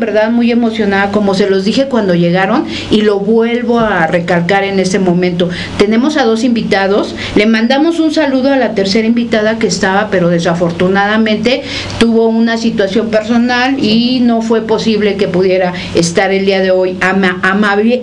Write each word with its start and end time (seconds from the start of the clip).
verdad 0.00 0.30
muy 0.30 0.50
emocionada, 0.50 1.12
como 1.12 1.34
se 1.34 1.48
los 1.48 1.64
dije 1.64 1.86
cuando 1.86 2.14
llegaron, 2.14 2.64
y 2.90 3.02
lo 3.02 3.20
vuelvo 3.20 3.78
a 3.78 4.06
recalcar 4.06 4.64
en 4.64 4.80
este 4.80 4.98
momento. 4.98 5.48
Tenemos 5.78 6.16
a 6.16 6.24
dos 6.24 6.42
invitados, 6.42 7.14
le 7.36 7.46
mandamos 7.46 8.00
un 8.00 8.12
saludo 8.12 8.52
a 8.52 8.56
la 8.56 8.74
tercera 8.74 9.06
invitada 9.06 9.58
que 9.58 9.66
estaba, 9.66 10.08
pero 10.10 10.28
desafortunadamente 10.28 11.62
tuvo 11.98 12.26
una 12.26 12.56
situación 12.56 13.10
personal 13.10 13.78
y 13.78 14.20
no 14.20 14.42
fue 14.42 14.62
posible 14.62 15.16
que 15.16 15.28
pudiera 15.28 15.72
estar 15.94 16.32
el 16.32 16.46
día 16.46 16.60
de 16.60 16.70
hoy. 16.70 16.96
A, 17.00 17.14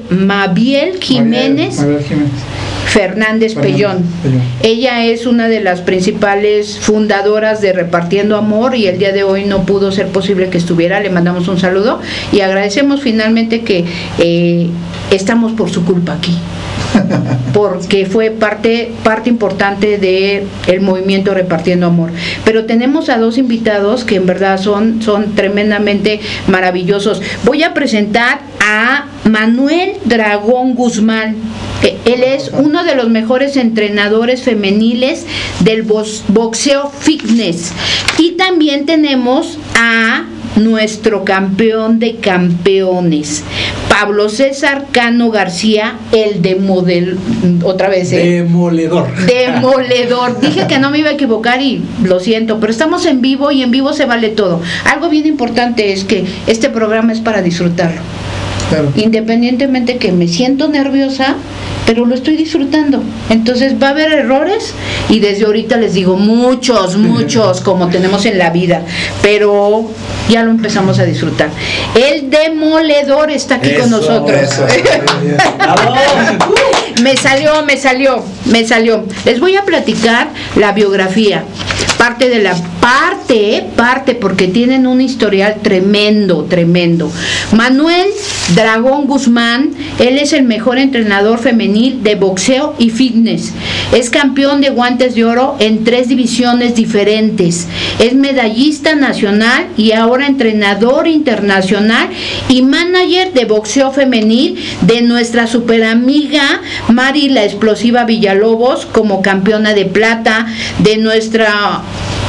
Mabiel 0.10 1.00
Jiménez. 1.02 1.80
Fernández 2.88 3.56
Pellón. 3.56 4.04
Ella 4.64 5.06
es 5.06 5.26
una 5.26 5.48
de 5.48 5.62
las 5.62 5.82
principales 5.82 6.80
fundadoras 6.80 7.62
de 7.62 7.74
Repartiendo 7.74 8.38
Amor 8.38 8.76
y 8.76 8.88
el 8.88 8.98
día 8.98 9.12
de 9.12 9.24
hoy 9.24 9.44
no 9.46 9.66
pudo 9.66 9.92
ser 9.92 10.08
posible 10.08 10.50
que 10.50 10.58
estuviera. 10.58 11.00
Le 11.00 11.10
mandamos 11.10 11.48
un 11.48 11.60
saludo 11.60 12.00
y 12.32 12.42
agradecemos 12.42 13.02
finalmente 13.02 13.62
que 13.62 13.86
eh, 14.20 14.70
estamos 15.12 15.52
por 15.54 15.70
su 15.70 15.86
culpa 15.86 16.14
aquí. 16.14 16.38
porque 17.54 18.06
fue 18.06 18.32
parte, 18.32 18.92
parte 19.04 19.30
importante 19.30 19.98
del 19.98 20.48
el 20.68 20.82
movimiento 20.82 21.34
Repartiendo 21.34 21.88
Amor. 21.88 22.12
Pero 22.46 22.66
tenemos 22.66 23.10
a 23.10 23.18
dos 23.18 23.38
invitados 23.38 24.04
que 24.04 24.16
en 24.16 24.26
verdad 24.26 24.60
son, 24.60 25.02
son 25.02 25.36
tremendamente 25.36 26.20
maravillosos. 26.48 27.22
Voy 27.44 27.64
a 27.64 27.74
presentar 27.74 28.40
a 28.60 29.06
Manuel 29.26 29.94
Dragón 30.06 30.76
Guzmán. 30.76 31.36
Él 32.06 32.24
es 32.24 32.52
uno 32.54 32.84
de 32.84 32.96
los 32.96 33.10
mejores 33.10 33.58
entrenadores 33.58 34.42
femeniles 34.42 35.26
del 35.60 35.84
boxeo 35.84 36.92
fitness. 37.00 37.72
Y 38.18 38.32
también 38.32 38.86
tenemos 38.86 39.58
a 39.76 40.26
nuestro 40.58 41.24
campeón 41.24 42.00
de 42.00 42.16
campeones, 42.16 43.44
Pablo 43.90 44.30
César 44.30 44.88
Cano 44.92 45.30
García, 45.32 45.96
el 46.12 46.42
de 46.42 46.56
model, 46.56 47.18
otra 47.64 47.90
vez. 47.90 48.12
¿eh? 48.12 48.44
Demoledor. 48.44 49.08
Demoledor. 49.26 50.40
Dije 50.42 50.66
que 50.68 50.80
no 50.80 50.90
me 50.90 51.00
iba 51.00 51.10
a 51.10 51.14
equivocar 51.14 51.62
y 51.62 51.84
lo 52.04 52.20
siento, 52.20 52.60
pero 52.60 52.72
estamos 52.72 53.06
en 53.06 53.22
vivo 53.22 53.52
y 53.52 53.64
en 53.64 53.72
vivo 53.72 53.94
se 53.94 54.06
vale 54.06 54.30
todo. 54.30 54.62
Algo 54.86 55.10
bien 55.10 55.26
importante 55.26 55.94
es 55.94 56.04
que 56.04 56.26
este 56.48 56.70
programa 56.70 57.14
es 57.14 57.20
para 57.20 57.42
disfrutarlo. 57.42 58.02
Independientemente 58.96 59.98
que 59.98 60.12
me 60.12 60.28
siento 60.28 60.68
nerviosa, 60.68 61.36
pero 61.88 62.06
lo 62.06 62.14
estoy 62.14 62.36
disfrutando. 62.36 63.02
Entonces 63.30 63.82
va 63.82 63.88
a 63.88 63.92
haber 63.92 64.12
errores 64.12 64.74
y 65.10 65.20
desde 65.20 65.46
ahorita 65.46 65.78
les 65.78 65.94
digo 65.94 66.18
muchos, 66.18 66.98
muchos, 66.98 67.62
como 67.62 67.88
tenemos 67.88 68.26
en 68.26 68.38
la 68.38 68.52
vida, 68.52 68.82
pero 69.22 69.90
ya 70.30 70.44
lo 70.44 70.52
empezamos 70.52 71.00
a 71.00 71.06
disfrutar. 71.06 71.50
El 71.96 72.30
demoledor 72.30 73.32
está 73.32 73.56
aquí 73.56 73.74
con 73.74 73.90
nosotros. 73.90 74.42
me 77.02 77.16
salió, 77.16 77.64
me 77.64 77.78
salió, 77.78 78.22
me 78.46 78.68
salió. 78.68 79.06
Les 79.24 79.40
voy 79.40 79.56
a 79.56 79.64
platicar 79.64 80.28
la 80.58 80.74
biografía 80.74 81.46
parte 81.98 82.30
de 82.30 82.40
la 82.40 82.56
parte, 82.88 83.66
parte, 83.76 84.16
porque 84.16 84.48
tienen 84.48 84.88
un 84.88 85.02
historial 85.02 85.58
tremendo, 85.62 86.46
tremendo. 86.46 87.12
Manuel 87.52 88.08
Dragón 88.56 89.08
Guzmán, 89.08 89.72
él 90.00 90.18
es 90.18 90.32
el 90.32 90.44
mejor 90.44 90.78
entrenador 90.78 91.38
femenil 91.40 92.02
de 92.02 92.16
boxeo 92.16 92.76
y 92.80 92.92
fitness. 92.92 93.52
Es 93.92 94.10
campeón 94.10 94.62
de 94.62 94.70
guantes 94.70 95.16
de 95.16 95.26
oro 95.26 95.58
en 95.60 95.84
tres 95.84 96.08
divisiones 96.08 96.76
diferentes. 96.76 97.68
Es 98.00 98.14
medallista 98.14 98.96
nacional 98.96 99.68
y 99.76 99.92
ahora 99.92 100.26
entrenador 100.26 101.10
internacional 101.10 102.08
y 102.48 102.62
manager 102.62 103.34
de 103.34 103.44
boxeo 103.44 103.92
femenil 103.92 104.64
de 104.84 105.02
nuestra 105.02 105.48
super 105.48 105.84
amiga 105.84 106.62
Mari 106.88 107.28
la 107.28 107.44
Explosiva 107.44 108.06
Villalobos 108.06 108.86
como 108.86 109.22
campeona 109.22 109.74
de 109.74 109.84
plata, 109.84 110.48
de 110.80 110.96
nuestra 110.96 111.84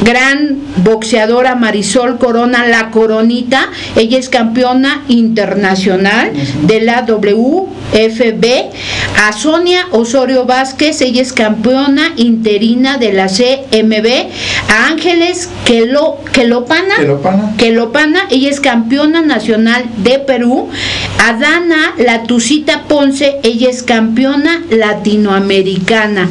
gran 0.05 0.59
boxeadora 0.85 1.55
Marisol 1.55 2.19
Corona, 2.19 2.67
la 2.67 2.91
Coronita, 2.91 3.71
ella 3.97 4.19
es 4.19 4.29
campeona 4.29 5.03
internacional 5.09 6.33
de 6.63 6.81
la 6.81 7.03
WFB, 7.93 8.45
a 9.27 9.33
Sonia 9.33 9.87
Osorio 9.93 10.45
Vázquez, 10.45 11.01
ella 11.01 11.23
es 11.23 11.33
campeona 11.33 12.13
interina 12.17 12.99
de 12.99 13.13
la 13.13 13.27
CMB, 13.27 14.07
a 14.69 14.87
Ángeles 14.89 15.49
Quelo, 15.65 16.19
Quelopana, 16.33 16.95
Quelopana. 17.57 18.27
ella 18.31 18.51
es 18.51 18.61
campeona 18.61 19.23
nacional 19.23 19.85
de 19.99 20.19
Perú, 20.19 20.69
a 21.19 21.35
Dana 21.35 21.95
Latucita 21.99 22.85
Ponce, 22.85 23.41
ella 23.43 23.71
es 23.71 23.83
campeona 23.83 24.63
latinoamericana. 24.71 26.29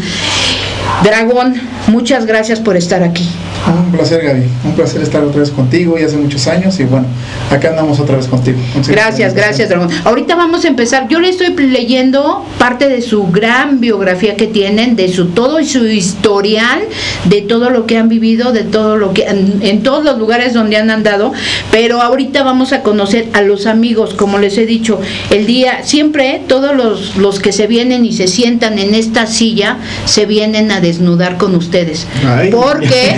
Dragón, 1.03 1.55
muchas 1.87 2.25
gracias 2.25 2.59
por 2.59 2.77
estar 2.77 3.03
aquí. 3.03 3.27
Un 3.67 3.91
placer, 3.91 4.23
Gaby. 4.23 4.43
Un 4.63 4.71
placer 4.73 5.01
estar 5.01 5.23
otra 5.23 5.41
vez 5.41 5.51
contigo 5.51 5.97
y 5.99 6.03
hace 6.03 6.15
muchos 6.15 6.47
años. 6.47 6.79
Y 6.79 6.85
bueno, 6.85 7.05
acá 7.51 7.69
andamos 7.69 7.99
otra 7.99 8.15
vez 8.15 8.27
contigo. 8.27 8.57
gracias, 8.87 9.33
gracias, 9.33 9.69
Dragón. 9.69 9.89
Ahorita 10.05 10.35
vamos 10.35 10.63
a 10.63 10.69
empezar. 10.69 11.07
Yo 11.09 11.19
le 11.19 11.29
estoy 11.29 11.46
leyendo 11.55 12.45
parte 12.57 12.89
de 12.89 13.01
su 13.01 13.27
gran 13.27 13.79
biografía 13.79 14.35
que 14.35 14.47
tienen, 14.47 14.95
de 14.95 15.11
su 15.11 15.27
todo 15.27 15.59
y 15.59 15.65
su 15.65 15.85
historial, 15.85 16.81
de 17.25 17.41
todo 17.41 17.69
lo 17.69 17.85
que 17.85 17.97
han 17.97 18.09
vivido, 18.09 18.51
de 18.51 18.63
todo 18.63 18.97
lo 18.97 19.13
que 19.13 19.25
en, 19.25 19.83
todos 19.83 20.03
los 20.03 20.17
lugares 20.17 20.53
donde 20.53 20.77
han 20.77 20.89
andado. 20.89 21.33
Pero 21.71 22.01
ahorita 22.01 22.43
vamos 22.43 22.73
a 22.73 22.81
conocer 22.81 23.27
a 23.33 23.41
los 23.41 23.67
amigos, 23.67 24.13
como 24.13 24.37
les 24.37 24.57
he 24.57 24.65
dicho, 24.65 24.99
el 25.29 25.45
día, 25.45 25.83
siempre 25.83 26.41
todos 26.47 26.75
los, 26.75 27.17
los 27.17 27.39
que 27.39 27.51
se 27.51 27.67
vienen 27.67 28.05
y 28.05 28.13
se 28.13 28.27
sientan 28.27 28.79
en 28.79 28.95
esta 28.95 29.27
silla, 29.27 29.77
se 30.05 30.25
vienen 30.25 30.71
a 30.71 30.81
desnudar 30.81 31.37
con 31.37 31.55
ustedes. 31.55 32.07
Porque. 32.51 33.15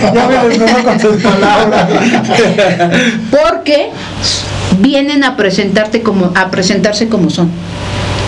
Porque 3.30 3.90
vienen 4.78 5.24
a 5.24 5.36
presentarte 5.36 6.02
como 6.02 6.32
a 6.34 6.50
presentarse 6.50 7.08
como 7.08 7.30
son. 7.30 7.50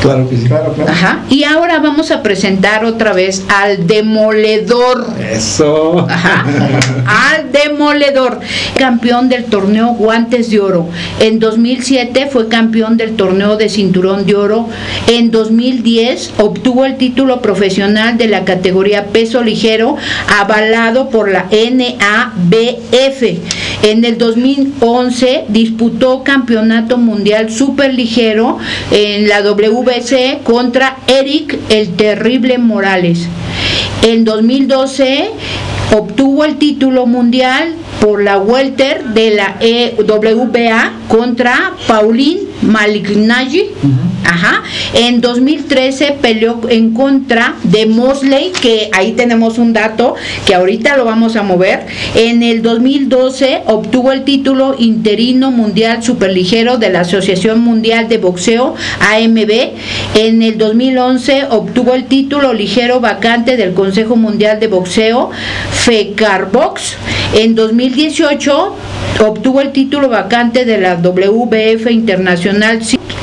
Claro 0.02 0.28
que 0.28 0.36
sí. 0.36 0.46
Claro, 0.48 0.74
Ajá. 0.86 1.20
Y 1.30 1.44
ahora 1.44 1.78
vamos 1.78 2.10
a 2.10 2.24
presentar 2.24 2.84
otra 2.84 3.12
vez 3.12 3.44
al 3.48 3.86
demoledor. 3.86 5.06
Eso. 5.20 6.06
Ajá. 6.10 6.44
al 7.06 7.52
demoledor. 7.52 8.40
Campeón 8.76 9.28
del 9.28 9.44
torneo 9.44 9.94
Guantes 9.94 10.50
de 10.50 10.58
Oro. 10.58 10.88
En 11.20 11.38
2007 11.38 12.28
fue 12.32 12.48
campeón 12.48 12.96
del 12.96 13.14
torneo 13.14 13.56
de 13.56 13.68
Cinturón 13.68 14.26
de 14.26 14.34
Oro. 14.34 14.68
En 15.06 15.30
2010 15.30 16.32
obtuvo 16.38 16.84
el 16.84 16.96
título 16.96 17.40
profesional 17.40 18.18
de 18.18 18.26
la 18.26 18.44
categoría 18.44 19.06
peso 19.06 19.40
ligero 19.42 19.96
avalado 20.40 21.10
por 21.10 21.30
la 21.30 21.46
NABF. 21.52 23.22
En 23.84 24.04
el 24.04 24.18
2011 24.18 25.44
disputó 25.48 26.24
campeonato 26.24 26.98
mundial 26.98 27.52
super 27.52 27.94
ligero 27.94 28.58
en 28.90 29.28
la 29.28 29.42
Contra 30.42 30.96
Eric 31.06 31.58
el 31.68 31.94
Terrible 31.96 32.56
Morales. 32.56 33.28
En 34.00 34.24
2012 34.24 35.28
obtuvo 35.94 36.44
el 36.44 36.56
título 36.56 37.04
mundial 37.04 37.74
por 38.00 38.22
la 38.22 38.38
welter 38.38 39.04
de 39.04 39.34
la 39.34 39.56
EWBA 39.60 40.92
contra 41.08 41.74
Pauline 41.86 42.40
Malignaggi. 42.62 43.70
Ajá. 44.24 44.62
En 44.94 45.20
2013 45.20 46.18
peleó 46.20 46.60
en 46.68 46.94
contra 46.94 47.56
de 47.64 47.86
Mosley, 47.86 48.52
que 48.60 48.88
ahí 48.92 49.12
tenemos 49.12 49.58
un 49.58 49.72
dato 49.72 50.14
que 50.46 50.54
ahorita 50.54 50.96
lo 50.96 51.04
vamos 51.04 51.36
a 51.36 51.42
mover. 51.42 51.86
En 52.14 52.42
el 52.42 52.62
2012 52.62 53.62
obtuvo 53.66 54.12
el 54.12 54.24
título 54.24 54.76
interino 54.78 55.50
mundial 55.50 56.02
superligero 56.02 56.78
de 56.78 56.90
la 56.90 57.00
Asociación 57.00 57.60
Mundial 57.60 58.08
de 58.08 58.18
Boxeo 58.18 58.74
AMB. 59.00 59.50
En 60.14 60.42
el 60.42 60.56
2011 60.58 61.46
obtuvo 61.50 61.94
el 61.94 62.04
título 62.04 62.52
ligero 62.52 63.00
vacante 63.00 63.56
del 63.56 63.74
Consejo 63.74 64.16
Mundial 64.16 64.60
de 64.60 64.68
Boxeo 64.68 65.30
FECARBOX. 65.72 66.96
En 67.34 67.54
2018 67.54 68.76
obtuvo 69.20 69.60
el 69.60 69.72
título 69.72 70.08
vacante 70.08 70.64
de 70.64 70.78
la 70.78 70.96
WBF 70.96 71.90
Internacional 71.90 72.51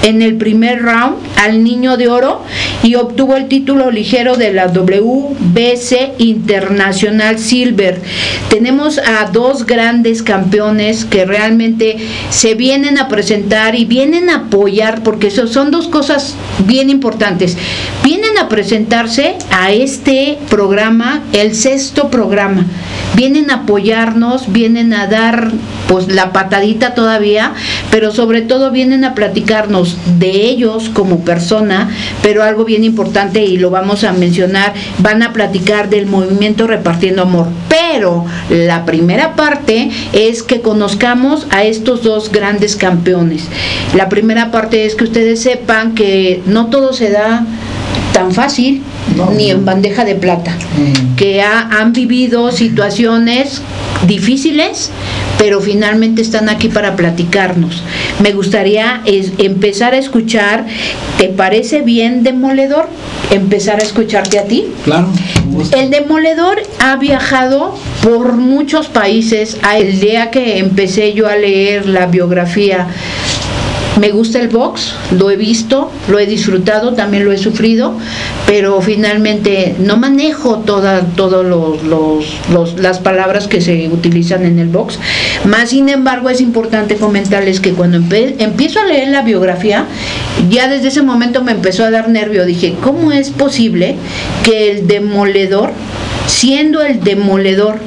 en 0.04 0.22
el 0.22 0.36
primer 0.36 0.81
round 0.81 1.18
al 1.38 1.64
Niño 1.64 1.98
de 1.98 2.08
Oro 2.08 2.42
y 2.84 2.96
obtuvo 2.96 3.36
el 3.36 3.48
título 3.48 3.92
ligero 3.92 4.36
de 4.36 4.54
la 4.54 4.68
WBC 4.68 6.14
Internacional 6.18 7.40
Silver. 7.40 8.02
Tenemos 8.50 8.98
a 8.98 9.30
dos 9.31 9.66
grandes 9.66 10.24
campeones 10.24 11.06
que 11.06 11.26
realmente 11.26 11.98
se 12.30 12.56
vienen 12.56 12.98
a 12.98 13.08
presentar 13.08 13.76
y 13.76 13.86
vienen 13.86 14.30
a 14.30 14.48
apoyar 14.48 15.04
porque 15.04 15.31
son 15.31 15.72
dos 15.72 15.88
cosas 15.88 16.36
bien 16.66 16.90
importantes. 16.90 17.58
Vienen 18.04 18.38
a 18.38 18.50
presentarse 18.50 19.36
a 19.52 19.72
este 19.72 20.38
programa, 20.50 21.22
el 21.34 21.56
sexto 21.56 22.10
programa 22.10 22.66
vienen 23.16 23.51
a 23.51 23.56
apoyarnos, 23.56 24.51
vienen 24.51 24.94
a 24.94 25.07
dar 25.07 25.51
pues 25.88 26.07
la 26.07 26.31
patadita 26.31 26.94
todavía, 26.94 27.54
pero 27.92 28.12
sobre 28.12 28.42
todo 28.42 28.72
vienen 28.72 29.04
a 29.04 29.16
platicarnos 29.16 29.98
de 30.19 30.30
ellos 30.30 30.90
como 30.94 31.25
persona, 31.25 31.90
pero 32.22 32.44
algo 32.44 32.63
bien 32.63 32.84
importante 32.84 33.44
y 33.44 33.57
lo 33.57 33.72
vamos 33.72 34.04
a 34.04 34.13
mencionar, 34.13 34.74
van 35.00 35.24
a 35.24 35.34
platicar 35.34 35.90
del 35.90 36.06
movimiento 36.06 36.68
repartiendo 36.68 37.24
amor. 37.24 37.48
Pero 37.69 38.25
la 38.50 38.86
primera 38.86 39.36
parte 39.36 39.90
es 40.13 40.44
que 40.44 40.62
conozcamos 40.62 41.48
a 41.50 41.63
estos 41.63 42.04
dos 42.04 42.31
grandes 42.31 42.75
campeones. 42.75 43.44
La 43.95 44.10
primera 44.10 44.52
parte 44.52 44.86
es 44.86 44.95
que 44.95 45.06
ustedes 45.06 45.42
sepan 45.42 45.95
que 45.95 46.42
no 46.45 46.68
todo 46.68 46.94
se 46.94 47.10
da 47.10 47.45
tan 48.13 48.31
fácil 48.31 48.84
ni 49.35 49.50
en 49.50 49.65
bandeja 49.65 50.06
de 50.06 50.15
plata, 50.15 50.51
mm. 50.51 51.15
que 51.15 51.41
han 51.41 51.94
vivido 51.94 52.51
situaciones 52.51 53.61
difíciles, 54.07 54.91
pero 55.38 55.61
finalmente 55.61 56.21
están 56.21 56.50
aquí 56.50 56.69
para 56.69 56.95
platicarnos. 56.95 57.83
Me 58.21 58.31
gustaría 58.31 59.01
empezar 59.06 59.94
a 59.94 59.97
escuchar, 59.97 60.65
¿te 61.17 61.29
parece 61.29 61.81
bien 61.81 62.23
demoledor? 62.23 62.88
Empezar 63.31 63.79
a 63.79 63.83
escucharte 63.83 64.39
a 64.39 64.44
ti. 64.44 64.65
Claro. 64.83 65.07
El 65.77 65.89
demoledor 65.89 66.61
ha 66.79 66.95
viajado 66.95 67.75
por 68.03 68.33
muchos 68.33 68.88
países. 68.88 69.57
El 69.75 70.00
día 70.00 70.31
que 70.31 70.59
empecé 70.59 71.13
yo 71.13 71.27
a 71.27 71.35
leer 71.35 71.88
la 71.88 72.06
biografía 72.06 72.88
me 73.97 74.12
gusta 74.12 74.39
el 74.39 74.50
box, 74.50 74.94
lo 75.18 75.30
he 75.30 75.36
visto, 75.36 75.91
lo 76.07 76.19
he 76.19 76.25
disfrutado, 76.25 76.94
también 76.94 77.25
lo 77.25 77.31
he 77.31 77.38
sufrido, 77.38 77.97
pero 78.45 78.80
finalmente 78.81 79.75
no 79.80 79.97
manejo 79.97 80.59
todas 80.59 81.03
los, 81.18 82.77
las 82.77 83.00
palabras 83.00 83.47
que 83.47 83.62
se 83.62 83.89
utilizan 83.89 84.45
en 84.45 84.59
el 84.59 84.68
box. 84.68 85.00
Más 85.45 85.69
sin 85.69 85.89
embargo 85.89 86.30
es 86.30 86.41
importante 86.41 86.95
comentarles 86.95 87.59
que 87.59 87.74
cuando 87.74 87.97
empiezo 87.97 88.80
a 88.80 88.86
leer 88.86 89.09
la 89.09 89.21
biografía, 89.21 89.86
ya 90.50 90.68
desde 90.68 90.89
ese 90.89 91.01
momento 91.01 91.44
me 91.44 91.51
empezó 91.51 91.83
a 91.83 91.92
dar 91.92 92.09
nervio. 92.09 92.45
Dije, 92.45 92.75
¿cómo 92.81 93.12
es 93.12 93.31
posible 93.31 93.95
que 94.44 94.71
el 94.71 94.88
demoledor 94.88 95.71
siendo 96.27 96.83
el 96.83 97.03
demoledor, 97.03 97.80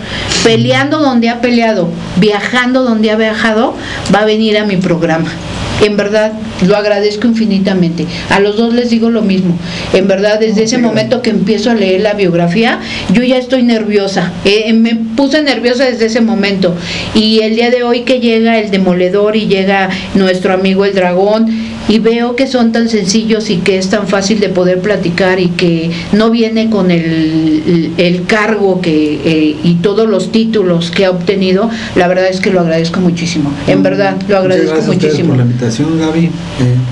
peleando 0.42 0.98
donde 0.98 1.28
ha 1.28 1.40
peleado, 1.40 1.88
viajando 2.16 2.82
donde 2.82 3.12
ha 3.12 3.16
viajado, 3.16 3.74
va 4.12 4.20
a 4.20 4.24
venir 4.24 4.58
a 4.58 4.64
mi 4.64 4.76
programa 4.76 5.30
en 5.80 5.96
verdad 5.96 6.32
lo 6.66 6.76
agradezco 6.76 7.26
infinitamente. 7.26 8.06
A 8.30 8.40
los 8.40 8.56
dos 8.56 8.74
les 8.74 8.90
digo 8.90 9.10
lo 9.10 9.22
mismo. 9.22 9.56
En 9.92 10.06
verdad, 10.08 10.38
desde 10.38 10.64
ese 10.64 10.78
momento 10.78 11.22
que 11.22 11.30
empiezo 11.30 11.70
a 11.70 11.74
leer 11.74 12.00
la 12.02 12.14
biografía, 12.14 12.80
yo 13.12 13.22
ya 13.22 13.38
estoy 13.38 13.62
nerviosa. 13.62 14.32
Eh, 14.44 14.72
me 14.72 14.94
puse 14.94 15.42
nerviosa 15.42 15.84
desde 15.84 16.06
ese 16.06 16.20
momento. 16.20 16.74
Y 17.14 17.40
el 17.40 17.56
día 17.56 17.70
de 17.70 17.82
hoy 17.82 18.00
que 18.00 18.20
llega 18.20 18.58
el 18.58 18.70
demoledor 18.70 19.36
y 19.36 19.46
llega 19.46 19.90
nuestro 20.14 20.52
amigo 20.52 20.84
el 20.84 20.94
dragón, 20.94 21.71
y 21.88 21.98
veo 21.98 22.36
que 22.36 22.46
son 22.46 22.72
tan 22.72 22.88
sencillos 22.88 23.50
y 23.50 23.58
que 23.58 23.78
es 23.78 23.88
tan 23.88 24.06
fácil 24.06 24.40
de 24.40 24.48
poder 24.48 24.80
platicar 24.80 25.40
y 25.40 25.48
que 25.48 25.90
no 26.12 26.30
viene 26.30 26.70
con 26.70 26.90
el, 26.90 27.92
el, 27.96 28.24
cargo 28.26 28.80
que 28.80 29.20
eh, 29.24 29.56
y 29.62 29.74
todos 29.76 30.08
los 30.08 30.32
títulos 30.32 30.90
que 30.90 31.04
ha 31.04 31.10
obtenido, 31.10 31.70
la 31.96 32.08
verdad 32.08 32.28
es 32.28 32.40
que 32.40 32.50
lo 32.50 32.60
agradezco 32.60 33.00
muchísimo. 33.00 33.52
En 33.66 33.80
mm, 33.80 33.82
verdad, 33.82 34.16
lo 34.28 34.38
agradezco 34.38 34.80
muchísimo. 34.82 35.30
por 35.30 35.38
la 35.38 35.42
invitación, 35.42 35.98
Gaby. 35.98 36.24
Eh, 36.24 36.30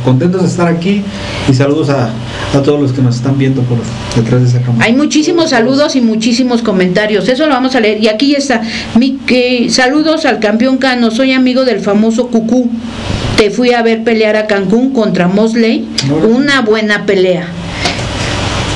contentos 0.04 0.42
de 0.42 0.48
estar 0.48 0.68
aquí 0.68 1.02
y 1.48 1.54
saludos 1.54 1.88
a, 1.90 2.10
a, 2.52 2.62
todos 2.62 2.80
los 2.80 2.92
que 2.92 3.02
nos 3.02 3.16
están 3.16 3.38
viendo 3.38 3.62
por 3.62 3.78
detrás 4.16 4.42
de 4.42 4.48
esa 4.48 4.60
cámara. 4.60 4.84
Hay 4.84 4.94
muchísimos 4.94 5.50
saludos 5.50 5.96
y 5.96 6.00
muchísimos 6.00 6.62
comentarios. 6.62 7.28
Eso 7.28 7.46
lo 7.46 7.54
vamos 7.54 7.74
a 7.74 7.80
leer. 7.80 8.02
Y 8.02 8.08
aquí 8.08 8.34
está. 8.34 8.62
Mi, 8.96 9.12
que, 9.26 9.68
saludos 9.70 10.24
al 10.24 10.40
campeón 10.40 10.78
Cano. 10.78 11.10
Soy 11.10 11.32
amigo 11.32 11.64
del 11.64 11.80
famoso 11.80 12.28
Cucú 12.28 12.70
te 13.40 13.50
fui 13.50 13.72
a 13.72 13.80
ver 13.80 14.04
pelear 14.04 14.36
a 14.36 14.46
Cancún 14.46 14.92
contra 14.92 15.26
Mosley, 15.26 15.88
una 16.28 16.60
buena 16.60 17.06
pelea. 17.06 17.46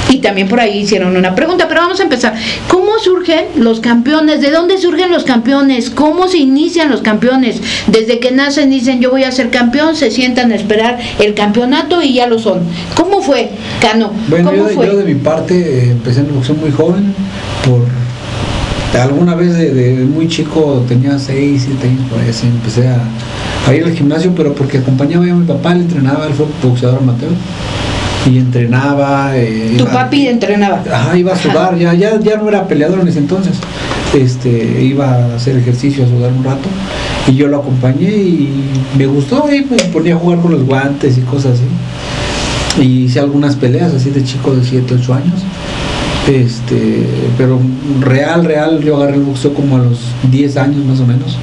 Y 0.08 0.20
también 0.20 0.48
por 0.48 0.58
ahí 0.58 0.78
hicieron 0.78 1.18
una 1.18 1.34
pregunta, 1.34 1.68
pero 1.68 1.82
vamos 1.82 2.00
a 2.00 2.04
empezar. 2.04 2.32
¿Cómo 2.66 2.98
surgen 2.98 3.44
los 3.56 3.80
campeones? 3.80 4.40
¿De 4.40 4.50
dónde 4.50 4.78
surgen 4.78 5.10
los 5.10 5.24
campeones? 5.24 5.90
¿Cómo 5.90 6.28
se 6.28 6.38
inician 6.38 6.90
los 6.90 7.02
campeones? 7.02 7.60
Desde 7.88 8.20
que 8.20 8.30
nacen 8.30 8.70
dicen 8.70 9.02
yo 9.02 9.10
voy 9.10 9.24
a 9.24 9.32
ser 9.32 9.50
campeón, 9.50 9.96
se 9.96 10.10
sientan 10.10 10.50
a 10.50 10.54
esperar 10.54 10.98
el 11.18 11.34
campeonato 11.34 12.00
y 12.00 12.14
ya 12.14 12.26
lo 12.26 12.38
son. 12.38 12.60
¿Cómo 12.96 13.20
fue, 13.20 13.50
Cano? 13.82 14.12
Bueno, 14.28 14.50
¿Cómo 14.50 14.68
yo, 14.68 14.74
fue? 14.74 14.86
yo 14.86 14.96
de 14.96 15.04
mi 15.04 15.16
parte 15.16 15.54
eh, 15.54 15.90
empecé 15.90 16.20
en 16.20 16.34
boxeo 16.34 16.54
muy 16.54 16.70
joven, 16.70 17.14
por 17.66 17.82
alguna 19.02 19.34
vez 19.34 19.56
de, 19.56 20.06
muy 20.08 20.28
chico, 20.28 20.84
tenía 20.88 21.18
6, 21.18 21.62
7 21.66 21.88
años, 21.88 22.02
por 22.08 22.20
empecé 22.20 22.88
a, 22.88 22.98
a, 23.66 23.74
ir 23.74 23.84
al 23.84 23.92
gimnasio, 23.92 24.32
pero 24.36 24.54
porque 24.54 24.78
acompañaba 24.78 25.24
a 25.24 25.34
mi 25.34 25.46
papá, 25.46 25.72
él 25.72 25.82
entrenaba, 25.82 26.26
él 26.26 26.34
fue 26.34 26.46
boxeador 26.62 27.00
amateur. 27.00 27.32
Y 28.26 28.38
entrenaba. 28.38 29.36
Eh, 29.36 29.74
¿Tu 29.76 29.84
papi 29.84 30.28
entrenaba? 30.28 30.82
Ajá, 30.90 31.16
iba 31.16 31.34
a 31.34 31.36
sudar, 31.36 31.76
ya, 31.76 31.92
ya, 31.92 32.18
ya 32.18 32.36
no 32.36 32.48
era 32.48 32.66
peleador 32.66 33.00
en 33.00 33.08
ese 33.08 33.18
entonces. 33.18 33.58
Este, 34.14 34.82
iba 34.82 35.06
a 35.06 35.34
hacer 35.34 35.56
ejercicio, 35.58 36.04
a 36.04 36.08
sudar 36.08 36.32
un 36.32 36.42
rato. 36.42 36.68
Y 37.26 37.34
yo 37.34 37.48
lo 37.48 37.58
acompañé 37.58 38.08
y 38.08 38.64
me 38.96 39.06
gustó 39.06 39.46
y 39.52 39.64
me 39.64 39.76
ponía 39.92 40.14
a 40.14 40.18
jugar 40.18 40.38
con 40.38 40.52
los 40.52 40.64
guantes 40.64 41.18
y 41.18 41.20
cosas 41.22 41.58
así. 41.58 42.82
Y 42.82 43.04
hice 43.04 43.20
algunas 43.20 43.56
peleas 43.56 43.92
así 43.92 44.08
de 44.08 44.24
chico 44.24 44.54
de 44.54 44.64
7, 44.64 44.94
8 44.98 45.14
años 45.14 45.42
este, 46.28 47.06
pero 47.36 47.60
real, 48.00 48.44
real, 48.44 48.80
yo 48.82 48.96
agarré 48.96 49.16
el 49.16 49.22
boxeo 49.22 49.52
como 49.52 49.76
a 49.76 49.80
los 49.80 50.00
10 50.30 50.56
años 50.56 50.84
más 50.84 51.00
o 51.00 51.06
menos, 51.06 51.36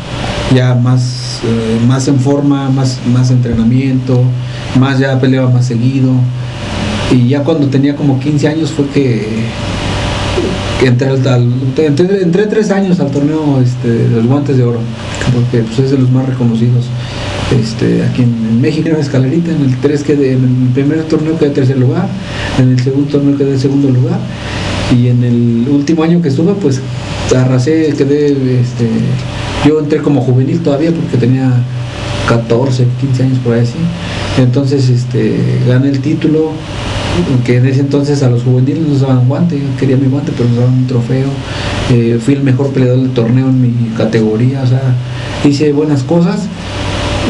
ya 0.55 0.73
más, 0.73 1.39
eh, 1.43 1.85
más 1.87 2.07
en 2.07 2.19
forma, 2.19 2.69
más, 2.69 2.99
más 3.13 3.29
entrenamiento, 3.29 4.23
más 4.79 4.97
ya 4.97 5.19
peleaba 5.19 5.49
más 5.49 5.65
seguido. 5.67 6.09
Y 7.11 7.27
ya 7.27 7.43
cuando 7.43 7.67
tenía 7.67 7.95
como 7.95 8.19
15 8.19 8.47
años 8.47 8.71
fue 8.71 8.87
que, 8.87 9.27
entré, 10.83 11.09
al, 11.09 11.53
entré, 11.77 12.47
tres 12.47 12.71
años 12.71 12.99
al 12.99 13.11
torneo 13.11 13.61
este, 13.61 13.87
de 13.87 14.15
los 14.15 14.25
guantes 14.25 14.57
de 14.57 14.63
oro, 14.63 14.79
porque 15.33 15.59
pues, 15.59 15.77
es 15.79 15.91
de 15.91 15.97
los 15.99 16.09
más 16.09 16.25
reconocidos. 16.25 16.85
Este, 17.51 18.03
aquí 18.03 18.23
en, 18.23 18.61
México 18.61 18.89
en 18.89 18.95
escalerita, 18.95 19.51
en 19.51 19.61
el 19.61 19.77
3 19.77 20.03
quedé, 20.03 20.33
en 20.33 20.43
el 20.43 20.73
primer 20.73 21.03
torneo 21.03 21.37
quedé 21.37 21.49
tercer 21.49 21.77
lugar, 21.77 22.07
en 22.57 22.69
el 22.69 22.79
segundo 22.81 23.09
torneo 23.11 23.37
quedé 23.37 23.59
segundo 23.59 23.89
lugar 23.89 24.19
y 24.91 25.07
en 25.07 25.23
el 25.23 25.67
último 25.69 26.03
año 26.03 26.21
que 26.21 26.29
estuve 26.29 26.53
pues 26.53 26.81
arrasé, 27.35 27.93
quedé, 27.97 28.31
este, 28.59 28.89
yo 29.65 29.79
entré 29.79 30.01
como 30.01 30.21
juvenil 30.21 30.59
todavía 30.61 30.91
porque 30.91 31.17
tenía 31.17 31.63
14, 32.27 32.85
15 32.99 33.23
años 33.23 33.37
por 33.39 33.53
ahí 33.53 33.61
así, 33.61 33.77
entonces 34.37 34.89
este, 34.89 35.37
gané 35.67 35.89
el 35.89 35.99
título, 35.99 36.51
que 37.45 37.57
en 37.57 37.65
ese 37.65 37.81
entonces 37.81 38.23
a 38.23 38.29
los 38.29 38.43
juveniles 38.43 38.87
nos 38.87 39.01
daban 39.01 39.27
guante, 39.27 39.57
yo 39.57 39.65
quería 39.79 39.97
mi 39.97 40.07
guante 40.07 40.31
pero 40.35 40.49
nos 40.49 40.57
daban 40.57 40.73
un 40.73 40.87
trofeo, 40.87 41.27
eh, 41.91 42.19
fui 42.23 42.35
el 42.35 42.43
mejor 42.43 42.71
peleador 42.71 42.99
del 42.99 43.11
torneo 43.11 43.49
en 43.49 43.61
mi 43.61 43.89
categoría, 43.95 44.61
o 44.63 44.67
sea, 44.67 44.95
hice 45.45 45.71
buenas 45.71 46.03
cosas 46.03 46.47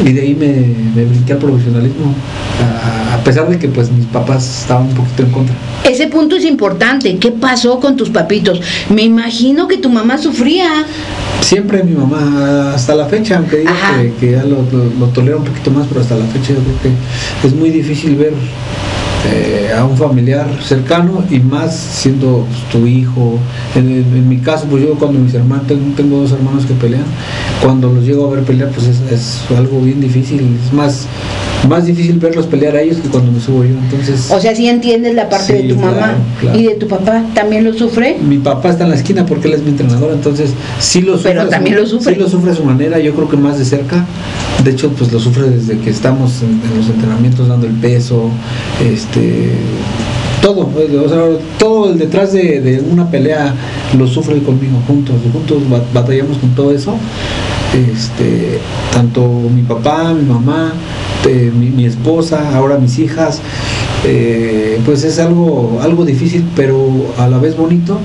y 0.04 0.12
de 0.12 0.20
ahí 0.20 0.34
me, 0.34 0.74
me 0.94 1.04
brinqué 1.08 1.34
al 1.34 1.38
profesionalismo 1.38 2.14
a, 2.60 3.22
pesar 3.24 3.48
de 3.48 3.58
que 3.58 3.68
pues 3.68 3.90
mis 3.90 4.06
papás 4.06 4.62
estaban 4.62 4.88
un 4.88 4.94
poquito 4.94 5.22
en 5.22 5.30
contra. 5.30 5.54
Ese 5.84 6.08
punto 6.08 6.36
es 6.36 6.44
importante. 6.44 7.16
¿Qué 7.18 7.30
pasó 7.30 7.78
con 7.78 7.96
tus 7.96 8.10
papitos? 8.10 8.60
Me 8.88 9.02
imagino 9.02 9.68
que 9.68 9.78
tu 9.78 9.88
mamá 9.88 10.18
sufría. 10.18 10.84
Siempre 11.40 11.84
mi 11.84 11.94
mamá, 11.94 12.72
hasta 12.74 12.94
la 12.94 13.06
fecha, 13.06 13.36
aunque 13.36 13.58
diga 13.58 13.74
que, 14.18 14.32
ya 14.32 14.42
lo, 14.44 14.64
lo, 14.98 15.06
tolera 15.08 15.36
un 15.36 15.44
poquito 15.44 15.70
más, 15.70 15.86
pero 15.86 16.00
hasta 16.00 16.16
la 16.16 16.24
fecha 16.26 16.48
yo 16.48 16.60
creo 16.60 16.94
que 17.40 17.46
es 17.46 17.54
muy 17.54 17.70
difícil 17.70 18.16
ver 18.16 18.32
eh, 19.24 19.70
a 19.72 19.84
un 19.84 19.96
familiar 19.96 20.48
cercano 20.66 21.22
y 21.30 21.38
más 21.38 21.76
siendo 21.76 22.44
pues, 22.48 22.70
tu 22.72 22.88
hijo. 22.88 23.38
En, 23.76 24.28
mi 24.28 24.38
caso, 24.38 24.66
pues 24.68 24.82
yo 24.82 24.94
cuando 24.94 25.20
mis 25.20 25.32
hermanos, 25.34 25.66
tengo, 25.68 26.18
dos 26.18 26.32
hermanos 26.32 26.66
que 26.66 26.74
pelean, 26.74 27.04
cuando 27.62 27.88
los 27.92 28.04
llego 28.04 28.26
a 28.26 28.34
ver 28.34 28.44
pelear, 28.44 28.70
pues 28.70 28.88
es, 28.88 29.00
es 29.12 29.56
algo 29.56 29.80
bien 29.80 30.00
difícil. 30.00 30.58
Es 30.66 30.72
más, 30.72 31.06
más 31.68 31.86
difícil 31.86 32.18
verlos 32.18 32.46
pelear 32.46 32.76
a 32.76 32.82
ellos 32.82 32.98
que 32.98 33.08
cuando 33.08 33.30
me 33.32 33.40
subo 33.40 33.64
yo. 33.64 33.70
Entonces, 33.70 34.30
o 34.30 34.40
sea, 34.40 34.54
si 34.54 34.68
entiendes 34.68 35.14
la 35.14 35.28
parte 35.28 35.54
de 35.54 35.62
tu 35.68 35.76
mamá 35.76 36.14
y 36.54 36.64
de 36.64 36.74
tu 36.74 36.88
papá, 36.88 37.24
¿también 37.34 37.64
lo 37.64 37.72
sufre? 37.72 38.16
Mi 38.20 38.38
papá 38.38 38.70
está 38.70 38.84
en 38.84 38.90
la 38.90 38.96
esquina 38.96 39.26
porque 39.26 39.48
él 39.48 39.54
es 39.54 39.62
mi 39.62 39.70
entrenador, 39.70 40.12
entonces 40.12 40.50
sí 40.80 41.02
lo 41.02 41.16
sufre. 41.16 41.32
Pero 41.32 41.48
también 41.48 41.76
lo 41.76 41.86
sufre. 41.86 42.14
Sí 42.14 42.20
lo 42.20 42.28
sufre 42.28 42.52
a 42.52 42.54
su 42.54 42.64
manera, 42.64 42.98
yo 42.98 43.14
creo 43.14 43.28
que 43.28 43.36
más 43.36 43.58
de 43.58 43.64
cerca. 43.64 44.04
De 44.64 44.70
hecho, 44.70 44.90
pues 44.90 45.12
lo 45.12 45.20
sufre 45.20 45.50
desde 45.50 45.78
que 45.78 45.90
estamos 45.90 46.42
en, 46.42 46.60
los 46.76 46.88
entrenamientos 46.88 47.48
dando 47.48 47.66
el 47.66 47.74
peso, 47.74 48.30
este 48.80 49.50
todo, 50.40 50.68
o 50.68 51.08
sea, 51.08 51.38
todo 51.56 51.92
el 51.92 51.98
detrás 51.98 52.32
de, 52.32 52.82
una 52.90 53.08
pelea 53.08 53.54
lo 53.96 54.08
sufre 54.08 54.42
conmigo 54.42 54.82
juntos, 54.88 55.14
juntos 55.32 55.62
batallamos 55.94 56.38
con 56.38 56.50
todo 56.50 56.72
eso. 56.72 56.96
Este, 57.72 58.58
tanto 58.92 59.22
mi 59.22 59.62
papá, 59.62 60.12
mi 60.12 60.24
mamá, 60.24 60.72
este, 61.22 61.52
mi, 61.52 61.84
esposa, 61.84 62.56
ahora 62.56 62.78
mis 62.78 62.98
hijas, 62.98 63.40
eh, 64.04 64.80
pues 64.84 65.04
es 65.04 65.20
algo, 65.20 65.78
algo 65.80 66.04
difícil, 66.04 66.44
pero 66.56 67.14
a 67.16 67.28
la 67.28 67.38
vez 67.38 67.56
bonito 67.56 68.00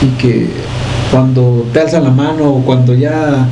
y 0.00 0.06
que 0.18 0.46
cuando 1.10 1.66
te 1.72 1.80
alzan 1.80 2.04
la 2.04 2.10
mano 2.10 2.50
o 2.50 2.62
cuando 2.62 2.94
ya 2.94 3.46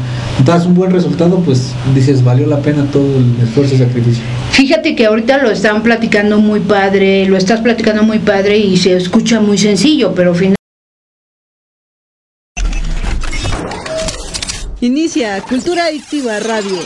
das 0.46 0.64
un 0.64 0.74
buen 0.74 0.90
resultado, 0.90 1.38
pues 1.40 1.72
dices, 1.94 2.24
valió 2.24 2.46
la 2.46 2.60
pena 2.60 2.86
todo 2.90 3.04
el 3.04 3.46
esfuerzo 3.46 3.74
y 3.74 3.78
sacrificio. 3.78 4.22
Fíjate 4.52 4.96
que 4.96 5.04
ahorita 5.04 5.36
lo 5.38 5.50
están 5.50 5.82
platicando 5.82 6.38
muy 6.38 6.60
padre, 6.60 7.26
lo 7.26 7.36
estás 7.36 7.60
platicando 7.60 8.02
muy 8.02 8.20
padre 8.20 8.56
y 8.56 8.78
se 8.78 8.96
escucha 8.96 9.38
muy 9.40 9.58
sencillo, 9.58 10.14
pero 10.14 10.34
finalmente 10.34 10.59
Inicia 14.82 15.42
Cultura 15.42 15.84
Adictiva 15.84 16.40
Radio. 16.40 16.78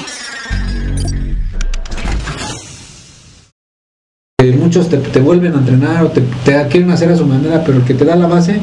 Eh, 4.42 4.58
muchos 4.60 4.88
te, 4.88 5.20
vuelven 5.20 5.54
a 5.54 5.58
entrenar 5.58 6.02
o 6.02 6.08
te, 6.08 6.20
quieren 6.70 6.90
hacer 6.90 7.12
a 7.12 7.16
su 7.16 7.24
manera, 7.24 7.62
pero 7.64 7.78
el 7.78 7.84
que 7.84 7.94
te 7.94 8.04
da 8.04 8.16
la 8.16 8.26
base, 8.26 8.58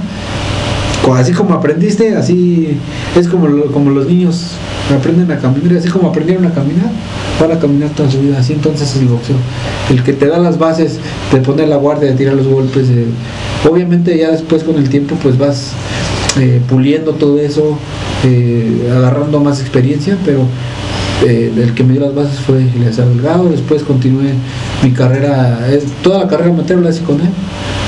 así 1.16 1.32
como 1.32 1.54
aprendiste, 1.54 2.14
así 2.18 2.78
es 3.16 3.30
como, 3.30 3.48
como 3.72 3.92
los 3.92 4.06
niños 4.08 4.52
aprenden 4.94 5.32
a 5.32 5.40
caminar, 5.40 5.78
así 5.78 5.88
como 5.88 6.10
aprendieron 6.10 6.46
a 6.48 6.54
caminar, 6.54 6.90
van 7.40 7.54
a 7.54 7.60
caminar 7.60 7.90
toda 7.92 8.12
su 8.12 8.20
vida, 8.20 8.38
así 8.38 8.52
entonces 8.52 8.94
es 8.94 9.02
el 9.02 9.08
boxeo. 9.08 9.38
El 9.90 10.04
que 10.04 10.12
te 10.12 10.28
da 10.28 10.40
las 10.40 10.58
bases, 10.58 11.00
te 11.32 11.38
pone 11.38 11.66
la 11.68 11.78
guardia, 11.78 12.10
de 12.10 12.18
tirar 12.18 12.34
los 12.34 12.48
golpes, 12.48 12.90
obviamente 13.70 14.18
ya 14.18 14.32
después 14.32 14.66
con 14.66 14.76
el 14.76 14.90
tiempo 14.90 15.16
pues 15.24 15.38
vas 15.38 15.72
eh, 16.40 16.62
puliendo 16.70 17.14
todo 17.14 17.40
eso, 17.40 17.78
eh, 18.24 18.90
agarrando 18.96 19.40
más 19.40 19.60
experiencia, 19.60 20.18
pero 20.24 20.46
eh, 21.28 21.52
el 21.56 21.74
que 21.74 21.84
me 21.84 21.94
dio 21.94 22.02
las 22.02 22.16
bases 22.16 22.40
fue 22.40 22.64
Eleazar 22.76 23.08
Delgado, 23.08 23.50
después 23.50 23.84
continué 23.84 24.34
mi 24.82 24.92
carrera, 24.92 25.68
eh, 25.70 25.84
toda 26.02 26.20
la 26.20 26.28
carrera 26.28 26.52
amateur 26.52 26.80
la 26.80 26.90
hice 26.90 27.04
con 27.04 27.20
él, 27.20 27.30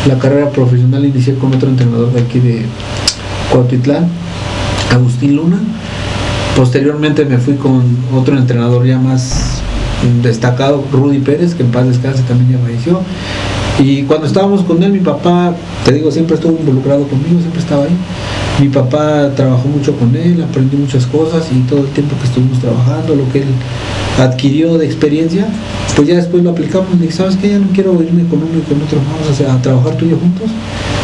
la 0.07 0.19
carrera 0.19 0.49
profesional 0.49 1.05
inicié 1.05 1.35
con 1.35 1.53
otro 1.53 1.69
entrenador 1.69 2.11
de 2.11 2.21
aquí 2.21 2.39
de 2.39 2.63
Cuautitlán, 3.51 4.07
Agustín 4.91 5.35
Luna, 5.35 5.59
posteriormente 6.55 7.25
me 7.25 7.37
fui 7.37 7.55
con 7.55 7.81
otro 8.13 8.37
entrenador 8.37 8.85
ya 8.85 8.99
más 8.99 9.61
destacado, 10.21 10.83
Rudy 10.91 11.19
Pérez, 11.19 11.55
que 11.55 11.63
en 11.63 11.71
paz 11.71 11.87
descanse 11.87 12.23
también 12.23 12.51
ya 12.51 12.65
falleció, 12.65 12.99
y 13.79 14.03
cuando 14.03 14.27
estábamos 14.27 14.61
con 14.63 14.83
él, 14.83 14.91
mi 14.91 14.99
papá, 14.99 15.55
te 15.83 15.93
digo, 15.93 16.11
siempre 16.11 16.35
estuvo 16.35 16.57
involucrado 16.59 17.07
conmigo, 17.07 17.39
siempre 17.39 17.59
estaba 17.59 17.83
ahí. 17.85 17.97
Mi 18.59 18.69
papá 18.69 19.31
trabajó 19.35 19.67
mucho 19.67 19.95
con 19.97 20.15
él, 20.15 20.43
aprendí 20.47 20.77
muchas 20.77 21.05
cosas 21.07 21.47
y 21.51 21.59
todo 21.61 21.79
el 21.81 21.87
tiempo 21.87 22.15
que 22.19 22.27
estuvimos 22.27 22.59
trabajando, 22.59 23.15
lo 23.15 23.29
que 23.31 23.39
él 23.39 23.47
adquirió 24.19 24.77
de 24.77 24.85
experiencia, 24.85 25.47
pues 25.95 26.07
ya 26.07 26.15
después 26.15 26.43
lo 26.43 26.51
aplicamos. 26.51 26.91
Le 26.95 27.07
dije, 27.07 27.13
¿sabes 27.13 27.35
qué? 27.37 27.49
Ya 27.49 27.59
no 27.59 27.67
quiero 27.73 27.93
irme 28.01 28.27
con 28.27 28.39
uno 28.39 28.59
y 28.59 28.61
con 28.61 28.81
otro, 28.81 28.99
vamos 28.99 29.41
a, 29.41 29.53
a 29.53 29.61
trabajar 29.61 29.95
tú 29.95 30.05
y 30.05 30.09
yo 30.09 30.17
juntos. 30.17 30.49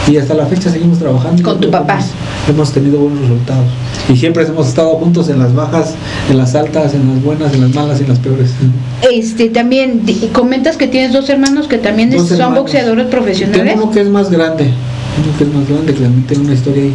Y 0.08 0.18
hasta 0.18 0.34
la 0.34 0.46
fecha 0.46 0.70
seguimos 0.72 1.00
trabajando. 1.00 1.41
Con 1.44 1.60
tu 1.60 1.70
papá. 1.70 2.00
Hemos, 2.48 2.72
tenido 2.72 3.00
buenos 3.00 3.22
resultados. 3.22 3.65
Y 4.12 4.15
siempre 4.15 4.44
hemos 4.44 4.68
estado 4.68 4.89
juntos 4.96 5.29
en 5.29 5.39
las 5.39 5.53
bajas, 5.53 5.94
en 6.29 6.38
las 6.38 6.56
altas, 6.56 6.94
en 6.94 7.08
las 7.08 7.24
buenas, 7.24 7.53
en 7.53 7.62
las 7.62 7.75
malas 7.75 8.00
y 8.00 8.03
en 8.03 8.10
las 8.10 8.20
peores. 8.20 8.51
este 9.12 9.50
también 9.50 10.01
comentas 10.34 10.77
que 10.77 10.88
tienes 10.88 11.13
dos 11.13 11.29
hermanos 11.29 11.68
que 11.68 11.77
también 11.77 12.10
Dos 12.10 12.27
son 12.27 12.39
hermanos. 12.39 12.60
boxeadores 12.60 13.08
profesionales. 13.08 13.65
Tengo 13.65 13.84
uno 13.84 13.91
que 13.91 14.01
es 14.01 14.08
más 14.08 14.32
grande, 14.32 14.63
uno 14.63 15.38
que 15.38 15.44
es 15.44 15.53
más 15.53 15.68
grande, 15.70 15.94
que 15.94 16.01
también 16.01 16.25
tiene 16.25 16.44
una 16.44 16.53
historia 16.53 16.84
ahí 16.84 16.94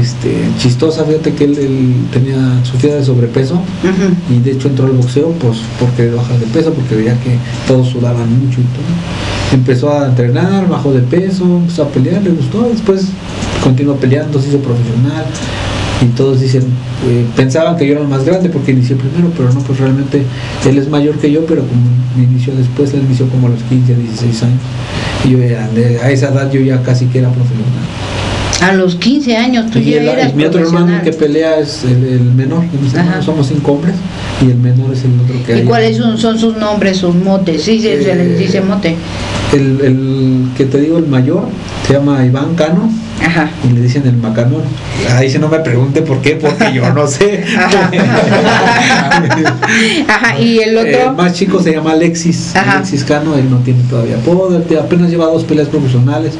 este, 0.00 0.32
chistosa. 0.58 1.04
Fíjate 1.04 1.32
que 1.34 1.44
él, 1.44 1.58
él 1.58 1.94
tenía, 2.12 2.36
sufría 2.64 2.94
de 2.96 3.04
sobrepeso 3.04 3.60
y 4.34 4.38
de 4.40 4.52
hecho 4.52 4.68
entró 4.68 4.86
al 4.86 4.92
boxeo 4.92 5.30
pues 5.32 5.58
porque 5.78 6.10
bajar 6.10 6.38
de 6.38 6.46
peso, 6.46 6.72
porque 6.72 6.94
veía 6.96 7.14
que 7.20 7.36
todos 7.66 7.88
sudaban 7.88 8.28
mucho 8.44 8.60
y 8.60 8.64
todo. 8.64 9.52
Empezó 9.52 9.92
a 9.92 10.06
entrenar, 10.06 10.68
bajó 10.68 10.92
de 10.92 11.00
peso, 11.02 11.44
empezó 11.44 11.82
a 11.84 11.88
pelear, 11.88 12.22
le 12.22 12.30
gustó, 12.30 12.68
después 12.72 13.06
continuó 13.62 13.96
peleando, 13.96 14.40
se 14.40 14.48
hizo 14.48 14.58
profesional 14.58 15.24
y 16.00 16.06
todos 16.16 16.40
dicen, 16.40 16.62
eh, 17.06 17.24
pensaban 17.36 17.76
que 17.76 17.86
yo 17.86 17.92
era 17.92 18.02
el 18.02 18.08
más 18.08 18.24
grande 18.24 18.48
porque 18.48 18.72
inicié 18.72 18.96
primero, 18.96 19.30
pero 19.36 19.52
no, 19.52 19.60
pues 19.60 19.78
realmente 19.78 20.22
él 20.66 20.78
es 20.78 20.88
mayor 20.88 21.16
que 21.16 21.30
yo, 21.30 21.44
pero 21.46 21.62
como 21.66 21.82
me 22.16 22.24
inició 22.24 22.54
después, 22.56 22.92
él 22.94 23.02
inició 23.06 23.28
como 23.28 23.46
a 23.46 23.50
los 23.50 23.62
15, 23.64 23.94
16 23.94 24.42
años. 24.42 24.60
Y 25.24 25.30
yo 25.30 25.38
de- 25.38 26.00
a 26.02 26.10
esa 26.10 26.28
edad 26.30 26.50
yo 26.50 26.60
ya 26.60 26.82
casi 26.82 27.06
que 27.06 27.18
era 27.20 27.28
profesional. 27.28 27.66
A 28.62 28.72
los 28.74 28.94
15 28.94 29.36
años 29.36 29.70
tú 29.70 29.78
Y 29.80 29.90
ya 29.90 30.00
el- 30.00 30.08
eras 30.08 30.34
mi 30.34 30.44
otro 30.44 30.60
hermano 30.60 31.00
que 31.02 31.12
pelea 31.12 31.58
es 31.58 31.82
el, 31.84 32.04
el 32.04 32.20
menor, 32.20 32.64
hermanos 32.94 33.24
somos 33.24 33.48
cinco 33.48 33.72
hombres 33.72 33.94
y 34.40 34.50
el 34.50 34.56
menor 34.56 34.92
es 34.92 35.04
el 35.04 35.18
otro 35.20 35.34
que 35.44 35.52
¿Y 35.52 35.58
hay. 35.60 35.64
cuáles 35.64 35.96
son, 35.96 36.16
son 36.16 36.38
sus 36.38 36.56
nombres, 36.56 36.98
sus 36.98 37.14
motes? 37.14 37.62
Sí, 37.62 37.80
se, 37.80 38.02
se 38.02 38.14
les 38.14 38.38
dice 38.38 38.60
mote. 38.60 38.94
El, 39.52 39.80
el 39.82 40.44
que 40.56 40.64
te 40.66 40.80
digo, 40.80 40.98
el 40.98 41.06
mayor, 41.08 41.48
se 41.86 41.94
llama 41.94 42.24
Iván 42.24 42.54
Cano 42.54 42.88
Ajá. 43.24 43.50
y 43.64 43.72
le 43.72 43.80
dicen 43.82 44.06
el 44.06 44.16
macanón. 44.16 44.62
Ahí 45.16 45.30
si 45.30 45.38
no 45.38 45.48
me 45.48 45.58
pregunte 45.60 46.02
por 46.02 46.20
qué, 46.20 46.36
porque 46.36 46.72
yo 46.74 46.92
no 46.92 47.06
sé. 47.06 47.44
Ajá. 47.56 47.90
Ajá, 50.08 50.38
y 50.40 50.58
el 50.58 50.76
El 50.76 50.94
otro. 50.96 51.12
más 51.14 51.32
chico 51.34 51.62
se 51.62 51.72
llama 51.72 51.92
Alexis, 51.92 52.54
Ajá. 52.56 52.76
Alexis 52.78 53.04
Cano, 53.04 53.34
él 53.36 53.50
no 53.50 53.58
tiene 53.58 53.82
todavía 53.88 54.16
apodo, 54.16 54.60
apenas 54.80 55.10
lleva 55.10 55.26
dos 55.26 55.44
peleas 55.44 55.68
profesionales, 55.68 56.34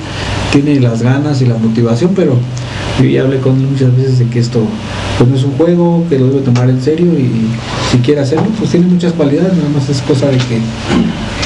tiene 0.52 0.78
las 0.80 1.02
ganas 1.02 1.40
y 1.40 1.46
la 1.46 1.54
motivación, 1.56 2.12
pero 2.14 2.36
yo 3.00 3.04
ya 3.08 3.22
hablé 3.22 3.38
con 3.38 3.56
él 3.58 3.66
muchas 3.70 3.96
veces 3.96 4.18
de 4.18 4.26
que 4.26 4.38
esto 4.40 4.60
pues 5.18 5.28
no 5.30 5.36
es 5.36 5.44
un 5.44 5.52
juego, 5.52 6.04
que 6.08 6.18
lo 6.18 6.26
debe 6.28 6.40
tomar 6.40 6.68
en 6.68 6.82
serio 6.82 7.06
y 7.18 7.30
si 7.90 7.98
quiere 7.98 8.20
hacerlo, 8.20 8.46
pues 8.58 8.70
tiene 8.70 8.86
muchas 8.86 9.12
cualidades, 9.12 9.54
nada 9.56 9.68
más 9.74 9.88
es 9.88 10.00
cosa 10.02 10.26
de 10.26 10.36
que 10.38 10.58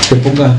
se 0.08 0.16
ponga, 0.16 0.54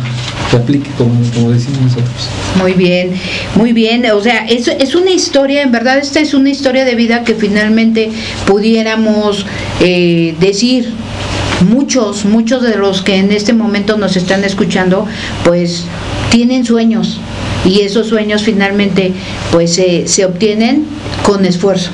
se 0.51 0.57
aplique 0.57 0.89
como, 0.97 1.11
como 1.33 1.51
decimos 1.51 1.79
nosotros. 1.81 2.29
Muy 2.59 2.73
bien, 2.73 3.11
muy 3.55 3.73
bien. 3.73 4.05
O 4.11 4.21
sea, 4.21 4.45
es, 4.47 4.67
es 4.67 4.95
una 4.95 5.11
historia, 5.11 5.61
en 5.61 5.71
verdad, 5.71 5.97
esta 5.97 6.19
es 6.19 6.33
una 6.33 6.49
historia 6.49 6.85
de 6.85 6.95
vida 6.95 7.23
que 7.23 7.35
finalmente 7.35 8.09
pudiéramos 8.45 9.45
eh, 9.81 10.35
decir. 10.39 10.91
Muchos, 11.71 12.23
muchos 12.25 12.61
de 12.61 12.75
los 12.77 13.01
que 13.01 13.15
en 13.15 13.31
este 13.31 13.51
momento 13.51 13.97
nos 13.97 14.15
están 14.15 14.43
escuchando, 14.43 15.07
pues 15.43 15.85
tienen 16.29 16.63
sueños 16.63 17.19
y 17.65 17.81
esos 17.81 18.05
sueños 18.09 18.43
finalmente 18.43 19.11
pues 19.51 19.73
se- 19.73 20.07
se 20.07 20.23
obtienen 20.25 20.85
con 21.23 21.45
esfuerzo. 21.45 21.89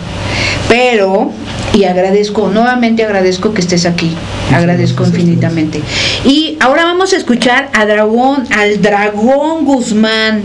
Pero, 0.67 1.31
y 1.73 1.85
agradezco, 1.85 2.49
nuevamente 2.53 3.05
agradezco 3.05 3.53
que 3.53 3.61
estés 3.61 3.85
aquí, 3.85 4.11
agradezco 4.53 5.05
infinitamente. 5.05 5.79
Y 6.25 6.52
ahora 6.63 6.85
vamos 6.85 7.11
a 7.11 7.17
escuchar 7.17 7.69
a 7.73 7.85
Dragón, 7.85 8.45
al 8.49 8.81
Dragón 8.81 9.65
Guzmán. 9.65 10.41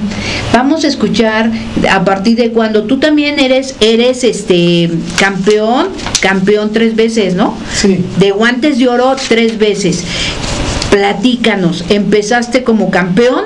Vamos 0.52 0.84
a 0.84 0.88
escuchar 0.88 1.50
a 1.88 2.04
partir 2.04 2.36
de 2.36 2.50
cuando 2.50 2.84
tú 2.84 2.98
también 2.98 3.38
eres, 3.38 3.76
eres 3.80 4.24
este 4.24 4.90
campeón, 5.18 5.88
campeón 6.20 6.72
tres 6.72 6.96
veces, 6.96 7.34
¿no? 7.34 7.54
Sí, 7.72 8.04
De 8.18 8.32
guantes 8.32 8.78
de 8.78 8.88
oro 8.88 9.14
tres 9.28 9.58
veces. 9.58 10.02
Platícanos, 10.90 11.84
empezaste 11.88 12.64
como 12.64 12.90
campeón, 12.90 13.44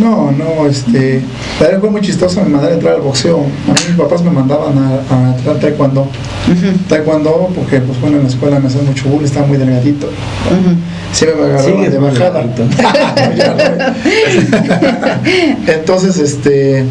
no, 0.00 0.30
no, 0.30 0.66
este, 0.66 1.20
la 1.58 1.66
verdad 1.66 1.80
fue 1.80 1.90
muy 1.90 2.00
chistoso 2.02 2.40
mi 2.44 2.50
manera 2.52 2.68
de 2.68 2.74
entrar 2.74 2.94
al 2.94 3.00
boxeo. 3.00 3.38
A 3.38 3.72
mí 3.72 3.80
mis 3.88 3.96
papás 3.96 4.22
me 4.22 4.30
mandaban 4.30 4.78
a, 4.78 5.14
a 5.14 5.36
entrar 5.36 5.58
taekwondo. 5.58 6.06
Taekwondo, 6.88 7.50
porque 7.52 7.80
pues 7.80 8.00
bueno, 8.00 8.18
en 8.18 8.22
la 8.22 8.28
escuela 8.28 8.60
me 8.60 8.68
hacían 8.68 8.86
mucho 8.86 9.08
bullying, 9.08 9.24
estaba 9.24 9.46
muy 9.46 9.58
delgadito. 9.58 10.08
Siempre 11.12 11.40
me 11.40 11.46
agarraban 11.46 11.72
Sigues 11.74 11.92
de 11.92 11.98
bajada. 11.98 12.44
Entonces, 15.66 16.18
este, 16.18 16.84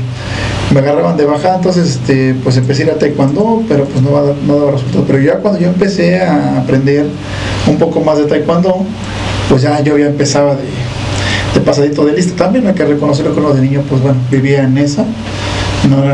me 0.74 0.80
agarraban 0.80 1.18
de 1.18 1.26
bajada, 1.26 1.56
entonces, 1.58 1.88
este, 1.88 2.36
pues 2.44 2.58
empecé 2.58 2.84
a 2.84 2.86
ir 2.88 2.92
a 2.92 3.00
taekwondo, 3.00 3.64
pero 3.70 3.86
pues 3.86 4.02
no, 4.04 4.12
daba- 4.12 4.36
no 4.46 4.60
daba 4.60 4.72
resultado. 4.72 5.04
Pero 5.08 5.20
ya 5.22 5.38
cuando 5.38 5.60
yo 5.60 5.68
empecé 5.68 6.20
a 6.22 6.58
aprender 6.60 7.06
un 7.68 7.78
poco 7.78 8.02
más 8.02 8.18
de 8.18 8.26
taekwondo, 8.26 8.86
pues 9.50 9.62
ya 9.62 9.80
yo 9.82 9.98
ya 9.98 10.08
empezaba 10.08 10.56
de, 10.56 10.64
de 11.54 11.62
pasadito 11.62 12.06
de 12.06 12.14
lista. 12.14 12.36
También 12.46 12.68
hay 12.68 12.74
que 12.74 12.86
reconocerlo 12.86 13.34
que 13.34 13.40
uno 13.40 13.54
de 13.54 13.62
niño, 13.62 13.84
pues 13.88 14.02
bueno, 14.02 14.18
vivía 14.30 14.64
en 14.64 14.78
esa. 14.78 15.06
No 15.90 16.04
era 16.04 16.14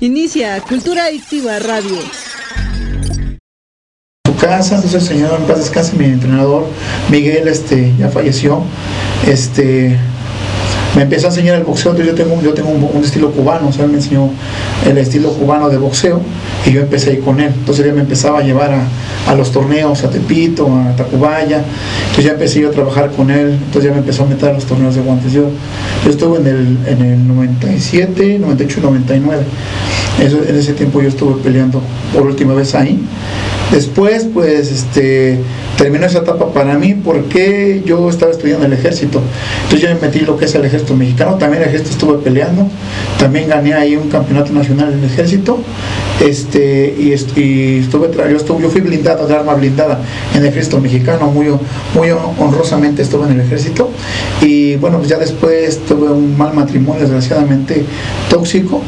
Inicia 0.00 0.60
Cultura 0.60 1.04
Adictiva 1.06 1.58
Radio. 1.58 1.98
Casa, 4.44 4.74
entonces 4.74 5.02
el 5.02 5.08
señor 5.08 5.30
en 5.38 5.46
paz 5.46 5.58
descanse, 5.58 5.96
mi 5.96 6.04
entrenador 6.04 6.66
Miguel 7.10 7.48
este 7.48 7.92
ya 7.98 8.08
falleció. 8.08 8.62
Este 9.26 9.96
me 10.94 11.02
empezó 11.02 11.26
a 11.26 11.30
enseñar 11.30 11.56
el 11.56 11.64
boxeo, 11.64 11.90
entonces 11.90 12.14
yo 12.14 12.24
tengo, 12.24 12.40
yo 12.40 12.54
tengo 12.54 12.70
un, 12.70 12.88
un 12.94 13.02
estilo 13.02 13.32
cubano, 13.32 13.68
o 13.68 13.72
sea, 13.72 13.84
él 13.84 13.90
me 13.90 13.96
enseñó 13.96 14.30
el 14.86 14.96
estilo 14.98 15.30
cubano 15.30 15.68
de 15.68 15.76
boxeo 15.76 16.20
y 16.64 16.70
yo 16.72 16.82
empecé 16.82 17.10
ahí 17.10 17.16
con 17.18 17.40
él. 17.40 17.52
Entonces 17.52 17.84
él 17.84 17.94
me 17.94 18.02
empezaba 18.02 18.38
a 18.38 18.42
llevar 18.42 18.70
a, 18.72 18.86
a 19.30 19.34
los 19.34 19.50
torneos, 19.50 20.04
a 20.04 20.10
Tepito, 20.10 20.68
a 20.72 20.94
Tacubaya. 20.94 21.64
Entonces 22.02 22.24
ya 22.24 22.32
empecé 22.32 22.60
yo 22.60 22.68
a 22.68 22.70
trabajar 22.70 23.10
con 23.10 23.30
él, 23.30 23.58
entonces 23.64 23.84
ya 23.84 23.90
me 23.90 23.98
empezó 23.98 24.22
a 24.22 24.26
meter 24.26 24.50
a 24.50 24.52
los 24.52 24.66
torneos 24.66 24.94
de 24.94 25.00
guantes. 25.00 25.32
Yo, 25.32 25.48
yo 26.04 26.10
estuve 26.10 26.38
en 26.38 26.46
el, 26.46 26.78
en 26.86 27.02
el 27.04 27.26
97, 27.26 28.38
98 28.38 28.78
y 28.78 28.82
99. 28.82 29.42
Eso, 30.22 30.38
en 30.46 30.56
ese 30.56 30.74
tiempo 30.74 31.02
yo 31.02 31.08
estuve 31.08 31.42
peleando 31.42 31.82
por 32.12 32.24
última 32.24 32.54
vez 32.54 32.72
ahí. 32.76 33.00
Después, 33.70 34.26
pues, 34.32 34.70
este, 34.70 35.38
terminó 35.76 36.06
esa 36.06 36.18
etapa 36.18 36.52
para 36.52 36.78
mí 36.78 36.94
porque 36.94 37.82
yo 37.84 38.08
estaba 38.08 38.30
estudiando 38.30 38.66
el 38.66 38.72
ejército. 38.72 39.20
Entonces 39.64 39.80
yo 39.80 39.94
me 39.94 40.00
metí 40.00 40.20
lo 40.20 40.36
que 40.36 40.44
es 40.44 40.54
el 40.54 40.64
ejército 40.64 40.94
mexicano, 40.94 41.34
también 41.36 41.62
el 41.62 41.68
ejército 41.68 41.90
estuve 41.90 42.18
peleando, 42.18 42.68
también 43.18 43.48
gané 43.48 43.74
ahí 43.74 43.96
un 43.96 44.08
campeonato 44.08 44.52
nacional 44.52 44.92
en 44.92 44.98
el 45.00 45.04
ejército. 45.04 45.58
Este, 46.20 46.94
y, 46.96 47.12
estuve, 47.12 48.10
yo, 48.30 48.36
estuve, 48.36 48.62
yo 48.62 48.70
fui 48.70 48.80
blindado 48.80 49.26
de 49.26 49.34
arma 49.34 49.54
blindada 49.54 50.00
en 50.32 50.42
el 50.42 50.46
ejército 50.46 50.80
mexicano, 50.80 51.26
muy, 51.26 51.46
muy 51.94 52.10
honrosamente 52.38 53.02
estuve 53.02 53.26
en 53.26 53.32
el 53.32 53.40
ejército. 53.40 53.90
Y 54.40 54.76
bueno, 54.76 54.98
pues 54.98 55.08
ya 55.08 55.18
después 55.18 55.80
tuve 55.86 56.10
un 56.10 56.36
mal 56.38 56.54
matrimonio, 56.54 57.00
desgraciadamente 57.02 57.84
tóxico 58.30 58.82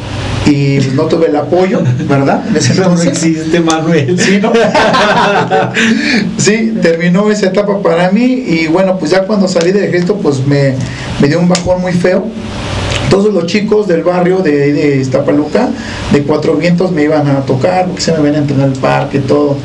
y 0.47 0.79
no 0.95 1.05
tuve 1.05 1.27
el 1.27 1.37
apoyo, 1.37 1.83
¿verdad? 2.09 2.45
No 2.77 3.03
existe, 3.03 3.61
Manuel. 3.61 4.19
Sí, 4.19 4.39
¿no? 4.41 4.53
sí, 6.39 6.75
terminó 6.81 7.31
esa 7.31 7.47
etapa 7.47 7.81
para 7.83 8.11
mí 8.11 8.45
y 8.47 8.67
bueno, 8.69 8.99
pues 8.99 9.11
ya 9.11 9.25
cuando 9.25 9.49
salí 9.49 9.73
del 9.73 9.85
ejército, 9.85 10.17
pues 10.17 10.47
me, 10.47 10.75
me 11.21 11.29
dio 11.29 11.41
un 11.41 11.49
bajón 11.49 11.81
muy 11.81 11.93
feo 11.93 12.25
todos 13.11 13.33
los 13.33 13.47
chicos 13.47 13.87
del 13.87 14.03
barrio 14.03 14.39
de, 14.39 14.73
de 14.73 14.97
Iztapaluca, 14.97 15.69
de 16.13 16.23
Cuatro 16.23 16.55
Vientos, 16.55 16.93
me 16.93 17.03
iban 17.03 17.27
a 17.29 17.41
tocar, 17.41 17.87
porque 17.87 18.03
se 18.03 18.13
me 18.13 18.21
ven 18.21 18.35
a 18.35 18.39
entrenar 18.39 18.69
el 18.69 18.79
parque, 18.79 19.19
todo. 19.21 19.57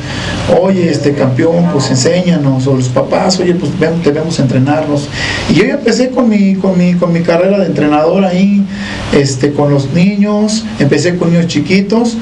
Oye, 0.60 0.90
este 0.90 1.12
campeón, 1.12 1.68
pues 1.72 1.90
enséñanos, 1.90 2.66
o 2.66 2.76
los 2.76 2.88
papás, 2.88 3.38
oye, 3.40 3.54
pues 3.54 3.72
debemos 4.04 4.38
entrenarnos. 4.38 5.08
Y 5.50 5.54
yo 5.54 5.64
ya 5.64 5.74
empecé 5.74 6.10
con 6.10 6.28
mi, 6.28 6.54
con 6.54 6.78
mi, 6.78 6.94
con 6.94 7.12
mi 7.12 7.20
carrera 7.22 7.58
de 7.58 7.66
entrenador 7.66 8.24
ahí, 8.24 8.64
este, 9.12 9.52
con 9.52 9.72
los 9.72 9.92
niños, 9.92 10.64
empecé 10.78 11.16
con 11.16 11.32
niños 11.32 11.46
chiquitos, 11.46 12.16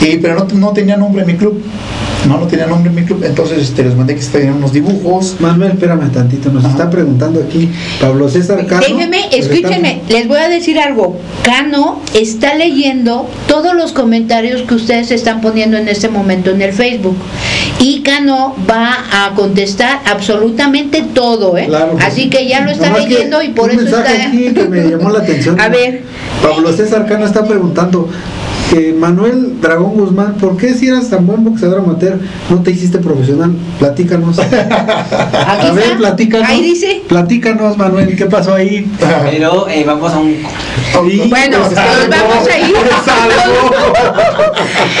y, 0.00 0.16
pero 0.18 0.34
no, 0.34 0.46
no 0.54 0.72
tenía 0.72 0.96
nombre 0.96 1.22
en 1.22 1.28
mi 1.28 1.34
club. 1.34 1.62
No, 2.26 2.38
no 2.38 2.46
tenía 2.46 2.66
nombre 2.66 2.90
en 2.90 2.96
mi 2.96 3.02
club, 3.04 3.22
entonces 3.24 3.58
este, 3.58 3.84
les 3.84 3.94
mandé 3.94 4.14
que 4.14 4.22
tenían 4.24 4.54
unos 4.54 4.72
dibujos. 4.72 5.36
Manuel, 5.40 5.72
espérame 5.72 6.10
tantito, 6.10 6.50
nos 6.50 6.64
está 6.64 6.88
preguntando 6.90 7.40
aquí 7.40 7.70
Pablo 8.00 8.28
César 8.28 8.66
Cano. 8.66 8.82
Déjenme, 8.86 9.28
escúchenme, 9.32 10.02
les 10.08 10.26
voy 10.26 10.38
a 10.38 10.48
decir 10.48 10.78
algo. 10.78 11.18
Cano 11.42 12.00
está 12.14 12.54
leyendo 12.54 13.28
todos 13.46 13.74
los 13.74 13.92
comentarios 13.92 14.62
que 14.62 14.74
ustedes 14.74 15.10
están 15.10 15.40
poniendo 15.40 15.76
en 15.76 15.88
este 15.88 16.08
momento 16.08 16.50
en 16.50 16.62
el 16.62 16.72
Facebook. 16.72 17.16
Y 17.80 18.00
Cano 18.02 18.54
va 18.70 18.96
a 19.12 19.34
contestar 19.34 20.00
absolutamente 20.06 21.04
todo, 21.12 21.56
¿eh? 21.58 21.68
Así 22.00 22.30
que 22.30 22.48
ya 22.48 22.62
lo 22.62 22.70
está 22.70 22.96
leyendo 22.96 23.42
y 23.42 23.48
por 23.48 23.70
eso 23.70 23.82
está. 23.82 24.28
Aquí 24.28 24.52
que 24.54 24.64
me 24.64 24.88
llamó 24.88 25.10
la 25.10 25.18
atención. 25.22 25.60
A 25.60 25.68
ver. 25.68 26.02
Pablo 26.42 26.72
César 26.72 27.06
Cano 27.06 27.26
está 27.26 27.44
preguntando, 27.44 28.08
que 28.70 28.92
Manuel 28.92 29.60
Dragón 29.60 29.94
Guzmán, 29.94 30.34
¿por 30.34 30.56
qué 30.56 30.74
si 30.74 30.88
eras 30.88 31.10
tan 31.10 31.26
buen 31.26 31.44
boxeador 31.44 31.80
amateur 31.80 32.18
no 32.50 32.62
te 32.62 32.70
hiciste 32.70 32.98
profesional? 32.98 33.52
Platícanos. 33.78 34.38
a 34.40 35.72
ver, 35.74 35.96
platícanos. 35.96 36.48
Ahí 36.48 36.62
dice. 36.62 37.02
Platícanos, 37.08 37.76
Manuel, 37.76 38.16
¿qué 38.16 38.26
pasó 38.26 38.54
ahí? 38.54 38.90
Pero 39.30 39.68
eh, 39.68 39.84
vamos 39.84 40.12
a 40.12 40.18
un. 40.18 40.36
bueno, 41.28 41.58
nos 41.58 41.74
vamos 41.74 42.48
a 42.48 42.58
ir. 42.58 42.74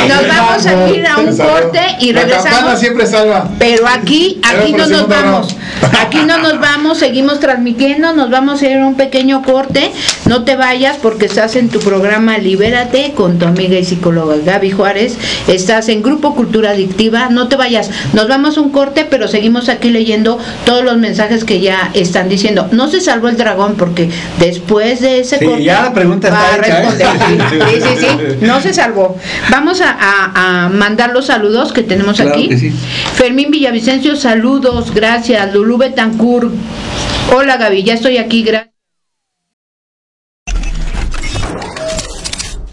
nos 0.08 0.28
vamos 0.28 0.66
a 0.66 0.88
ir 0.90 1.06
a 1.06 1.16
un 1.18 1.36
corte 1.36 1.80
y 2.00 2.12
regresamos. 2.12 2.64
La 2.64 2.76
siempre 2.76 3.06
salva. 3.06 3.48
Pero 3.58 3.86
aquí, 3.88 4.40
aquí 4.42 4.72
no 4.72 4.86
nos 4.86 5.08
vamos. 5.08 5.56
Aquí 6.00 6.18
no 6.26 6.38
nos 6.38 6.60
vamos, 6.60 6.98
seguimos 6.98 7.40
transmitiendo, 7.40 8.14
nos 8.14 8.30
vamos 8.30 8.62
a 8.62 8.68
ir 8.68 8.78
a 8.78 8.86
un 8.86 8.94
pequeño 8.94 9.42
corte. 9.42 9.90
No 10.26 10.44
te 10.44 10.56
vayas 10.56 10.96
porque 11.00 11.26
estás 11.26 11.56
en 11.56 11.68
tu 11.68 11.80
programa 11.80 12.38
Libérate 12.38 13.12
con 13.14 13.38
tu 13.38 13.46
amiga 13.54 13.78
y 13.78 13.84
psicóloga 13.84 14.36
Gaby 14.44 14.70
Juárez. 14.72 15.16
Estás 15.48 15.88
en 15.88 16.02
Grupo 16.02 16.34
Cultura 16.34 16.70
Adictiva. 16.70 17.28
No 17.30 17.48
te 17.48 17.56
vayas. 17.56 17.90
Nos 18.12 18.28
vamos 18.28 18.58
a 18.58 18.60
un 18.60 18.70
corte, 18.70 19.06
pero 19.08 19.28
seguimos 19.28 19.68
aquí 19.68 19.90
leyendo 19.90 20.38
todos 20.64 20.84
los 20.84 20.98
mensajes 20.98 21.44
que 21.44 21.60
ya 21.60 21.90
están 21.94 22.28
diciendo. 22.28 22.68
No 22.72 22.88
se 22.88 23.00
salvó 23.00 23.28
el 23.28 23.36
dragón 23.36 23.76
porque 23.76 24.10
después 24.38 25.00
de 25.00 25.20
ese 25.20 25.38
sí, 25.38 25.44
corte 25.46 25.64
ya 25.64 25.82
la 25.82 25.94
pregunta 25.94 26.30
va 26.30 26.54
a 26.54 26.56
responder. 26.56 27.06
Sí, 27.54 27.80
sí, 27.80 28.06
sí, 28.06 28.36
No 28.40 28.60
se 28.60 28.74
salvó. 28.74 29.16
Vamos 29.50 29.80
a, 29.82 30.70
mandar 30.72 31.12
los 31.12 31.26
saludos 31.26 31.72
que 31.72 31.82
tenemos 31.82 32.20
aquí. 32.20 32.50
Fermín 33.14 33.50
Villavicencio, 33.50 34.16
saludos, 34.16 34.92
gracias. 34.92 35.54
Lulú 35.54 35.78
Betancourt. 35.78 36.52
Hola 37.34 37.56
Gaby, 37.56 37.82
ya 37.84 37.94
estoy 37.94 38.18
aquí, 38.18 38.42
gracias. 38.42 38.73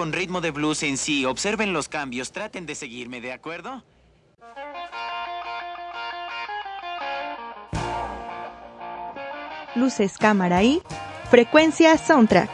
con 0.00 0.14
ritmo 0.14 0.40
de 0.40 0.50
blues 0.50 0.82
en 0.82 0.96
sí. 0.96 1.26
Observen 1.26 1.74
los 1.74 1.90
cambios, 1.90 2.32
traten 2.32 2.64
de 2.64 2.74
seguirme, 2.74 3.20
¿de 3.20 3.34
acuerdo? 3.34 3.82
Luces, 9.74 10.16
cámara 10.16 10.62
y 10.62 10.80
frecuencia 11.30 11.98
soundtrack. 11.98 12.48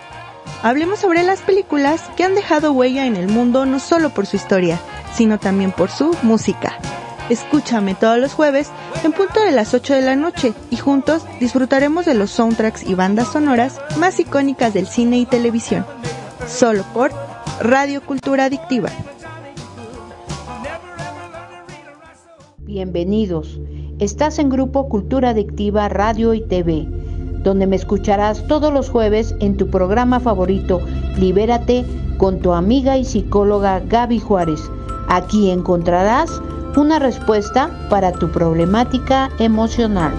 Hablemos 0.64 0.98
sobre 0.98 1.22
las 1.22 1.40
películas 1.40 2.10
que 2.16 2.24
han 2.24 2.34
dejado 2.34 2.72
huella 2.72 3.06
en 3.06 3.14
el 3.14 3.28
mundo 3.28 3.64
no 3.64 3.78
solo 3.78 4.10
por 4.10 4.26
su 4.26 4.34
historia, 4.34 4.80
sino 5.14 5.38
también 5.38 5.70
por 5.70 5.88
su 5.88 6.16
música. 6.22 6.76
Escúchame 7.28 7.94
todos 7.94 8.18
los 8.18 8.34
jueves 8.34 8.72
en 9.04 9.12
punto 9.12 9.38
de 9.38 9.52
las 9.52 9.72
8 9.72 9.94
de 9.94 10.02
la 10.02 10.16
noche 10.16 10.52
y 10.70 10.78
juntos 10.78 11.22
disfrutaremos 11.38 12.06
de 12.06 12.14
los 12.14 12.32
soundtracks 12.32 12.82
y 12.82 12.94
bandas 12.94 13.30
sonoras 13.30 13.80
más 13.98 14.18
icónicas 14.18 14.74
del 14.74 14.88
cine 14.88 15.18
y 15.18 15.26
televisión. 15.26 15.86
Solo 16.48 16.82
por 16.92 17.35
Radio 17.60 18.02
Cultura 18.02 18.44
Adictiva. 18.44 18.90
Bienvenidos. 22.58 23.58
Estás 23.98 24.38
en 24.38 24.50
Grupo 24.50 24.90
Cultura 24.90 25.30
Adictiva 25.30 25.88
Radio 25.88 26.34
y 26.34 26.42
TV, 26.42 26.86
donde 27.42 27.66
me 27.66 27.76
escucharás 27.76 28.46
todos 28.46 28.70
los 28.72 28.90
jueves 28.90 29.34
en 29.40 29.56
tu 29.56 29.70
programa 29.70 30.20
favorito, 30.20 30.82
Libérate, 31.16 31.86
con 32.18 32.40
tu 32.40 32.52
amiga 32.52 32.98
y 32.98 33.06
psicóloga 33.06 33.80
Gaby 33.80 34.20
Juárez. 34.20 34.60
Aquí 35.08 35.50
encontrarás 35.50 36.42
una 36.76 36.98
respuesta 36.98 37.70
para 37.88 38.12
tu 38.12 38.30
problemática 38.30 39.30
emocional. 39.38 40.12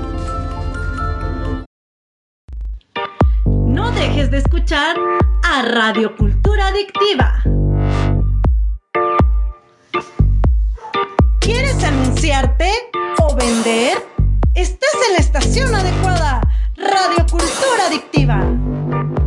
Radio 5.62 6.16
Cultura 6.16 6.68
Adictiva. 6.68 7.42
¿Quieres 11.40 11.84
anunciarte 11.84 12.72
o 13.24 13.36
vender? 13.36 13.98
Estás 14.54 14.94
en 15.08 15.14
la 15.14 15.20
estación 15.20 15.74
adecuada. 15.74 16.42
Radio 16.76 17.26
Cultura 17.30 17.88
Adictiva. 17.88 19.27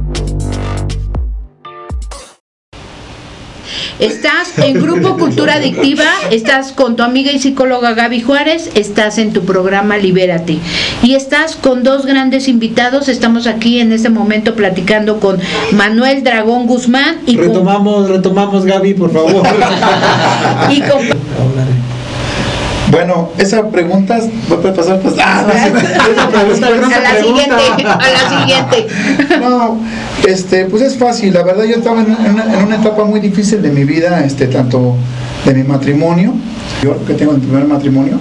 Estás 4.01 4.59
en 4.59 4.81
Grupo 4.81 5.19
Cultura 5.19 5.55
Adictiva, 5.57 6.05
estás 6.31 6.73
con 6.73 6.97
tu 6.97 7.03
amiga 7.03 7.33
y 7.33 7.39
psicóloga 7.39 7.93
Gaby 7.93 8.23
Juárez, 8.23 8.71
estás 8.75 9.19
en 9.19 9.35
tu 9.35 9.45
programa 9.45 9.99
Libérate 9.99 10.59
y 11.03 11.15
estás 11.15 11.55
con 11.55 11.83
dos 11.83 12.07
grandes 12.07 12.49
invitados. 12.49 13.11
Estamos 13.11 13.47
aquí 13.47 13.79
en 13.79 13.93
este 13.93 14.09
momento 14.09 14.55
platicando 14.55 15.21
con 15.21 15.39
Manuel 15.73 16.25
Dragón 16.25 16.67
Guzmán 16.67 17.19
y 17.27 17.37
retomamos, 17.37 18.09
retomamos 18.09 18.65
Gaby, 18.65 18.95
por 18.95 19.13
favor. 19.13 19.47
y 20.71 20.81
con 20.81 21.01
bueno, 22.91 23.31
esa 23.39 23.69
pregunta 23.69 24.19
puede 24.49 24.73
pasar 24.73 25.01
pues 25.01 25.15
ah, 25.19 25.41
a 25.45 25.47
la 25.47 27.23
siguiente, 27.23 27.85
a 27.85 27.99
la 27.99 28.41
siguiente. 28.41 28.87
No, 29.41 29.79
este, 30.27 30.65
pues 30.67 30.83
es 30.83 30.97
fácil. 30.97 31.35
La 31.35 31.43
verdad 31.43 31.65
yo 31.65 31.77
estaba 31.77 32.01
en 32.01 32.65
una, 32.67 32.77
etapa 32.77 33.05
muy 33.05 33.21
difícil 33.21 33.63
de 33.63 33.71
mi 33.71 33.85
vida, 33.85 34.25
este, 34.25 34.47
tanto 34.47 34.97
de 35.45 35.55
mi 35.55 35.63
matrimonio, 35.63 36.35
yo 36.83 37.05
que 37.07 37.15
tengo 37.15 37.33
el 37.33 37.41
primer 37.41 37.65
matrimonio, 37.65 38.19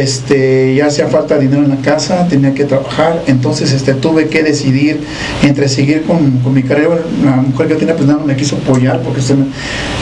este, 0.00 0.74
ya 0.74 0.86
hacía 0.86 1.08
falta 1.08 1.38
dinero 1.38 1.62
en 1.62 1.70
la 1.70 1.76
casa, 1.76 2.26
tenía 2.28 2.54
que 2.54 2.64
trabajar, 2.64 3.22
entonces 3.26 3.72
este, 3.72 3.94
tuve 3.94 4.28
que 4.28 4.42
decidir 4.42 5.00
entre 5.42 5.68
seguir 5.68 6.02
con, 6.02 6.38
con 6.38 6.54
mi 6.54 6.62
carrera, 6.62 6.98
la 7.24 7.36
mujer 7.36 7.66
que 7.68 7.72
yo 7.74 7.78
tenía 7.78 7.96
pues 7.96 8.08
nada, 8.08 8.22
me 8.24 8.36
quiso 8.36 8.56
apoyar, 8.56 9.00
porque 9.02 9.20
este, 9.20 9.34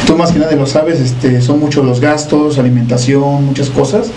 tú 0.07 0.17
más 0.17 0.33
que 0.33 0.39
nadie 0.39 0.57
lo 0.57 0.67
sabes, 0.67 1.01
este, 1.01 1.41
son 1.41 1.61
muchos 1.61 1.85
los 1.85 2.01
gastos, 2.01 2.59
alimentación, 2.59 3.45
muchas 3.47 3.71
cosas, 3.71 4.09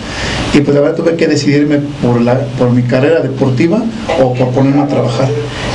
y 0.54 0.60
pues 0.60 0.74
la 0.74 0.80
verdad 0.82 0.96
tuve 0.96 1.16
que 1.16 1.26
decidirme 1.26 1.78
por, 2.02 2.20
la, 2.20 2.38
por 2.58 2.70
mi 2.70 2.82
carrera 2.82 3.20
deportiva 3.20 3.82
o 4.22 4.34
por 4.34 4.50
ponerme 4.50 4.82
a 4.82 4.86
trabajar. 4.88 5.28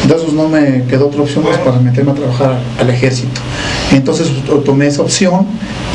Entonces 0.04 0.34
no 0.34 0.48
me 0.48 0.84
quedó 0.90 1.08
otra 1.08 1.22
opción 1.24 1.44
pues, 1.44 1.58
para 1.58 1.80
meterme 1.80 2.12
a 2.12 2.16
trabajar 2.16 2.60
al 2.80 2.90
ejército. 2.90 3.42
Entonces 3.92 4.28
tomé 4.64 4.88
esa 4.88 5.02
opción 5.02 5.46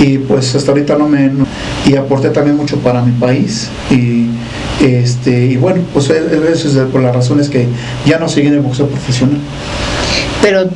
y 0.01 0.19
pues 0.19 0.55
hasta 0.55 0.73
ahorita 0.73 0.97
no 0.97 1.09
me... 1.09 1.29
no- 1.29 1.47
y 1.91 1.97
aporté 1.97 2.31
también 2.31 2.57
mucho 2.57 2.77
para 2.79 3.03
mi 3.03 3.13
país. 3.13 3.69
Y 3.91 4.29
este 4.81 5.47
y 5.47 5.57
bueno 5.57 5.83
pues 5.93 6.09
eso 6.09 6.69
es 6.69 6.89
por 6.89 7.03
las 7.03 7.15
razones 7.15 7.51
que 7.51 7.67
ya 8.07 8.19
no 8.19 8.29
seguí 8.29 8.47
en 8.47 8.55
el 8.55 8.61
boxeo 8.61 8.87
profesional 8.87 9.39
Pero 10.43 10.69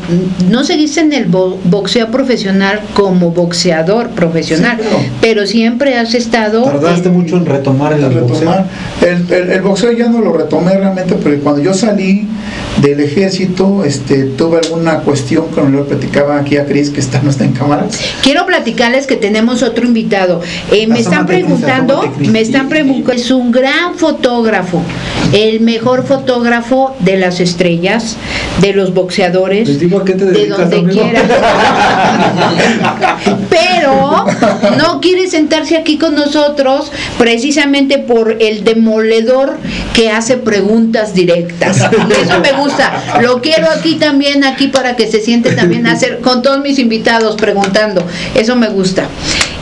no 0.51 0.63
seguiste 0.65 1.01
en 1.01 1.13
el 1.13 1.25
bo- 1.27 1.59
boxeo 1.65 2.09
profesional 2.11 2.81
como 2.93 3.31
boxeador 3.31 4.11
profesional, 4.11 4.77
Sí, 4.79 4.87
pero- 4.89 5.03
pero 5.21 5.47
siempre 5.47 5.97
has 5.99 6.15
estado... 6.15 6.65
Tardaste 6.65 7.09
en- 7.09 7.15
mucho 7.15 7.37
en 7.39 7.47
retomar 7.47 7.93
el 7.95 8.01
boxeo. 8.03 8.29
retomar. 8.41 8.67
El, 9.01 9.33
el- 9.33 9.51
el 9.53 9.63
boxeo 9.63 9.93
ya 9.93 10.09
no 10.09 10.21
lo 10.21 10.33
retomé 10.33 10.77
realmente, 10.77 11.15
pero 11.23 11.39
cuando 11.41 11.63
yo 11.63 11.73
salí 11.73 12.29
del 12.83 13.01
ejército, 13.01 13.85
este, 13.85 14.25
tuve 14.25 14.59
alguna 14.59 14.99
cuestión, 14.99 15.47
como 15.55 15.71
le 15.71 15.83
platicaba 15.85 16.39
aquí 16.39 16.57
a 16.59 16.67
Cris, 16.67 16.91
que 16.91 17.01
está, 17.01 17.23
no 17.23 17.31
está 17.31 17.45
en 17.45 17.53
cámara. 17.53 17.87
Quiero 18.23 18.45
platicarles 18.47 19.07
que 19.07 19.17
tenemos 19.17 19.63
otro 19.63 19.87
invitado. 19.87 20.41
Eh, 20.73 20.87
me 20.87 20.99
están 21.01 21.25
preguntando, 21.27 22.13
Cris. 22.19 22.31
me 22.31 22.41
están 22.41 22.69
preguntando, 22.69 23.13
es 23.13 23.31
un 23.31 23.51
gran 23.53 23.95
fotógrafo, 23.97 24.83
el 25.33 25.61
mejor 25.61 26.05
fotógrafo 26.05 26.95
de 27.01 27.17
las 27.17 27.41
estrellas, 27.41 28.17
de 28.61 28.73
los 28.75 28.93
boxeadores, 28.93 29.54
Les 29.63 29.79
digo 29.79 30.03
te 30.03 30.15
de 30.15 30.49
donde 30.49 30.85
quiera. 30.85 31.23
Pero 33.51 34.27
no 34.79 35.01
quiere 35.01 35.29
sentarse 35.29 35.77
aquí 35.77 35.99
con 35.99 36.15
nosotros 36.15 36.91
precisamente 37.19 37.99
por 37.99 38.37
el 38.41 38.65
demoledor 38.65 39.59
que 39.93 40.11
hace 40.11 40.37
preguntas 40.37 41.15
directas. 41.15 41.79
Eso 41.79 42.41
me 42.41 42.53
gusta. 42.53 43.21
Lo 43.21 43.41
quiero 43.41 43.69
aquí 43.71 43.97
también, 43.97 44.45
aquí 44.45 44.69
para 44.69 44.97
que 44.97 45.07
se 45.07 45.21
siente 45.21 45.53
también 45.53 45.87
a 45.87 45.93
hacer 45.93 46.21
con 46.21 46.43
todos 46.43 46.61
mis 46.61 46.79
invitados 46.79 47.37
preguntando. 47.37 48.05
Eso 48.35 48.57
me 48.57 48.69
gusta. 48.69 49.07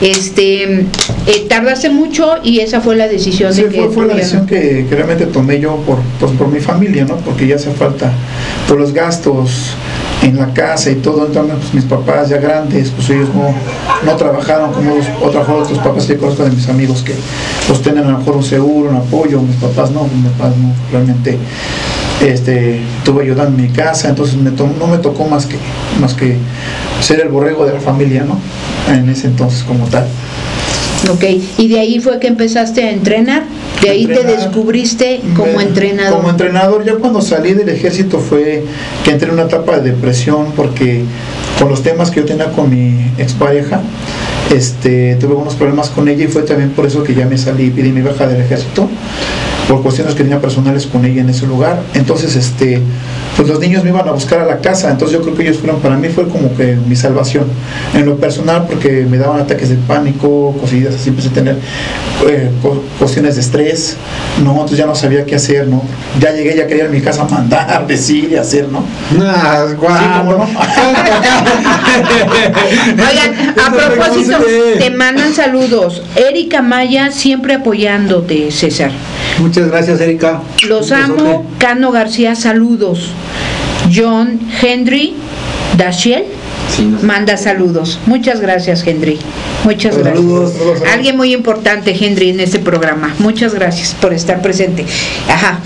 Este, 0.01 0.85
eh, 1.25 1.45
tardaste 1.47 1.89
mucho 1.89 2.35
y 2.43 2.59
esa 2.59 2.81
fue 2.81 2.95
la 2.95 3.07
decisión 3.07 3.53
Sí, 3.53 3.63
de 3.63 3.69
que 3.69 3.77
fue, 3.85 3.89
fue 3.91 4.05
la 4.07 4.15
decisión 4.15 4.45
que, 4.45 4.85
que 4.89 4.95
realmente 4.95 5.25
tomé 5.27 5.59
yo 5.59 5.77
por, 5.77 5.97
pues, 6.19 6.31
por 6.33 6.47
mi 6.49 6.59
familia, 6.59 7.05
¿no? 7.05 7.15
Porque 7.17 7.47
ya 7.47 7.55
hace 7.55 7.71
falta 7.71 8.11
por 8.67 8.77
los 8.79 8.91
gastos 8.93 9.75
en 10.21 10.37
la 10.37 10.53
casa 10.53 10.89
y 10.91 10.95
todo. 10.95 11.25
Entonces, 11.27 11.55
pues, 11.59 11.73
mis 11.73 11.85
papás 11.85 12.29
ya 12.29 12.37
grandes, 12.37 12.89
pues 12.91 13.09
ellos 13.09 13.29
no, 13.33 13.53
no 14.05 14.17
trabajaron 14.17 14.73
como 14.73 14.95
los, 14.95 15.05
o 15.21 15.29
trabajaron 15.29 15.63
otros 15.63 15.79
papás 15.79 16.05
que 16.05 16.17
conozco 16.17 16.43
de 16.43 16.51
mis 16.51 16.67
amigos 16.69 17.01
que 17.03 17.13
pues 17.67 17.81
tienen 17.81 18.03
a 18.05 18.11
lo 18.11 18.17
mejor 18.19 18.35
un 18.37 18.43
seguro, 18.43 18.89
un 18.89 18.97
apoyo. 18.97 19.41
Mis 19.41 19.55
papás 19.57 19.91
no, 19.91 20.03
mis 20.13 20.29
papás 20.33 20.57
no, 20.57 20.73
realmente 20.91 21.37
este, 22.21 22.79
tuve 23.03 23.23
ayuda 23.23 23.43
en 23.47 23.55
mi 23.55 23.69
casa, 23.69 24.09
entonces 24.09 24.35
me 24.35 24.51
to- 24.51 24.69
no 24.79 24.87
me 24.87 24.97
tocó 24.97 25.25
más 25.25 25.45
que, 25.45 25.57
más 25.99 26.13
que 26.13 26.37
ser 27.01 27.19
el 27.21 27.29
borrego 27.29 27.65
de 27.65 27.73
la 27.73 27.79
familia, 27.79 28.25
¿no? 28.25 28.37
En 28.93 29.09
ese 29.09 29.27
entonces 29.27 29.63
como 29.63 29.85
tal. 29.87 30.05
Ok, 31.11 31.23
y 31.57 31.67
de 31.67 31.79
ahí 31.79 31.99
fue 31.99 32.17
que 32.19 32.27
empezaste 32.27 32.83
a 32.83 32.91
entrenar, 32.91 33.43
de 33.81 33.89
ahí 33.89 34.05
te 34.07 34.23
descubriste 34.23 35.19
como 35.35 35.53
Me- 35.57 35.63
entrenador. 35.63 36.17
Como 36.17 36.29
entrenador, 36.29 36.85
ya 36.85 36.95
cuando 36.95 37.21
salí 37.21 37.53
del 37.53 37.67
ejército 37.69 38.19
fue 38.19 38.63
que 39.03 39.11
entré 39.11 39.27
en 39.27 39.33
una 39.33 39.43
etapa 39.43 39.79
de 39.79 39.91
depresión 39.91 40.53
porque 40.55 41.03
con 41.59 41.67
los 41.69 41.83
temas 41.83 42.09
que 42.09 42.21
yo 42.21 42.25
tenía 42.25 42.51
con 42.53 42.69
mi 42.69 43.05
expareja, 43.17 43.81
este, 44.55 45.15
tuve 45.19 45.33
unos 45.33 45.55
problemas 45.55 45.89
con 45.89 46.07
ella 46.07 46.23
y 46.23 46.27
fue 46.27 46.43
también 46.43 46.69
por 46.71 46.85
eso 46.85 47.03
que 47.03 47.13
ya 47.13 47.25
me 47.25 47.37
salí 47.37 47.65
y 47.65 47.69
pedí 47.71 47.91
mi 47.91 48.01
baja 48.01 48.25
del 48.27 48.41
ejército 48.41 48.87
por 49.67 49.81
cuestiones 49.81 50.13
que 50.15 50.23
tenía 50.23 50.39
personales 50.39 50.85
con 50.85 51.05
ella 51.05 51.21
en 51.21 51.29
ese 51.29 51.45
lugar. 51.47 51.81
Entonces, 51.93 52.35
este, 52.35 52.81
pues 53.35 53.47
los 53.47 53.59
niños 53.59 53.83
me 53.83 53.89
iban 53.89 54.07
a 54.07 54.11
buscar 54.11 54.39
a 54.39 54.45
la 54.45 54.59
casa, 54.59 54.91
entonces 54.91 55.17
yo 55.17 55.23
creo 55.23 55.35
que 55.35 55.43
ellos 55.43 55.57
fueron, 55.57 55.79
para 55.79 55.97
mí 55.97 56.09
fue 56.09 56.27
como 56.27 56.55
que 56.55 56.75
mi 56.75 56.95
salvación. 56.95 57.45
En 57.93 58.05
lo 58.05 58.17
personal, 58.17 58.65
porque 58.67 59.05
me 59.09 59.17
daban 59.17 59.41
ataques 59.41 59.69
de 59.69 59.75
pánico, 59.75 60.55
cosillas 60.59 60.95
así, 60.95 61.09
empecé 61.09 61.29
a 61.29 61.33
tener 61.33 61.57
eh, 62.27 62.49
cuestiones 62.99 63.35
de 63.35 63.41
estrés, 63.41 63.97
¿no? 64.43 64.51
Entonces 64.51 64.77
ya 64.77 64.85
no 64.85 64.95
sabía 64.95 65.25
qué 65.25 65.35
hacer, 65.35 65.67
¿no? 65.67 65.83
Ya 66.19 66.31
llegué, 66.31 66.55
ya 66.55 66.67
quería 66.67 66.85
en 66.85 66.91
mi 66.91 67.01
casa 67.01 67.25
mandar, 67.25 67.85
decir 67.87 68.29
y 68.31 68.35
hacer, 68.35 68.69
¿no? 68.69 68.83
Ah, 69.21 69.65
guau. 69.77 69.97
Sí, 69.97 70.05
cómo 70.17 70.31
no. 70.33 70.43
Oigan, 73.09 73.55
a 73.63 73.71
propósito, 73.71 74.37
te 74.77 74.89
mandan 74.91 75.33
saludos. 75.33 76.01
Erika 76.15 76.61
Maya, 76.61 77.11
siempre 77.11 77.55
apoyándote, 77.55 78.51
César. 78.51 78.91
Muchas 79.39 79.67
gracias, 79.67 79.99
Erika. 79.99 80.41
Los 80.67 80.91
Un 80.91 80.97
amo. 80.97 81.15
besote. 81.15 81.39
Cano 81.59 81.91
García, 81.91 82.35
saludos. 82.35 83.11
John 83.93 84.39
Henry 84.61 85.15
Dashiel 85.77 86.25
manda 86.81 87.37
saludos. 87.37 87.99
Muchas 88.05 88.39
gracias, 88.39 88.85
Henry. 88.85 89.19
Muchas 89.63 89.97
gracias. 89.97 90.17
Saludos. 90.17 90.53
Alguien 90.91 91.17
muy 91.17 91.33
importante, 91.33 91.95
Henry, 91.99 92.29
en 92.29 92.39
este 92.39 92.59
programa. 92.59 93.13
Muchas 93.19 93.53
gracias 93.53 93.95
por 93.99 94.13
estar 94.13 94.41
presente. 94.41 94.85
Ajá. 95.27 95.59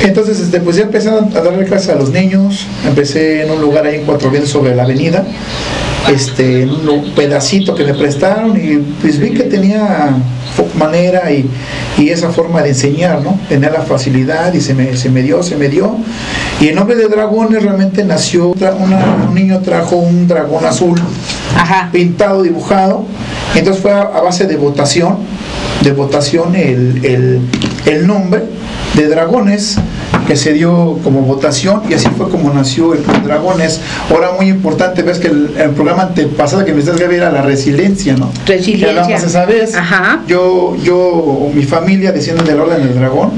Entonces, 0.00 0.40
este, 0.40 0.60
pues 0.60 0.76
ya 0.76 0.82
empecé 0.82 1.08
a 1.08 1.20
darle 1.20 1.64
clases 1.64 1.90
a 1.90 1.94
los 1.94 2.10
niños, 2.10 2.66
empecé 2.86 3.42
en 3.42 3.50
un 3.50 3.60
lugar 3.60 3.86
ahí 3.86 3.96
en 3.96 4.04
Cuatro 4.04 4.30
Vientos 4.30 4.50
sobre 4.50 4.74
la 4.74 4.82
avenida, 4.82 5.24
este, 6.12 6.62
en 6.62 6.70
un 6.88 7.12
pedacito 7.14 7.74
que 7.74 7.84
me 7.84 7.94
prestaron 7.94 8.56
y 8.56 8.76
pues 9.00 9.18
vi 9.18 9.30
que 9.30 9.44
tenía 9.44 10.10
manera 10.78 11.32
y, 11.32 11.48
y 11.98 12.10
esa 12.10 12.30
forma 12.30 12.62
de 12.62 12.70
enseñar, 12.70 13.22
¿no? 13.22 13.38
Tenía 13.48 13.70
la 13.70 13.80
facilidad 13.80 14.52
y 14.54 14.60
se 14.60 14.74
me, 14.74 14.96
se 14.96 15.08
me 15.10 15.22
dio, 15.22 15.42
se 15.42 15.56
me 15.56 15.68
dio. 15.68 15.96
Y 16.60 16.68
el 16.68 16.76
nombre 16.76 16.94
de 16.96 17.08
dragones 17.08 17.62
realmente 17.62 18.04
nació, 18.04 18.48
una- 18.50 19.26
un 19.28 19.34
niño 19.34 19.60
trajo 19.60 19.96
un 19.96 20.28
dragón 20.28 20.64
azul 20.64 21.00
Ajá. 21.56 21.88
pintado, 21.92 22.42
dibujado. 22.42 23.04
Entonces 23.54 23.82
fue 23.82 23.92
a, 23.92 24.02
a 24.02 24.20
base 24.20 24.46
de 24.46 24.56
votación, 24.56 25.16
de 25.82 25.92
votación 25.92 26.54
el, 26.54 27.04
el- 27.04 27.40
el 27.86 28.06
nombre 28.06 28.42
de 28.94 29.08
Dragones 29.08 29.76
que 30.26 30.36
se 30.36 30.52
dio 30.52 30.98
como 31.04 31.20
votación 31.22 31.82
y 31.88 31.94
así 31.94 32.08
fue 32.16 32.28
como 32.30 32.52
nació 32.52 32.94
el 32.94 33.00
Club 33.00 33.22
Dragones. 33.24 33.80
Ahora 34.10 34.30
muy 34.36 34.48
importante, 34.48 35.02
ves 35.02 35.18
que 35.18 35.28
el, 35.28 35.50
el 35.58 35.70
programa 35.70 36.04
antepasado 36.04 36.64
que 36.64 36.72
me 36.72 36.80
estás 36.80 36.98
Gaby 36.98 37.16
era 37.16 37.30
la 37.30 37.42
resiliencia, 37.42 38.16
¿no? 38.16 38.30
Resiliencia. 38.46 39.06
Que 39.06 39.14
esa 39.14 39.44
vez. 39.44 39.74
Ajá. 39.74 40.22
Yo, 40.26 40.76
yo, 40.82 41.50
mi 41.54 41.64
familia 41.64 42.12
desciende 42.12 42.42
del 42.44 42.60
orden 42.60 42.82
del 42.86 42.94
dragón, 42.94 43.30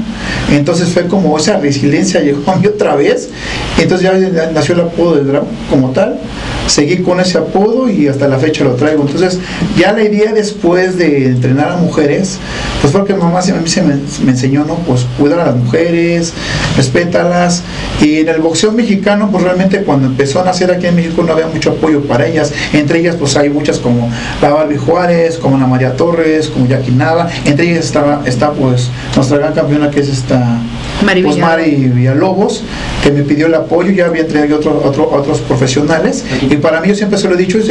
entonces 0.51 0.89
fue 0.89 1.07
como 1.07 1.37
esa 1.37 1.57
resiliencia 1.57 2.21
llegó 2.21 2.49
a 2.51 2.55
mí 2.55 2.67
otra 2.67 2.95
vez, 2.95 3.29
entonces 3.77 4.09
ya 4.09 4.49
nació 4.53 4.75
el 4.75 4.81
apodo 4.81 5.15
del 5.15 5.27
dragón 5.27 5.49
como 5.69 5.91
tal, 5.91 6.19
seguí 6.67 6.97
con 6.97 7.19
ese 7.19 7.37
apodo 7.37 7.89
y 7.89 8.07
hasta 8.07 8.27
la 8.27 8.37
fecha 8.37 8.63
lo 8.63 8.71
traigo. 8.75 9.01
Entonces 9.03 9.39
ya 9.77 9.91
la 9.93 10.03
idea 10.03 10.31
después 10.33 10.97
de 10.97 11.25
entrenar 11.27 11.71
a 11.71 11.77
mujeres, 11.77 12.37
pues 12.81 12.93
fue 12.93 13.05
que 13.05 13.13
mamá 13.13 13.41
se- 13.41 13.51
a 13.51 13.55
mí 13.55 13.67
se 13.67 13.81
me, 13.81 13.95
me 14.23 14.31
enseñó, 14.31 14.63
¿no? 14.65 14.75
Pues 14.75 15.05
cuidar 15.19 15.39
a 15.39 15.45
las 15.47 15.55
mujeres, 15.55 16.33
respétalas. 16.77 17.63
Y 18.01 18.19
en 18.19 18.29
el 18.29 18.39
boxeo 18.39 18.71
mexicano, 18.71 19.29
pues 19.31 19.43
realmente 19.43 19.81
cuando 19.81 20.07
empezó 20.07 20.41
a 20.41 20.45
nacer 20.45 20.71
aquí 20.71 20.85
en 20.87 20.95
México 20.95 21.23
no 21.23 21.33
había 21.33 21.47
mucho 21.47 21.71
apoyo 21.71 22.01
para 22.03 22.27
ellas. 22.27 22.53
Entre 22.71 22.99
ellas, 22.99 23.15
pues 23.15 23.35
hay 23.35 23.49
muchas 23.49 23.79
como 23.79 24.09
la 24.41 24.49
Barbie 24.49 24.77
Juárez, 24.77 25.37
como 25.37 25.57
Ana 25.57 25.67
María 25.67 25.95
Torres, 25.95 26.47
como 26.47 26.67
Jackie 26.67 26.91
Nava. 26.91 27.27
Entre 27.45 27.69
ellas 27.71 27.85
está, 27.85 28.21
está 28.25 28.51
pues 28.51 28.89
nuestra 29.15 29.37
gran 29.37 29.53
campeona 29.53 29.89
que 29.89 29.99
es 29.99 30.09
esta 30.09 30.59
Mari 31.05 31.21
pues, 31.21 31.35
Villalobos. 31.35 31.57
Mari 31.57 31.75
Villalobos, 31.93 32.63
que 33.03 33.11
me 33.11 33.21
pidió 33.23 33.47
el 33.47 33.53
apoyo, 33.55 33.91
ya 33.91 34.05
había 34.07 34.27
traído 34.27 34.57
otro, 34.57 34.81
otro- 34.83 35.09
otros 35.11 35.39
profesionales. 35.41 36.23
Y 36.49 36.55
para 36.57 36.81
mí 36.81 36.87
yo 36.89 36.95
siempre 36.95 37.17
se 37.19 37.27
lo 37.27 37.35
he 37.35 37.37
dicho, 37.37 37.57
y 37.59 37.63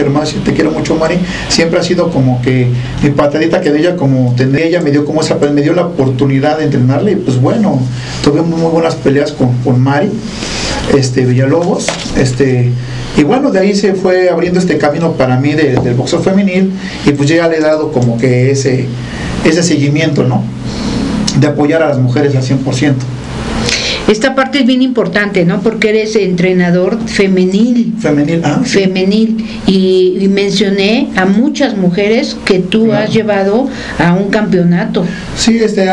te 0.45 0.53
quiero 0.53 0.71
mucho 0.71 0.95
Mari, 0.97 1.19
siempre 1.49 1.79
ha 1.81 1.83
sido 1.83 2.11
como 2.11 2.41
que 2.43 2.69
mi 3.03 3.11
patadita 3.11 3.61
que 3.61 3.71
de 3.73 3.81
ella 3.81 3.97
como 3.97 4.35
tener 4.37 4.63
ella 4.63 4.81
me 4.81 4.91
dio 4.91 5.05
como 5.05 5.21
esa 5.23 5.37
me 5.37 5.63
dio 5.63 5.75
la 5.75 5.87
oportunidad 5.87 6.59
de 6.59 6.65
entrenarle 6.65 7.13
y 7.13 7.17
pues 7.17 7.41
bueno, 7.41 7.81
tuve 8.25 8.43
muy, 8.43 8.61
muy 8.61 8.71
buenas 8.71 8.95
peleas 8.97 9.33
con, 9.33 9.53
con 9.65 9.81
Mari, 9.81 10.11
este 10.97 11.25
Villalobos, 11.27 11.87
este 12.17 12.71
y 13.17 13.23
bueno, 13.23 13.51
de 13.51 13.61
ahí 13.61 13.75
se 13.75 13.95
fue 13.95 14.29
abriendo 14.31 14.61
este 14.61 14.77
camino 14.79 15.13
para 15.13 15.39
mí 15.39 15.53
de- 15.55 15.77
del 15.77 15.95
boxeo 15.95 16.21
femenil 16.21 16.73
y 17.07 17.11
pues 17.13 17.29
ya 17.29 17.49
le 17.49 17.57
he 17.57 17.61
dado 17.61 17.91
como 17.93 18.19
que 18.19 18.51
ese, 18.51 18.87
ese 19.45 19.63
seguimiento, 19.63 20.23
¿no? 20.25 20.43
De 21.41 21.47
apoyar 21.47 21.83
a 21.83 21.89
las 21.89 21.99
mujeres 21.99 22.35
al 22.37 22.43
100%. 22.43 22.95
Esta 24.09 24.35
parte 24.35 24.61
es 24.61 24.67
bien 24.67 24.83
importante, 24.83 25.45
¿no? 25.45 25.61
Porque 25.61 25.91
eres 25.91 26.15
entrenador 26.17 26.99
femenil. 27.07 27.95
Femenil, 27.99 28.41
ah, 28.45 28.61
sí. 28.65 28.81
Femenil. 28.81 29.45
Y, 29.67 30.17
y 30.21 30.29
mencioné 30.29 31.09
a 31.17 31.25
muchas 31.27 31.77
mujeres 31.77 32.37
que 32.45 32.61
tú 32.61 32.87
Claro. 32.87 33.05
has 33.05 33.13
llevado 33.13 33.69
a 33.99 34.13
un 34.15 34.29
campeonato. 34.31 35.05
Sí, 35.37 35.59
este, 35.59 35.87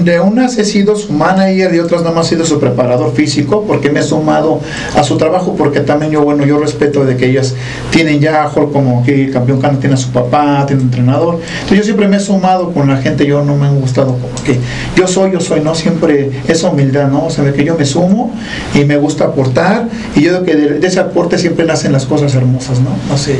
de 0.00 0.20
unas 0.20 0.56
he 0.58 0.64
sido 0.64 0.94
su 0.96 1.12
manager, 1.12 1.72
de 1.72 1.80
otras 1.80 2.02
nada 2.02 2.14
más 2.14 2.26
he 2.26 2.30
sido 2.30 2.44
su 2.46 2.60
preparador 2.60 3.12
físico, 3.14 3.64
porque 3.66 3.90
me 3.90 4.00
he 4.00 4.02
sumado 4.02 4.60
a 4.96 5.02
su 5.02 5.16
trabajo, 5.16 5.54
porque 5.56 5.80
también 5.80 6.12
yo, 6.12 6.22
bueno, 6.22 6.44
yo 6.46 6.58
respeto 6.58 7.04
de 7.04 7.16
que 7.16 7.26
ellas 7.30 7.54
tienen 7.90 8.20
ya, 8.20 8.44
como 8.44 9.02
que 9.04 9.24
el 9.24 9.32
campeón 9.32 9.60
cano 9.60 9.78
tiene 9.78 9.94
a 9.94 9.98
su 9.98 10.10
papá, 10.10 10.64
tiene 10.66 10.82
un 10.82 10.88
entrenador. 10.88 11.40
Entonces 11.54 11.78
yo 11.78 11.84
siempre 11.84 12.06
me 12.08 12.16
he 12.18 12.20
sumado 12.20 12.72
con 12.72 12.88
la 12.88 12.98
gente, 12.98 13.26
yo 13.26 13.42
no 13.44 13.56
me 13.56 13.66
han 13.66 13.80
gustado 13.80 14.12
como 14.12 14.34
que 14.44 14.58
yo 14.96 15.06
soy, 15.06 15.32
yo 15.32 15.40
soy, 15.40 15.60
¿no? 15.60 15.74
Siempre 15.74 16.30
esa 16.48 16.68
humildad, 16.70 17.08
¿no? 17.08 17.26
O 17.26 17.30
sea, 17.30 17.39
que 17.54 17.64
yo 17.64 17.76
me 17.76 17.84
sumo 17.84 18.32
y 18.74 18.84
me 18.84 18.96
gusta 18.96 19.24
aportar, 19.24 19.88
y 20.16 20.22
yo 20.22 20.30
creo 20.30 20.44
que 20.44 20.56
de, 20.56 20.78
de 20.80 20.86
ese 20.86 21.00
aporte 21.00 21.38
siempre 21.38 21.64
nacen 21.64 21.92
las 21.92 22.04
cosas 22.06 22.34
hermosas, 22.34 22.78
¿no? 22.80 22.90
Nace, 23.08 23.36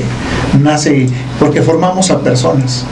nace, 0.62 1.06
porque 1.38 1.62
formamos 1.62 2.10
a 2.10 2.20
personas. 2.20 2.84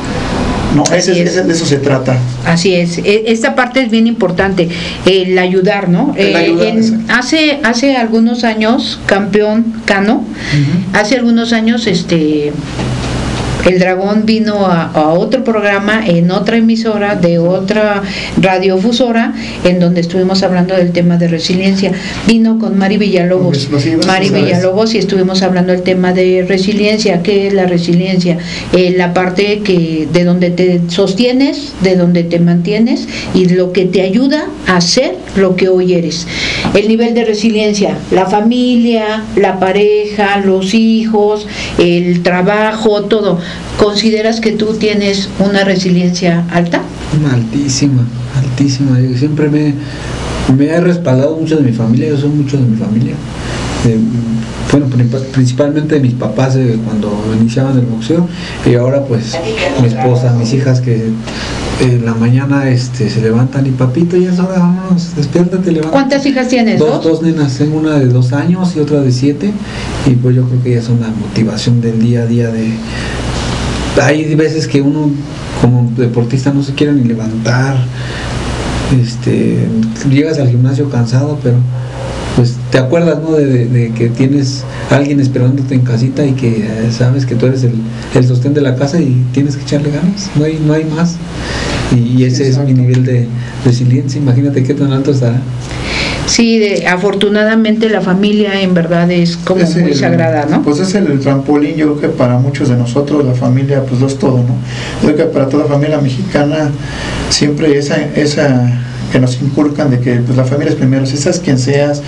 No, 0.76 0.84
ese, 0.94 1.12
es. 1.12 1.30
ese- 1.30 1.44
de 1.44 1.52
eso 1.54 1.64
se 1.64 1.78
trata. 1.78 2.18
Así 2.44 2.74
es, 2.74 2.98
E- 2.98 3.24
esta 3.28 3.54
parte 3.54 3.80
es 3.80 3.90
bien 3.90 4.06
importante, 4.06 4.68
el 5.06 5.38
ayudar, 5.38 5.88
¿no? 5.88 6.12
El 6.14 6.36
Eh, 6.36 6.68
en- 6.68 7.06
hace, 7.10 7.58
hace 7.64 7.96
algunos 7.96 8.44
años, 8.44 9.00
campeón 9.06 9.72
Cano, 9.86 10.24
hace 10.92 11.16
algunos 11.16 11.54
años, 11.54 11.86
este, 11.86 12.52
el 13.66 13.78
dragón 13.78 14.24
vino 14.24 14.66
a, 14.66 14.90
a 14.92 15.08
otro 15.10 15.44
programa 15.44 16.06
en 16.06 16.30
otra 16.30 16.56
emisora 16.56 17.16
de 17.16 17.38
otra 17.38 18.02
radiofusora 18.40 19.34
en 19.64 19.80
donde 19.80 20.00
estuvimos 20.00 20.42
hablando 20.42 20.74
del 20.74 20.92
tema 20.92 21.16
de 21.16 21.28
resiliencia. 21.28 21.92
Vino 22.26 22.58
con 22.58 22.78
Mari 22.78 22.96
Villalobos. 22.96 23.68
Mari. 24.06 24.30
Villalobos 24.30 24.94
y 24.94 24.98
estuvimos 24.98 25.42
hablando 25.42 25.72
del 25.72 25.82
tema 25.82 26.12
de 26.12 26.44
resiliencia. 26.48 27.22
¿Qué 27.22 27.46
es 27.46 27.54
la 27.54 27.66
resiliencia? 27.66 28.38
Eh, 28.72 28.94
la 28.96 29.14
parte 29.14 29.60
que 29.60 30.08
de 30.12 30.24
donde 30.24 30.50
te 30.50 30.80
sostienes, 30.88 31.72
de 31.82 31.96
donde 31.96 32.24
te 32.24 32.38
mantienes 32.38 33.08
y 33.34 33.46
lo 33.46 33.72
que 33.72 33.86
te 33.86 34.02
ayuda 34.02 34.46
a 34.66 34.80
ser 34.80 35.16
lo 35.36 35.56
que 35.56 35.68
hoy 35.68 35.94
eres. 35.94 36.26
El 36.74 36.88
nivel 36.88 37.14
de 37.14 37.24
resiliencia, 37.24 37.96
la 38.10 38.26
familia, 38.26 39.24
la 39.36 39.58
pareja, 39.58 40.38
los 40.38 40.74
hijos, 40.74 41.46
el 41.78 42.22
trabajo, 42.22 43.04
todo. 43.04 43.38
¿Consideras 43.78 44.40
que 44.40 44.52
tú 44.52 44.74
tienes 44.74 45.28
una 45.38 45.64
resiliencia 45.64 46.44
alta? 46.50 46.80
Altísima, 47.32 48.02
altísima. 48.37 48.98
Yo 49.00 49.16
siempre 49.16 49.48
me, 49.48 49.74
me 50.56 50.66
he 50.66 50.80
respaldado 50.80 51.37
mucho 51.37 51.56
de 51.56 51.62
mi 51.62 51.72
familia, 51.72 52.08
yo 52.08 52.16
soy 52.18 52.30
mucho 52.30 52.56
de 52.56 52.64
mi 52.64 52.76
familia. 52.76 53.14
Eh, 53.87 53.96
bueno, 54.72 54.87
pri- 54.87 55.04
principalmente 55.32 55.94
de 55.94 56.00
mis 56.00 56.14
papás 56.14 56.56
eh, 56.56 56.76
cuando 56.84 57.11
iniciaban 57.40 57.78
el 57.78 57.87
boxeo 57.87 58.28
y 58.66 58.74
ahora 58.74 59.04
pues 59.04 59.34
mi 59.80 59.87
esposa, 59.87 60.34
mis 60.34 60.52
hijas 60.52 60.80
que 60.80 61.11
en 61.80 62.04
la 62.04 62.12
mañana 62.12 62.68
este, 62.68 63.08
se 63.08 63.22
levantan 63.22 63.64
y 63.66 63.70
papito 63.70 64.16
ya 64.16 64.30
es 64.32 64.38
hora, 64.40 64.58
vámonos, 64.58 65.14
despiértate, 65.16 65.70
levántate. 65.70 65.92
¿Cuántas 65.92 66.26
hijas 66.26 66.48
tienes? 66.48 66.78
Dos, 66.80 67.02
dos 67.04 67.22
nenas, 67.22 67.56
tengo 67.56 67.78
una 67.78 67.92
de 67.98 68.06
dos 68.06 68.32
años 68.32 68.74
y 68.76 68.80
otra 68.80 69.00
de 69.00 69.12
siete 69.12 69.52
y 70.06 70.11
pues 70.16 70.34
yo 70.34 70.42
creo 70.48 70.62
que 70.62 70.70
ya 70.72 70.78
es 70.80 70.88
una 70.88 71.08
motivación 71.08 71.80
del 71.80 72.00
día 72.00 72.22
a 72.22 72.26
día 72.26 72.48
de... 72.50 72.72
Hay 74.02 74.34
veces 74.34 74.68
que 74.68 74.80
uno 74.80 75.11
como 75.61 75.90
deportista 75.96 76.52
no 76.52 76.62
se 76.62 76.74
quiere 76.74 76.92
ni 76.92 77.04
levantar, 77.04 77.76
este, 79.00 79.58
llegas 80.11 80.38
al 80.38 80.48
gimnasio 80.48 80.88
cansado, 80.88 81.38
pero 81.42 81.56
pues 82.37 82.54
te 82.70 82.78
acuerdas 82.78 83.18
¿no? 83.20 83.32
de, 83.32 83.44
de- 83.46 83.66
de 83.66 83.90
que 83.92 84.08
tienes 84.08 84.62
a 84.90 84.96
alguien 84.96 85.18
esperándote 85.20 85.74
en 85.74 85.80
casita 85.80 86.24
y 86.24 86.32
que 86.32 86.58
eh, 86.58 86.90
sabes 86.96 87.26
que 87.26 87.34
tú 87.34 87.46
eres 87.46 87.64
el, 87.64 87.72
el 88.14 88.26
sostén 88.26 88.54
de 88.54 88.61
la 88.61 88.76
casa 88.76 89.00
y 89.00 89.24
tienes 89.32 89.56
que 89.56 89.62
echarle 89.64 89.90
ganas, 89.90 90.30
no 90.37 90.44
hay, 90.44 90.62
no 90.64 90.72
hay 90.72 90.84
más. 90.84 91.16
Y, 91.94 92.22
ese 92.24 92.46
es 92.48 92.58
mi 92.58 92.74
nivel 92.74 93.04
de 93.04 93.26
resiliencia, 93.64 94.20
imagínate 94.20 94.62
qué 94.62 94.74
tan 94.74 94.92
alto 94.92 95.11
estará. 95.11 95.40
Sí, 96.28 96.58
de- 96.58 96.86
afortunadamente 96.86 97.88
la 97.88 98.00
familia 98.02 98.60
en 98.60 98.74
verdad 98.74 99.10
es 99.10 99.36
como 99.38 99.60
Es 99.62 99.74
muy 99.76 99.90
el- 99.92 99.96
sagrada, 99.96 100.46
¿no? 100.48 100.62
Pues 100.62 100.78
es 100.78 100.94
el 100.94 101.18
trampolín, 101.20 101.74
yo 101.76 101.96
creo 101.96 102.00
que 102.12 102.16
para 102.16 102.38
muchos 102.38 102.68
de 102.68 102.76
nosotros 102.76 103.24
la 103.24 103.32
familia 103.34 103.82
pues 103.84 104.00
lo 104.00 104.06
es 104.06 104.18
todo, 104.18 104.36
¿no? 104.38 104.54
Yo 105.02 105.14
creo 105.14 105.16
que 105.16 105.24
para 105.32 105.48
toda 105.48 105.64
familia 105.64 105.98
mexicana 106.00 106.70
siempre 107.30 107.76
esa, 107.78 107.96
esa 108.14 108.70
que 109.12 109.18
nos 109.18 109.40
inculcan 109.40 109.90
de 109.90 110.00
que 110.00 110.16
pues, 110.16 110.36
la 110.36 110.44
familia 110.44 110.70
es 110.70 110.76
primero, 110.76 111.06
si 111.06 111.16
seas 111.16 111.38
quien 111.40 111.58
seas, 111.58 112.02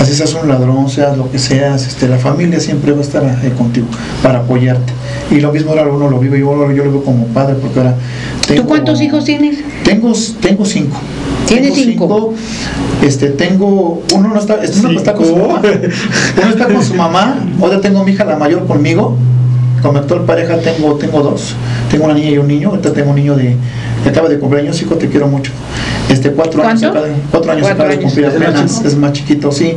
así 0.00 0.14
seas 0.14 0.34
un 0.34 0.48
ladrón, 0.48 0.88
seas 0.88 1.16
lo 1.16 1.30
que 1.30 1.38
seas, 1.38 1.86
este, 1.86 2.08
la 2.08 2.18
familia 2.18 2.58
siempre 2.60 2.92
va 2.92 2.98
a 2.98 3.02
estar 3.02 3.24
ahí 3.24 3.50
contigo 3.56 3.86
para 4.22 4.38
apoyarte. 4.40 4.92
Y 5.30 5.40
lo 5.40 5.52
mismo 5.52 5.70
ahora 5.70 5.86
uno 5.86 6.08
lo 6.08 6.18
vive, 6.18 6.40
yo, 6.40 6.54
lo- 6.54 6.72
yo 6.72 6.84
lo 6.84 6.90
veo 6.92 7.04
como 7.04 7.26
padre, 7.28 7.56
porque 7.60 7.78
ahora... 7.80 7.94
¿Tú 8.56 8.64
cuántos 8.64 9.00
hijos 9.02 9.24
tienes? 9.24 9.58
Tengo, 9.84 10.12
tengo 10.40 10.64
cinco. 10.64 10.96
¿Tienes 11.46 11.74
Tengo 11.74 11.84
cinco? 11.84 12.34
Este, 13.02 13.28
tengo, 13.28 14.02
uno 14.14 14.28
no 14.28 14.38
está, 14.38 14.62
este, 14.62 14.80
uno 14.86 14.98
está 14.98 15.14
con 15.14 15.26
su 15.26 15.36
mamá, 15.36 15.60
uno 15.62 16.48
está 16.50 16.66
con 16.66 16.82
su 16.84 16.94
mamá, 16.94 17.38
otra 17.60 17.80
tengo 17.80 18.04
mi 18.04 18.12
hija 18.12 18.24
la 18.24 18.36
mayor 18.36 18.66
conmigo, 18.66 19.16
con 19.82 19.92
mi 19.94 19.98
actual 20.00 20.24
pareja 20.24 20.56
tengo, 20.58 20.94
tengo 20.94 21.22
dos, 21.22 21.54
tengo 21.90 22.04
una 22.04 22.14
niña 22.14 22.30
y 22.30 22.38
un 22.38 22.48
niño, 22.48 22.70
ahorita 22.70 22.92
tengo 22.92 23.10
un 23.10 23.16
niño 23.16 23.34
de, 23.36 23.56
acaba 24.08 24.28
de 24.28 24.38
cumpleaños, 24.38 24.80
hijo, 24.82 24.94
te 24.96 25.08
quiero 25.08 25.26
mucho. 25.28 25.52
Este, 26.08 26.30
cuatro 26.30 26.66
años, 26.66 26.82
acaba 26.84 27.04
de- 27.06 27.12
cuatro 27.30 27.52
años 27.52 27.62
Cuatro 27.66 27.84
acaba 27.84 27.96
de 27.96 28.02
cumplir 28.02 28.24
¿Es 28.26 28.32
el 28.34 28.40
más 28.40 28.48
apenas, 28.48 28.84
es 28.84 28.96
más 28.96 29.12
chiquito, 29.12 29.52
sí. 29.52 29.74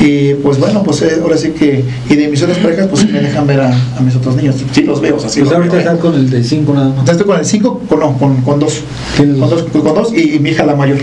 Y 0.00 0.34
pues 0.34 0.58
bueno, 0.58 0.82
pues 0.82 1.02
eh, 1.02 1.18
ahora 1.22 1.36
sí 1.36 1.50
que, 1.50 1.84
y 2.10 2.14
de 2.16 2.26
mis 2.28 2.42
otras 2.42 2.58
parejas, 2.58 2.88
pues 2.88 3.02
sí 3.02 3.08
me 3.08 3.20
dejan 3.20 3.46
ver 3.46 3.60
a, 3.60 3.68
a 3.96 4.00
mis 4.00 4.16
otros 4.16 4.34
niños, 4.34 4.56
sí 4.72 4.82
los 4.82 5.00
veo, 5.00 5.16
así 5.16 5.40
Pues 5.40 5.50
los 5.50 5.52
ahorita 5.52 5.78
están 5.78 5.98
con 5.98 6.14
el 6.14 6.28
de 6.30 6.42
5 6.42 6.74
nada 6.74 6.88
más. 6.94 7.08
Estoy 7.08 7.26
con 7.26 7.38
el 7.38 7.44
5, 7.46 7.82
con, 7.88 8.00
no, 8.00 8.18
con, 8.18 8.36
con 8.42 8.58
dos. 8.58 8.80
Tienes 9.16 9.38
Con 9.38 9.50
dos. 9.50 9.72
dos, 9.72 9.82
con 9.84 9.94
dos 9.94 10.12
y, 10.12 10.34
y 10.34 10.38
mi 10.40 10.50
hija 10.50 10.64
la 10.64 10.74
mayor. 10.74 10.98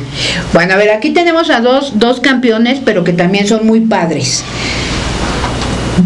Bueno, 0.53 0.73
a 0.73 0.77
ver, 0.77 0.89
aquí 0.91 1.11
tenemos 1.11 1.49
a 1.49 1.61
dos, 1.61 1.93
dos 1.95 2.19
campeones, 2.19 2.81
pero 2.83 3.03
que 3.05 3.13
también 3.13 3.47
son 3.47 3.65
muy 3.65 3.79
padres. 3.81 4.43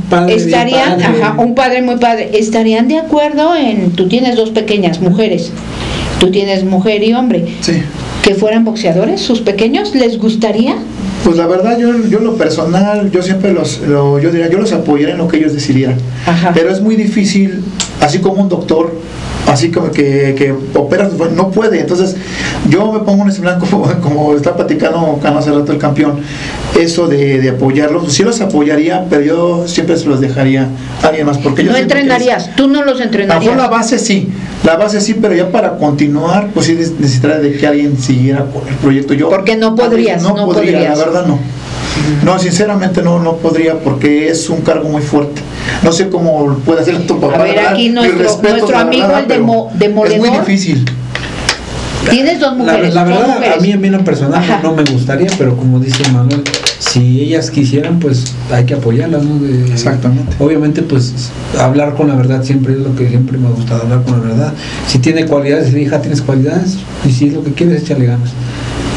Bien 0.09 0.29
Estarían, 0.39 0.91
padre. 0.99 1.05
ajá, 1.23 1.35
un 1.39 1.55
padre 1.55 1.81
muy 1.81 1.97
padre, 1.97 2.31
estarían 2.33 2.87
de 2.87 2.97
acuerdo 2.97 3.55
en, 3.55 3.91
tú 3.91 4.07
tienes 4.07 4.35
dos 4.35 4.49
pequeñas 4.49 4.99
mujeres, 5.01 5.51
tú 6.19 6.31
tienes 6.31 6.63
mujer 6.63 7.03
y 7.03 7.13
hombre, 7.13 7.45
Sí. 7.61 7.73
que 8.23 8.33
fueran 8.35 8.65
boxeadores, 8.65 9.21
sus 9.21 9.41
pequeños, 9.41 9.93
¿les 9.95 10.17
gustaría? 10.17 10.75
Pues 11.23 11.35
la 11.37 11.47
verdad, 11.47 11.77
yo, 11.77 11.89
yo 12.09 12.19
lo 12.19 12.35
personal, 12.37 13.11
yo 13.11 13.21
siempre 13.21 13.53
los, 13.53 13.79
lo- 13.81 14.19
yo 14.19 14.31
diría, 14.31 14.49
yo 14.49 14.57
los 14.57 14.71
apoyaría 14.73 15.13
en 15.13 15.19
lo 15.19 15.27
que 15.27 15.37
ellos 15.37 15.53
decidieran. 15.53 15.97
Ajá. 16.25 16.51
Pero 16.53 16.71
es 16.71 16.81
muy 16.81 16.95
difícil, 16.95 17.61
así 18.01 18.19
como 18.19 18.41
un 18.41 18.49
doctor, 18.49 18.93
así 19.49 19.71
como 19.71 19.91
que, 19.91 20.35
que 20.37 20.53
opera, 20.77 21.09
no 21.35 21.49
puede. 21.51 21.79
Entonces, 21.81 22.15
yo 22.69 22.91
me 22.93 22.99
pongo 22.99 23.23
en 23.23 23.29
ese 23.29 23.41
blanco, 23.41 23.65
como 24.01 24.35
está 24.35 24.55
platicando 24.55 25.19
Cano 25.21 25.39
hace 25.39 25.51
rato 25.51 25.71
el 25.71 25.77
campeón, 25.77 26.19
eso 26.79 27.07
de, 27.07 27.39
de 27.41 27.49
apoyarlos, 27.49 28.03
pues 28.03 28.13
sí 28.15 28.23
los 28.23 28.39
apoyaría, 28.41 29.05
pero 29.09 29.21
yo 29.23 29.67
siempre 29.67 29.97
se 29.97 30.05
los 30.05 30.19
dejaría 30.21 30.67
a 31.03 31.07
alguien 31.07 31.25
más. 31.25 31.37
Porque 31.39 31.63
No 31.63 31.71
que 31.71 31.77
es- 31.77 31.83
entrenarías, 31.83 32.55
tú 32.55 32.67
no 32.67 32.83
los 32.83 33.01
entrenarías. 33.01 33.55
la 33.57 33.67
base 33.67 33.97
sí, 33.99 34.29
la 34.63 34.75
base 34.77 35.01
sí, 35.01 35.15
pero 35.19 35.33
ya 35.35 35.51
para 35.51 35.77
continuar, 35.77 36.49
pues 36.53 36.67
sí 36.67 36.73
necesitaría 36.99 37.39
de 37.39 37.53
que 37.57 37.67
alguien 37.67 37.97
siguiera 37.97 38.45
con 38.45 38.67
el 38.67 38.75
proyecto. 38.75 39.13
Yo 39.13 39.29
Porque 39.29 39.55
no 39.55 39.75
podrías, 39.75 40.21
no 40.23 40.35
podría, 40.35 40.73
podrías. 40.79 40.97
la 40.97 41.05
verdad 41.05 41.25
no. 41.25 41.39
No, 42.23 42.37
sinceramente 42.39 43.01
no, 43.01 43.19
no 43.19 43.37
podría 43.37 43.79
porque 43.79 44.29
es 44.29 44.49
un 44.49 44.61
cargo 44.61 44.89
muy 44.89 45.01
fuerte. 45.01 45.41
No 45.83 45.91
sé 45.91 46.09
cómo 46.09 46.55
puede 46.65 46.81
hacer 46.81 47.05
tu 47.07 47.19
papá. 47.19 47.35
A 47.35 47.43
ver, 47.43 47.59
aquí 47.59 47.89
nuestro- 47.89 48.17
respetos, 48.19 48.51
nuestro 48.59 48.75
la 48.75 48.81
amigo, 48.81 49.07
verdad, 49.07 49.21
el 49.23 49.27
demo- 49.27 49.71
demoledor. 49.75 50.25
Es 50.25 50.31
muy 50.31 50.39
difícil. 50.39 50.85
Tienes 52.09 52.39
dos 52.39 52.57
La, 52.57 52.63
mujeres. 52.63 52.93
la 52.95 53.03
dos 53.05 53.13
verdad, 53.19 53.35
mujeres. 53.35 53.57
a 53.57 53.61
mí, 53.61 53.71
en 53.71 53.91
lo 53.91 54.03
personal 54.03 54.39
Ajá. 54.41 54.61
no 54.63 54.73
me 54.73 54.83
gustaría, 54.83 55.29
pero 55.37 55.55
como 55.57 55.79
dice 55.79 56.01
Manuel, 56.11 56.41
si 56.79 57.21
ellas 57.21 57.51
quisieran, 57.51 57.99
pues 57.99 58.33
hay 58.51 58.65
que 58.65 58.73
apoyarlas, 58.73 59.23
¿no? 59.23 59.37
De- 59.39 59.71
Exactamente. 59.71 60.35
Obviamente, 60.39 60.81
pues 60.81 61.13
hablar 61.59 61.95
con 61.95 62.07
la 62.07 62.15
verdad 62.15 62.41
siempre 62.43 62.73
es 62.73 62.79
lo 62.79 62.95
que 62.95 63.09
siempre 63.09 63.37
me 63.37 63.47
ha 63.47 63.51
gustado, 63.51 63.81
hablar 63.83 64.01
con 64.03 64.21
la 64.21 64.27
verdad. 64.27 64.53
Si 64.87 64.97
tiene 64.99 65.25
cualidades, 65.25 65.71
si 65.71 65.79
hija 65.81 66.01
tienes 66.01 66.21
cualidades, 66.21 66.77
y 67.05 67.11
si 67.11 67.27
es 67.27 67.33
lo 67.33 67.43
que 67.43 67.51
quieres, 67.51 67.83
échale 67.83 68.05
ganas. 68.05 68.29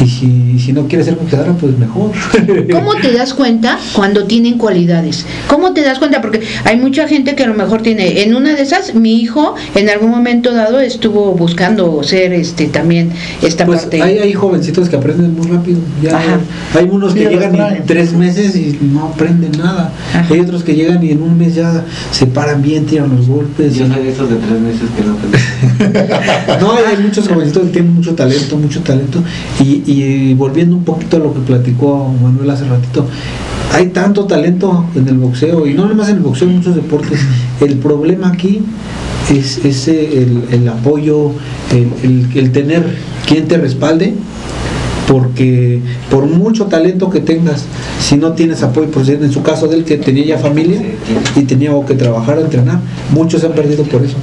Y 0.03 0.09
si, 0.09 0.59
si 0.59 0.73
no 0.73 0.89
quieres 0.89 1.07
ser 1.07 1.15
boxeadora, 1.17 1.53
pues 1.53 1.79
mejor. 1.79 2.11
¿Cómo 2.73 2.95
te 3.01 3.13
das 3.13 3.35
cuenta 3.35 3.79
cuando 3.93 4.25
tienen 4.25 4.59
cualidades? 4.59 5.25
¿Cómo 5.49 5.73
te 5.73 5.83
das 5.83 5.99
cuenta? 5.99 6.21
Porque 6.21 6.41
hay 6.65 6.77
mucha 6.77 7.07
gente 7.07 7.35
que 7.37 7.45
a 7.45 7.47
lo 7.47 7.55
mejor 7.55 7.83
tiene, 7.83 8.23
en 8.23 8.35
una 8.35 8.55
de 8.55 8.63
esas, 8.63 8.95
mi 8.95 9.21
hijo 9.21 9.55
en 9.75 9.89
algún 9.91 10.11
momento 10.11 10.53
dado 10.53 10.81
estuvo 10.81 11.33
buscando 11.35 12.03
ser 12.03 12.33
este 12.33 12.67
también 12.67 13.11
esta 13.43 13.65
Pues 13.65 13.83
parte. 13.83 14.03
hay, 14.03 14.19
hay 14.19 14.33
jovencitos 14.33 14.89
que 14.89 14.97
aprenden 14.97 15.35
muy 15.37 15.47
rápido. 15.47 15.79
Ya 16.03 16.17
Ajá. 16.19 16.41
hay 16.75 16.89
unos 16.91 17.15
que 17.15 17.27
llegan 17.29 17.55
en 17.55 17.85
tres 17.87 18.13
meses 18.13 18.57
y 18.57 18.79
no 18.83 19.07
aprenden 19.09 19.53
nada. 19.53 19.93
Ajá. 20.15 20.35
Hay 20.35 20.41
otros 20.41 20.65
que 20.65 20.75
llegan 20.75 21.03
y 21.05 21.11
en 21.11 21.23
un 21.23 21.39
mes 21.39 21.55
ya 21.55 21.85
se 22.11 22.27
paran 22.27 22.61
bien, 22.63 22.87
tiran 22.87 23.15
los 23.15 23.29
golpes. 23.29 23.75
Yo 23.77 23.87
y- 23.87 23.93
soy 23.93 24.03
de 24.05 24.11
esos 24.11 24.29
de 24.31 24.37
tres 24.37 24.61
meses 24.61 24.83
que 24.97 25.05
no 25.05 25.13
aprendí. 25.13 25.39
No, 26.61 26.73
hay, 26.73 26.85
hay 26.97 27.03
muchos 27.03 27.29
jovencitos 27.29 27.65
que 27.65 27.71
tienen 27.71 27.95
mucho 27.95 28.15
talento, 28.15 28.57
mucho 28.57 28.81
talento. 28.81 29.23
Y, 29.61 29.83
Y 29.87 29.92
volviendo 30.37 30.77
un 30.77 30.85
poquito 30.85 31.17
a 31.17 31.21
lo 31.21 31.35
que 31.35 31.41
platicó 31.41 32.13
Manuel 32.23 32.51
hace 32.51 32.65
ratito, 32.65 33.07
hay 33.73 33.89
tanto 33.89 34.25
talento 34.27 34.85
en 34.95 35.09
el 35.09 35.19
boxeo, 35.19 35.67
y 35.67 35.75
no 35.75 35.87
nomás 35.87 36.09
en 36.11 36.17
el 36.17 36.23
boxeo, 36.23 36.49
en 36.49 36.57
muchos 36.57 36.75
deportes. 36.75 37.19
El 37.61 37.77
problema 37.77 38.29
aquí 38.29 38.61
es, 39.31 39.65
es 39.65 39.89
el, 39.89 40.43
el 40.51 40.69
apoyo, 40.69 41.31
el, 41.71 41.89
el- 42.03 42.27
el 42.39 42.53
tener 42.53 42.85
quien 43.27 43.49
te 43.49 43.57
respalde, 43.57 44.15
porque 45.09 45.81
por 46.11 46.27
mucho 46.27 46.67
talento 46.67 47.11
que 47.11 47.21
tengas, 47.21 47.65
si 48.01 48.17
no 48.17 48.33
tienes 48.33 48.63
apoyo, 48.63 48.89
por 48.91 49.09
en 49.09 49.33
su 49.33 49.43
caso 49.43 49.67
del 49.69 49.85
que 49.85 49.97
tenía 49.99 50.25
ya 50.25 50.39
familia 50.39 50.81
y 51.37 51.41
tenía 51.43 51.71
que 51.87 51.95
trabajar, 51.95 52.39
entrenar, 52.39 52.81
muchos 53.13 53.41
se 53.41 53.47
han 53.47 53.53
perdido 53.53 53.85
por 53.85 54.03
eso. 54.05 54.17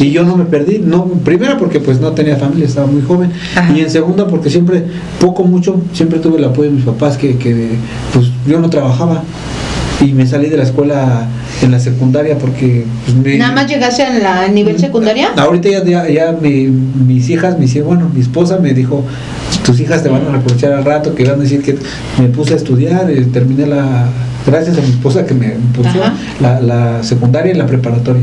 Y 0.00 0.10
yo 0.10 0.22
no 0.24 0.36
me 0.36 0.44
perdí, 0.44 0.78
no, 0.84 1.04
primera 1.06 1.56
porque 1.58 1.80
pues 1.80 2.00
no 2.00 2.12
tenía 2.12 2.36
familia, 2.36 2.66
estaba 2.66 2.86
muy 2.86 3.02
joven, 3.02 3.30
Ajá. 3.56 3.72
y 3.76 3.80
en 3.80 3.90
segunda 3.90 4.26
porque 4.26 4.50
siempre, 4.50 4.84
poco 5.20 5.44
mucho, 5.44 5.80
siempre 5.92 6.18
tuve 6.18 6.38
el 6.38 6.44
apoyo 6.44 6.70
de 6.70 6.76
mis 6.76 6.84
papás 6.84 7.16
que, 7.16 7.36
que 7.38 7.70
pues 8.12 8.26
yo 8.46 8.60
no 8.60 8.68
trabajaba 8.70 9.22
y 10.00 10.12
me 10.12 10.26
salí 10.26 10.48
de 10.48 10.56
la 10.56 10.62
escuela 10.62 11.26
en 11.60 11.72
la 11.72 11.80
secundaria 11.80 12.38
porque 12.38 12.84
pues, 13.04 13.16
me, 13.16 13.36
¿Nada 13.36 13.52
más 13.52 13.66
llegaste 13.68 14.04
a 14.04 14.16
la 14.18 14.42
a 14.44 14.48
nivel 14.48 14.78
secundaria? 14.78 15.30
Ahorita 15.36 15.68
ya, 15.70 15.84
ya, 15.84 16.08
ya 16.08 16.32
mi- 16.40 16.68
mis 16.68 17.28
hijas, 17.30 17.58
mis, 17.58 17.82
bueno, 17.82 18.08
mi 18.14 18.20
esposa 18.20 18.58
me 18.58 18.74
dijo, 18.74 19.04
tus 19.64 19.80
hijas 19.80 20.02
te 20.04 20.08
van 20.08 20.24
a 20.26 20.30
reprochar 20.30 20.72
al 20.72 20.84
rato, 20.84 21.14
que 21.16 21.24
van 21.24 21.40
a 21.40 21.42
decir 21.42 21.62
que 21.62 21.76
me 22.20 22.28
puse 22.28 22.54
a 22.54 22.56
estudiar, 22.56 23.10
eh, 23.10 23.26
terminé 23.32 23.66
la, 23.66 24.06
gracias 24.50 24.78
a 24.78 24.80
mi 24.80 24.88
esposa 24.88 25.24
que 25.26 25.34
me 25.34 25.54
Ajá. 25.84 26.14
la, 26.40 26.60
la 26.60 27.02
secundaria 27.02 27.52
y 27.52 27.56
la 27.56 27.66
preparatoria. 27.66 28.22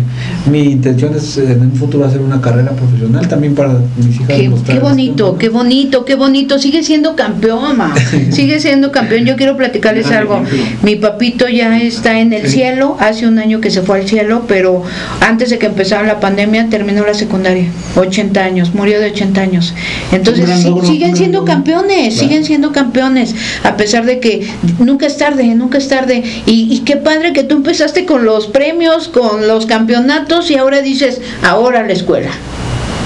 Mi 0.52 0.62
intención 0.64 1.14
es 1.16 1.38
en 1.38 1.62
un 1.62 1.72
futuro 1.74 2.06
hacer 2.06 2.22
una 2.22 2.42
carrera 2.42 2.72
profesional 2.72 3.28
también 3.28 3.56
para 3.56 3.74
mis 3.98 4.16
hijas. 4.16 4.28
Qué, 4.28 4.52
qué 4.66 4.80
bonito, 4.80 5.38
qué 5.38 5.50
bonito, 5.50 6.06
qué 6.06 6.16
bonito. 6.16 6.60
Sigue 6.60 6.84
siendo 6.84 7.16
campeón, 7.16 7.78
ma. 7.78 7.94
Sigue 8.32 8.60
siendo 8.60 8.92
campeón. 8.92 9.26
Yo 9.26 9.36
quiero 9.36 9.56
platicarles 9.58 10.08
algo. 10.12 10.42
Mi 10.84 10.96
papito 10.96 11.48
ya 11.48 11.78
está 11.82 12.20
en 12.20 12.34
el 12.34 12.48
cielo. 12.48 12.98
Hace 13.00 13.28
un 13.28 13.40
año 13.40 13.62
que 13.62 13.70
se 13.72 13.82
fue 13.82 14.00
al 14.02 14.08
cielo, 14.08 14.44
pero 14.48 14.84
antes 15.22 15.50
de 15.50 15.58
que 15.58 15.66
empezara 15.68 16.04
la 16.04 16.20
pandemia 16.20 16.68
terminó 16.70 17.06
la 17.06 17.14
secundaria. 17.14 17.66
80 17.96 18.44
años, 18.44 18.74
murió 18.74 19.00
de 19.00 19.08
80 19.12 19.42
años. 19.42 19.74
Entonces 20.12 20.46
gran 20.46 20.62
sí- 20.62 20.74
siguen 20.88 21.16
siendo 21.16 21.46
campeones, 21.46 22.14
Claro. 22.16 22.28
siguen 22.28 22.46
siendo 22.46 22.72
campeones. 22.72 23.36
A 23.64 23.78
pesar 23.78 24.06
de 24.06 24.20
que 24.20 24.48
nunca 24.80 25.06
es 25.06 25.18
tarde, 25.18 25.44
nunca 25.56 25.78
es 25.78 25.88
tarde. 25.88 26.15
Y, 26.46 26.74
y 26.74 26.80
qué 26.80 26.98
padre 26.98 27.34
que 27.34 27.44
tú 27.44 27.56
empezaste 27.56 28.06
con 28.06 28.26
los 28.26 28.48
premios, 28.48 29.08
con 29.08 29.48
los 29.48 29.66
campeonatos 29.66 30.52
y 30.52 30.56
ahora 30.56 30.82
dices, 30.82 31.22
ahora 31.44 31.86
la 31.86 31.94
escuela. 31.94 32.32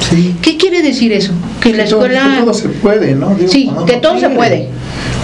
Sí. 0.10 0.36
¿Qué 0.42 0.58
quiere 0.58 0.82
decir 0.82 1.12
eso? 1.12 1.34
Que 1.62 1.74
la 1.74 1.86
todo- 1.86 2.06
escuela... 2.06 2.36
que 2.36 2.42
todo 2.42 2.54
se 2.54 2.70
puede, 2.70 3.16
¿no? 3.16 3.36
Digo, 3.36 3.52
Sí, 3.52 3.66
cuando 3.66 3.86
que 3.86 3.94
uno 3.94 4.02
todo 4.02 4.14
se 4.14 4.20
quiere. 4.22 4.36
puede. 4.36 4.70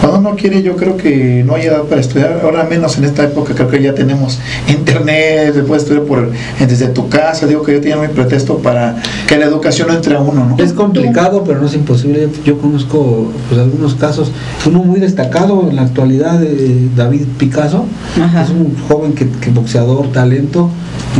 Cuando 0.02 0.20
uno 0.20 0.36
quiere, 0.36 0.62
yo 0.62 0.76
creo 0.76 0.98
que 0.98 1.44
no 1.46 1.56
hay 1.56 1.64
edad 1.64 1.84
para 1.84 2.02
estudiar. 2.02 2.42
Ahora 2.44 2.66
menos 2.66 2.98
en 2.98 3.06
esta 3.06 3.24
época, 3.24 3.56
creo 3.56 3.70
que 3.70 3.82
ya 3.82 3.96
tenemos 3.96 4.38
internet, 4.68 5.54
se 5.56 5.64
puede 5.64 5.82
estudiar 5.82 6.04
por, 6.04 6.30
desde 6.60 6.88
tu 6.88 7.08
casa. 7.10 7.48
Digo 7.48 7.64
que 7.64 7.74
yo 7.74 7.82
tenía 7.82 7.98
mi 7.98 8.10
pretexto 8.10 8.58
para 8.60 9.02
que 9.28 9.38
la 9.38 9.46
educación 9.46 9.88
no 9.88 9.94
entre 9.96 10.16
a 10.16 10.20
uno, 10.20 10.46
¿no? 10.46 10.64
Es 10.64 10.74
complicado, 10.74 11.44
pero 11.46 11.62
no 11.62 11.68
es 11.68 11.74
imposible. 11.74 12.28
Yo 12.44 12.58
conozco 12.60 13.32
pues, 13.48 13.60
algunos 13.60 13.96
casos. 13.96 14.32
Uno 14.66 14.80
muy 14.84 15.00
destacado 15.00 15.68
en 15.70 15.78
la 15.78 15.84
actualidad, 15.84 16.40
de 16.40 16.90
David 16.96 17.24
Picasso. 17.38 17.86
Ajá. 18.22 18.44
Es 18.44 18.50
un 18.50 18.76
joven 18.88 19.14
que, 19.14 19.28
que 19.30 19.50
boxeador, 19.50 20.12
talento, 20.12 20.70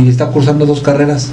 y 0.02 0.08
está 0.08 0.26
cursando 0.26 0.66
dos 0.66 0.80
carreras. 0.82 1.30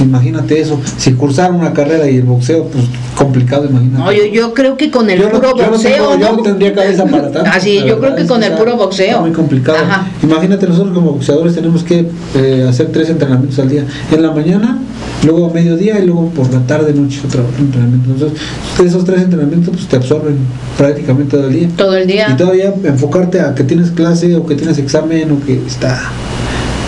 Imagínate 0.00 0.60
eso. 0.60 0.78
Si 0.98 1.12
cursara 1.12 1.52
una 1.52 1.72
carrera 1.72 2.08
y 2.10 2.16
el 2.16 2.22
boxeo, 2.24 2.64
pues 2.64 2.84
complicado, 3.16 3.64
imagínate. 3.64 3.98
No, 4.04 4.12
yo, 4.12 4.26
yo 4.26 4.52
creo 4.54 4.76
que 4.76 4.90
con 4.90 5.08
el 5.08 5.18
Yo 5.18 5.26
no- 5.26 5.32
puro 5.32 5.56
yo 5.56 5.64
no 5.64 5.70
boxeo, 5.72 5.92
tengo- 6.10 6.18
yo 6.18 6.30
¿no? 6.32 6.36
no 6.36 6.42
tendría 6.42 6.74
cabeza 6.74 7.04
para 7.06 7.30
tanto. 7.32 7.50
Así, 7.50 7.82
yo 7.86 7.98
creo 7.98 8.14
que 8.14 8.26
con 8.26 8.42
el 8.42 8.52
puro 8.52 8.76
boxeo. 8.76 9.06
está 9.06 9.20
muy 9.22 9.32
complicado. 9.32 9.78
Ajá. 9.78 10.06
Imagínate, 10.22 10.66
nosotros 10.66 10.92
como 10.94 11.12
boxeadores 11.12 11.54
tenemos 11.54 11.82
que 11.82 12.06
eh, 12.34 12.66
hacer 12.68 12.88
tres 12.92 13.08
entrenamientos 13.08 13.58
al 13.58 13.68
día. 13.70 13.84
En 14.12 14.22
la 14.22 14.32
mañana, 14.32 14.78
luego 15.24 15.46
a 15.46 15.52
mediodía 15.54 15.98
y 15.98 16.06
luego 16.06 16.28
por 16.30 16.52
la 16.52 16.60
tarde, 16.66 16.92
noche 16.92 17.20
otro 17.26 17.42
entrenamiento. 17.58 18.10
Entonces, 18.10 18.38
esos 18.84 19.04
tres 19.04 19.22
entrenamientos 19.22 19.72
pues, 19.74 19.86
te 19.86 19.96
absorben 19.96 20.36
prácticamente 20.76 21.36
todo 21.38 21.46
el 21.48 21.54
día. 21.54 21.68
Todo 21.76 21.96
el 21.96 22.06
día. 22.06 22.28
Y 22.30 22.36
todavía 22.36 22.74
enfocarte 22.84 23.40
a 23.40 23.54
que 23.54 23.64
tienes 23.64 23.90
clase 23.92 24.36
o 24.36 24.44
que 24.46 24.56
tienes 24.56 24.76
examen 24.78 25.32
o 25.32 25.44
que 25.46 25.54
está, 25.66 26.10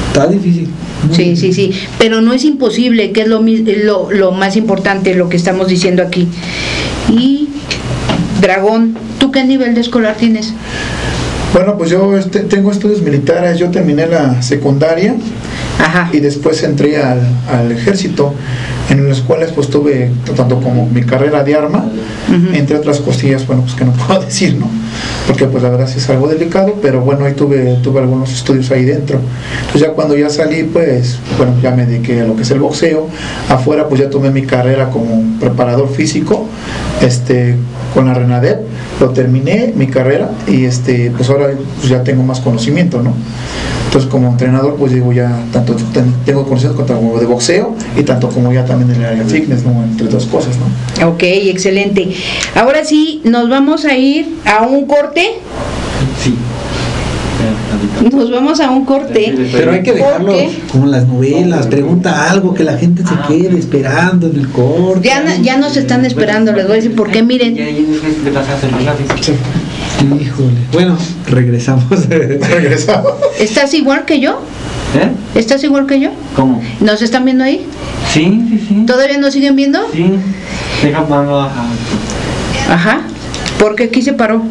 está 0.09 0.27
difícil. 0.27 0.69
Sí, 1.13 1.37
sí, 1.37 1.53
sí, 1.53 1.73
pero 1.99 2.21
no 2.21 2.33
es 2.33 2.45
imposible, 2.45 3.13
que 3.13 3.23
es 3.23 3.29
lo, 3.29 3.41
lo, 3.41 4.11
lo 4.11 4.33
más 4.33 4.57
importante, 4.57 5.15
lo 5.15 5.29
que 5.29 5.37
estamos 5.37 5.69
diciendo 5.69 6.03
aquí. 6.03 6.29
Y, 7.11 7.49
Dragón, 8.41 8.97
¿tú 9.19 9.31
qué 9.31 9.45
nivel 9.45 9.75
de 9.75 9.81
escolar 9.81 10.17
tienes? 10.17 10.53
Bueno, 11.53 11.79
pues 11.79 11.91
yo 11.91 12.17
este, 12.17 12.41
tengo 12.41 12.71
estudios 12.71 13.01
militares. 13.01 13.59
Yo 13.59 13.71
terminé 13.71 14.07
la 14.07 14.43
secundaria 14.43 15.15
Ajá. 15.79 16.11
y 16.13 16.21
después 16.21 16.63
entré 16.63 16.99
al, 17.03 17.21
al 17.51 17.73
ejército, 17.73 18.35
en 18.91 19.09
las 19.09 19.21
cuales 19.21 19.53
pues 19.53 19.69
tuve 19.69 20.11
tanto 20.35 20.61
como 20.61 20.87
mi 20.87 21.03
carrera 21.03 21.45
de 21.45 21.55
arma, 21.55 21.85
entre 22.53 22.77
otras 22.77 23.01
cosillas, 23.01 23.47
bueno, 23.47 23.63
pues 23.63 23.75
que 23.75 23.85
no 23.85 23.93
puedo 24.07 24.21
decir, 24.21 24.55
¿no? 24.55 24.67
Porque 25.27 25.47
pues 25.47 25.63
la 25.63 25.71
verdad 25.71 25.87
sí 25.87 25.99
es 25.99 26.09
algo 26.09 26.27
delicado, 26.27 26.75
pero 26.81 27.03
bueno, 27.03 27.25
ahí 27.27 27.35
tuve, 27.35 27.79
tuve 27.83 28.01
algunos 28.01 28.33
estudios 28.33 28.71
ahí 28.71 28.85
dentro. 28.85 29.19
Entonces 29.61 29.83
ya 29.83 29.93
cuando 29.93 30.17
ya 30.17 30.31
salí, 30.31 30.63
pues, 30.65 31.19
bueno, 31.37 31.55
ya 31.63 31.71
me 31.73 31.85
dediqué 31.85 32.23
a 32.23 32.25
lo 32.25 32.35
que 32.35 32.43
es 32.43 32.51
el 32.51 32.61
boxeo. 32.61 33.09
Afuera 33.49 33.89
pues 33.89 34.01
ya 34.01 34.09
tomé 34.09 34.31
mi 34.31 34.43
carrera 34.43 34.91
como 34.91 35.39
preparador 35.39 35.89
físico, 35.91 36.47
este, 37.03 37.55
con 37.95 38.07
la 38.07 38.15
Renadep, 38.15 38.61
lo 39.01 39.11
terminé 39.11 39.73
mi 39.77 39.87
carrera 39.87 40.31
y 40.47 40.65
este, 40.65 41.13
pues 41.17 41.29
ahora 41.31 41.49
pues, 41.79 41.89
ya 41.89 42.03
tengo 42.03 42.23
más 42.23 42.41
conocimiento, 42.41 43.03
¿no? 43.03 43.13
Entonces 43.87 44.11
como 44.11 44.29
entrenador 44.29 44.77
pues 44.77 44.93
digo 44.93 45.13
ya 45.15 45.31
tanto 45.51 45.75
ten- 45.95 46.13
tengo 46.27 46.45
conocimiento 46.45 46.85
tanto 46.85 47.01
como 47.03 47.19
de 47.19 47.25
boxeo 47.27 47.75
y 47.97 48.03
tanto 48.03 48.29
como 48.29 48.53
ya 48.53 48.65
también 48.67 48.91
en 48.91 49.01
el 49.01 49.07
área 49.07 49.25
fitness, 49.25 49.65
¿no? 49.65 49.83
Entre 49.83 50.07
otras 50.07 50.27
cosas, 50.27 50.57
¿no? 50.59 51.09
Ok, 51.09 51.23
excelente. 51.23 52.13
Ahora 52.55 52.85
sí, 52.85 53.23
nos 53.25 53.49
vamos 53.49 53.87
a 53.87 53.97
ir 53.97 54.41
a 54.45 54.67
un 54.67 54.87
corte. 54.87 55.23
Sí. 56.23 56.35
Nos 58.13 58.31
vamos 58.31 58.61
a 58.61 58.71
un 58.71 58.85
corte. 58.85 59.35
Pero 59.53 59.73
hay 59.73 59.83
que 59.83 59.93
dejarlo 59.93 60.27
Porque 60.27 60.59
como 60.71 60.87
las 60.87 61.07
novelas, 61.07 61.67
pregunta 61.67 62.31
algo 62.31 62.55
que 62.55 62.65
la 62.65 62.77
gente 62.79 63.03
se 63.03 63.15
quede 63.27 63.59
esperando 63.59 64.29
en 64.29 64.37
el 64.37 64.49
corte. 64.49 65.09
ya, 65.09 65.37
ya 65.41 65.57
nos 65.57 65.77
están 65.77 66.05
esperando, 66.05 66.53
les 66.53 66.65
voy 66.65 66.73
a 66.73 66.77
decir 66.77 66.95
por 66.95 67.11
qué, 67.11 67.23
miren. 67.23 67.57
Híjole. 70.21 70.57
Bueno, 70.73 70.97
regresamos. 71.27 72.09
Regresamos. 72.09 73.13
¿Estás 73.39 73.75
igual 73.75 74.05
que 74.05 74.21
yo? 74.21 74.41
¿Eh? 74.95 75.11
¿Estás 75.39 75.63
igual 75.65 75.87
que 75.87 76.01
yo? 76.01 76.11
¿Cómo? 76.35 76.63
¿Nos 76.81 77.03
están 77.03 77.25
viendo 77.25 77.45
ahí? 77.45 77.67
Sí, 78.13 78.43
sí, 78.49 78.65
sí. 78.69 78.87
¿Todavía 78.87 79.19
nos 79.19 79.33
siguen 79.35 79.57
viendo? 79.57 79.81
Sí. 79.93 80.13
Deja 80.83 81.05
mando 81.05 81.41
a... 81.41 81.51
Ajá. 82.71 83.03
Porque 83.59 83.85
aquí 83.85 84.03
se 84.03 84.13
paró. 84.13 84.43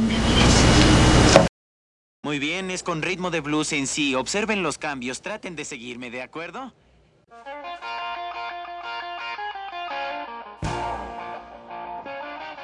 Muy 2.27 2.39
bien, 2.39 2.71
es 2.71 2.83
con 2.83 3.01
ritmo 3.01 3.31
de 3.31 3.39
blues 3.39 3.71
en 3.71 3.87
sí. 3.87 4.13
Observen 4.13 4.61
los 4.61 4.77
cambios, 4.77 5.21
traten 5.21 5.55
de 5.55 5.63
seguirme, 5.63 6.11
¿de 6.11 6.21
acuerdo? 6.21 6.73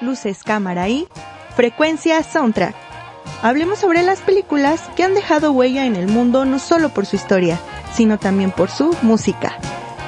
Luces, 0.02 0.44
cámara 0.44 0.90
y 0.90 1.08
frecuencia 1.56 2.22
soundtrack. 2.24 2.76
Hablemos 3.42 3.80
sobre 3.80 4.04
las 4.04 4.20
películas 4.20 4.82
que 4.98 5.04
han 5.04 5.14
dejado 5.14 5.54
huella 5.54 5.86
en 5.86 5.96
el 5.96 6.10
mundo 6.10 6.44
no 6.44 6.60
solo 6.60 6.90
por 6.90 7.06
su 7.06 7.16
historia, 7.16 7.58
sino 7.94 8.20
también 8.20 8.52
por 8.52 8.70
su 8.70 8.94
música. 9.02 9.58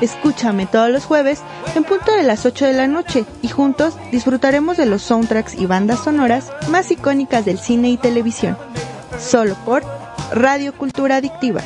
Escúchame 0.02 0.66
todos 0.66 0.90
los 0.90 1.06
jueves 1.06 1.42
en 1.76 1.86
punto 1.86 2.12
de 2.12 2.24
las 2.24 2.46
8 2.46 2.66
de 2.66 2.74
la 2.74 2.88
noche 2.88 3.24
y 3.42 3.48
juntos 3.48 3.96
disfrutaremos 4.12 4.76
de 4.76 4.86
los 4.86 5.02
soundtracks 5.02 5.56
y 5.56 5.66
bandas 5.66 6.04
sonoras 6.04 6.52
más 6.70 6.92
icónicas 6.92 7.46
del 7.46 7.58
cine 7.58 7.88
y 7.90 7.96
televisión. 7.96 8.58
Solo 9.20 9.56
por 9.66 9.84
Radio 10.34 10.74
Cultura 10.74 11.18
Adictiva. 11.18 11.62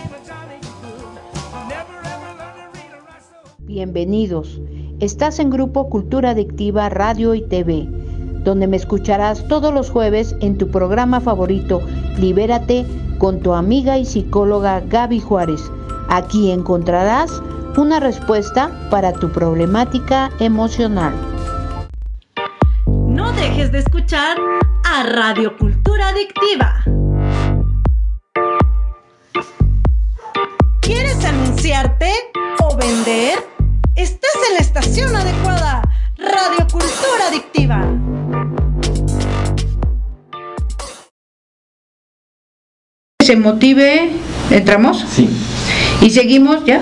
Bienvenidos. 3.60 4.60
Estás 5.00 5.40
en 5.40 5.50
Grupo 5.50 5.90
Cultura 5.90 6.32
Adictiva 6.32 6.90
Radio 6.90 7.34
y 7.34 7.42
TV, 7.42 7.88
donde 8.44 8.68
me 8.68 8.78
escucharás 8.78 9.48
todos 9.48 9.74
los 9.74 9.90
jueves 9.90 10.36
en 10.42 10.58
tu 10.58 10.70
programa 10.70 11.22
favorito, 11.22 11.82
Libérate, 12.18 12.86
con 13.18 13.40
tu 13.40 13.54
amiga 13.54 13.98
y 13.98 14.06
psicóloga 14.06 14.82
Gaby 14.82 15.20
Juárez. 15.20 15.62
Aquí 16.10 16.52
encontrarás 16.52 17.42
una 17.78 18.00
respuesta 18.00 18.72
para 18.92 19.14
tu 19.14 19.32
problemática 19.32 20.30
emocional. 20.40 21.14
No 22.86 23.32
dejes 23.34 23.72
de 23.72 23.80
escuchar 23.80 24.38
a 24.84 25.04
Radio 25.04 25.58
Cultura 25.58 26.10
Adictiva. 26.10 26.84
¿Quieres 30.92 31.24
anunciarte 31.24 32.12
o 32.64 32.76
vender? 32.76 33.38
Estás 33.96 34.32
en 34.50 34.56
la 34.56 34.60
estación 34.60 35.16
adecuada, 35.16 35.84
Radio 36.18 36.66
Cultura 36.66 37.28
Adictiva. 37.28 37.86
Se 43.24 43.36
motive, 43.36 44.10
entramos. 44.50 45.06
Sí. 45.08 45.30
Y 46.02 46.10
seguimos 46.10 46.66
ya. 46.66 46.82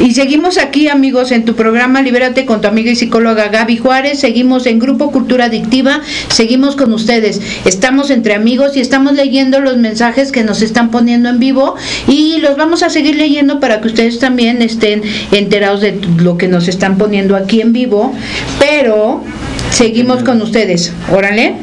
Y 0.00 0.14
seguimos 0.14 0.58
aquí, 0.58 0.88
amigos, 0.88 1.30
en 1.32 1.44
tu 1.44 1.54
programa 1.54 2.02
Libérate 2.02 2.44
con 2.46 2.60
tu 2.60 2.68
amiga 2.68 2.90
y 2.90 2.96
psicóloga 2.96 3.48
Gaby 3.48 3.76
Juárez. 3.76 4.18
Seguimos 4.18 4.66
en 4.66 4.78
Grupo 4.78 5.12
Cultura 5.12 5.44
Adictiva. 5.44 6.00
Seguimos 6.28 6.76
con 6.76 6.92
ustedes. 6.92 7.40
Estamos 7.64 8.10
entre 8.10 8.34
amigos 8.34 8.76
y 8.76 8.80
estamos 8.80 9.12
leyendo 9.12 9.60
los 9.60 9.76
mensajes 9.76 10.32
que 10.32 10.42
nos 10.42 10.62
están 10.62 10.90
poniendo 10.90 11.28
en 11.28 11.38
vivo 11.38 11.76
y 12.08 12.38
los 12.38 12.56
vamos 12.56 12.82
a 12.82 12.90
seguir 12.90 13.16
leyendo 13.16 13.60
para 13.60 13.80
que 13.80 13.88
ustedes 13.88 14.18
también 14.18 14.62
estén 14.62 15.02
enterados 15.30 15.80
de 15.82 16.00
lo 16.18 16.36
que 16.36 16.48
nos 16.48 16.68
están 16.68 16.98
poniendo 16.98 17.36
aquí 17.36 17.60
en 17.60 17.72
vivo. 17.72 18.14
Pero 18.58 19.22
seguimos 19.70 20.24
con 20.24 20.40
ustedes. 20.42 20.92
Órale. 21.12 21.54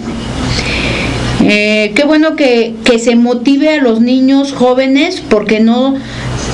Eh, 1.42 1.94
qué 1.96 2.04
bueno 2.04 2.36
que, 2.36 2.76
que 2.84 3.00
se 3.00 3.16
motive 3.16 3.70
a 3.70 3.82
los 3.82 4.02
niños 4.02 4.52
jóvenes 4.52 5.22
porque 5.30 5.62
no 5.62 5.96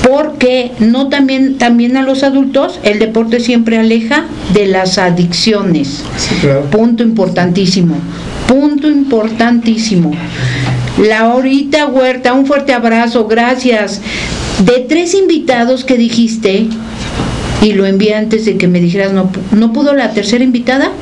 porque 0.06 0.72
no 0.78 1.08
también 1.08 1.58
también 1.58 1.96
a 1.96 2.02
los 2.02 2.22
adultos 2.22 2.78
el 2.84 2.98
deporte 2.98 3.40
siempre 3.40 3.78
aleja 3.78 4.26
de 4.54 4.66
las 4.66 4.98
adicciones. 4.98 6.04
Sí, 6.16 6.34
claro. 6.40 6.62
punto 6.70 7.02
importantísimo 7.02 7.96
punto 8.46 8.88
importantísimo. 8.88 10.12
Laurita 10.98 11.86
Huerta 11.86 12.32
un 12.32 12.46
fuerte 12.46 12.72
abrazo 12.72 13.26
gracias. 13.26 14.00
De 14.64 14.86
tres 14.88 15.14
invitados 15.14 15.84
que 15.84 15.98
dijiste 15.98 16.66
y 17.60 17.72
lo 17.72 17.84
envié 17.84 18.14
antes 18.14 18.46
de 18.46 18.56
que 18.56 18.68
me 18.68 18.80
dijeras 18.80 19.12
no, 19.12 19.30
no 19.50 19.72
pudo 19.72 19.94
la 19.94 20.12
tercera 20.12 20.44
invitada 20.44 20.92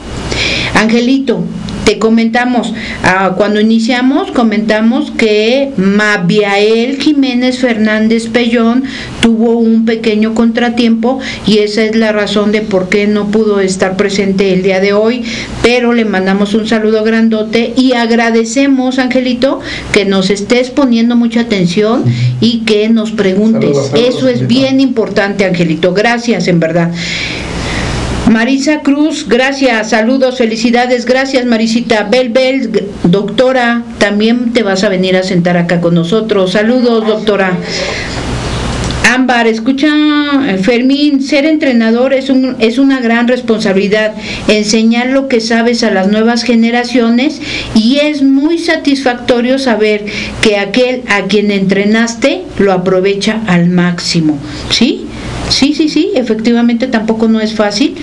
Angelito, 0.74 1.44
te 1.84 1.98
comentamos, 1.98 2.72
ah, 3.02 3.34
cuando 3.36 3.60
iniciamos 3.60 4.30
comentamos 4.32 5.10
que 5.10 5.72
Mabiael 5.76 7.00
Jiménez 7.00 7.58
Fernández 7.58 8.28
Pellón 8.28 8.84
tuvo 9.20 9.58
un 9.58 9.84
pequeño 9.84 10.34
contratiempo 10.34 11.20
y 11.46 11.58
esa 11.58 11.82
es 11.84 11.94
la 11.96 12.12
razón 12.12 12.52
de 12.52 12.62
por 12.62 12.88
qué 12.88 13.06
no 13.06 13.28
pudo 13.28 13.60
estar 13.60 13.96
presente 13.96 14.52
el 14.52 14.62
día 14.62 14.80
de 14.80 14.92
hoy, 14.92 15.24
pero 15.62 15.92
le 15.92 16.04
mandamos 16.04 16.54
un 16.54 16.66
saludo 16.66 17.04
grandote 17.04 17.74
y 17.76 17.92
agradecemos, 17.92 18.98
Angelito, 18.98 19.60
que 19.92 20.04
nos 20.04 20.30
estés 20.30 20.70
poniendo 20.70 21.16
mucha 21.16 21.40
atención 21.40 22.04
y 22.40 22.60
que 22.60 22.88
nos 22.88 23.12
preguntes. 23.12 23.76
Saludos, 23.76 23.90
saludos, 23.90 24.14
Eso 24.16 24.28
es 24.28 24.46
bien 24.46 24.80
importante, 24.80 25.44
Angelito. 25.44 25.92
Gracias, 25.92 26.48
en 26.48 26.60
verdad. 26.60 26.92
Marisa 28.30 28.80
Cruz, 28.80 29.26
gracias, 29.28 29.90
saludos, 29.90 30.38
felicidades, 30.38 31.04
gracias 31.04 31.44
Marisita. 31.44 32.04
Bel 32.04 32.30
Bel, 32.30 32.70
doctora, 33.04 33.82
también 33.98 34.52
te 34.52 34.62
vas 34.62 34.82
a 34.82 34.88
venir 34.88 35.16
a 35.16 35.22
sentar 35.22 35.56
acá 35.58 35.80
con 35.80 35.94
nosotros. 35.94 36.52
Saludos, 36.52 37.06
doctora. 37.06 37.58
Ámbar, 39.12 39.46
escucha, 39.46 39.88
eh, 40.48 40.58
Fermín, 40.58 41.22
ser 41.22 41.44
entrenador 41.44 42.14
es, 42.14 42.30
un, 42.30 42.56
es 42.58 42.78
una 42.78 43.00
gran 43.00 43.28
responsabilidad, 43.28 44.14
enseñar 44.48 45.08
lo 45.08 45.28
que 45.28 45.40
sabes 45.40 45.84
a 45.84 45.90
las 45.90 46.08
nuevas 46.08 46.42
generaciones 46.42 47.40
y 47.74 47.98
es 47.98 48.22
muy 48.22 48.58
satisfactorio 48.58 49.58
saber 49.58 50.06
que 50.40 50.56
aquel 50.56 51.02
a 51.08 51.24
quien 51.24 51.50
entrenaste 51.50 52.42
lo 52.58 52.72
aprovecha 52.72 53.42
al 53.46 53.68
máximo, 53.68 54.38
¿sí? 54.70 55.03
Sí, 55.54 55.72
sí, 55.72 55.88
sí, 55.88 56.10
efectivamente 56.16 56.88
tampoco 56.88 57.28
no 57.28 57.40
es 57.40 57.54
fácil. 57.54 57.94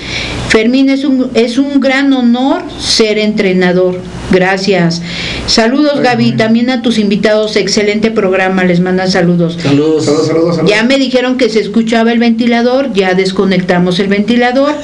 Fermín, 0.47 0.89
es 0.89 1.04
un, 1.04 1.30
es 1.34 1.58
un 1.58 1.82
gran 1.82 2.14
honor 2.14 2.64
ser 2.80 3.18
entrenador. 3.20 3.99
Gracias. 4.32 5.02
Saludos, 5.48 6.00
Gaby, 6.00 6.34
también 6.34 6.70
a 6.70 6.82
tus 6.82 6.98
invitados. 6.98 7.56
Excelente 7.56 8.12
programa, 8.12 8.64
les 8.64 8.80
mandan 8.80 9.12
saludos. 9.12 9.58
Saludos. 9.62 10.06
Saludos, 10.06 10.28
saludos, 10.28 10.56
saludos. 10.56 10.72
Ya 10.72 10.84
me 10.84 10.98
dijeron 10.98 11.38
que 11.38 11.50
se 11.50 11.60
escuchaba 11.60 12.12
el 12.12 12.20
ventilador, 12.20 12.94
ya 12.94 13.14
desconectamos 13.14 14.00
el 14.00 14.08
ventilador. 14.08 14.76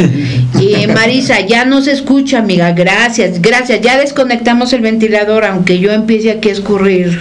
Y 0.60 0.88
Marisa, 0.94 1.42
ya 1.42 1.66
no 1.66 1.82
se 1.82 1.92
escucha, 1.92 2.40
amiga, 2.40 2.72
gracias, 2.74 3.42
gracias, 3.42 3.82
ya 3.82 3.98
desconectamos 3.98 4.74
el 4.74 4.82
ventilador, 4.82 5.46
aunque 5.46 5.80
yo 5.80 5.92
empiece 5.92 6.32
aquí 6.32 6.50
a 6.50 6.54
escurrir, 6.54 7.18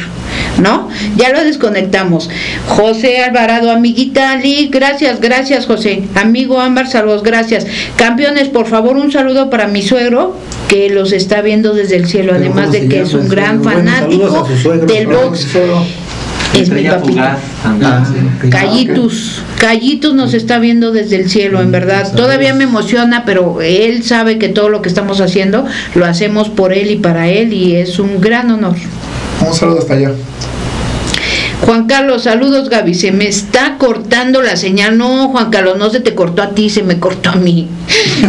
¿no? 0.61 0.89
Ya 1.17 1.31
lo 1.33 1.45
desconectamos. 1.45 2.29
José 2.67 3.23
Alvarado, 3.23 3.71
amiguita 3.71 4.31
Ali, 4.33 4.69
gracias, 4.69 5.21
gracias 5.21 5.67
José. 5.67 6.03
Amigo 6.15 6.61
Ámbar, 6.61 6.89
saludos, 6.89 7.23
gracias. 7.23 7.67
Campeones, 7.97 8.49
por 8.49 8.67
favor, 8.67 8.97
un 8.97 9.13
saludo 9.13 9.51
para 9.51 9.69
mi 9.69 9.83
suegro, 9.83 10.35
que 10.69 10.91
los 10.91 11.13
está 11.13 11.43
viendo 11.43 11.75
desde 11.75 11.97
el 11.97 12.07
cielo, 12.07 12.33
además 12.35 12.67
¿cómo 12.67 12.73
de 12.73 12.89
que 12.89 13.01
es 13.03 13.15
un 13.15 13.29
gran 13.29 13.63
fanático 13.63 14.47
del 14.87 15.07
box. 15.07 15.49
Es 16.55 16.71
mi 16.71 16.85
también. 16.85 17.21
Ah. 17.21 18.05
Callitus, 18.51 19.43
Callitus 19.59 20.15
nos 20.15 20.33
está 20.33 20.59
viendo 20.59 20.91
desde 20.91 21.17
el 21.17 21.29
cielo, 21.29 21.61
en 21.61 21.71
verdad. 21.71 22.05
Saludos. 22.05 22.17
Todavía 22.17 22.55
me 22.55 22.65
emociona, 22.65 23.25
pero 23.27 23.61
él 23.61 24.03
sabe 24.05 24.39
que 24.39 24.49
todo 24.49 24.69
lo 24.69 24.81
que 24.81 24.89
estamos 24.89 25.21
haciendo 25.21 25.67
lo 25.95 26.07
hacemos 26.07 26.49
por 26.49 26.73
él 26.73 26.91
y 26.91 26.97
para 26.97 27.29
él 27.29 27.53
y 27.53 27.77
es 27.77 27.99
un 27.99 28.21
gran 28.21 28.51
honor. 28.51 28.77
Un 29.47 29.55
saludo 29.55 29.81
hasta 29.81 29.95
allá. 29.95 30.13
Juan 31.65 31.87
Carlos, 31.87 32.25
saludos 32.25 32.69
Gaby, 32.69 32.95
se 32.95 33.13
me 33.13 33.27
está 33.27 33.77
cortando 33.79 34.43
la 34.43 34.57
señal. 34.57 34.99
No, 34.99 35.29
Juan 35.29 35.51
Carlos, 35.51 35.79
no 35.79 35.91
se 35.91 36.01
te 36.01 36.15
cortó 36.15 36.43
a 36.43 36.51
ti, 36.51 36.71
se 36.71 36.83
me 36.83 37.01
cortó 37.01 37.31
a 37.31 37.37
mí. 37.37 37.67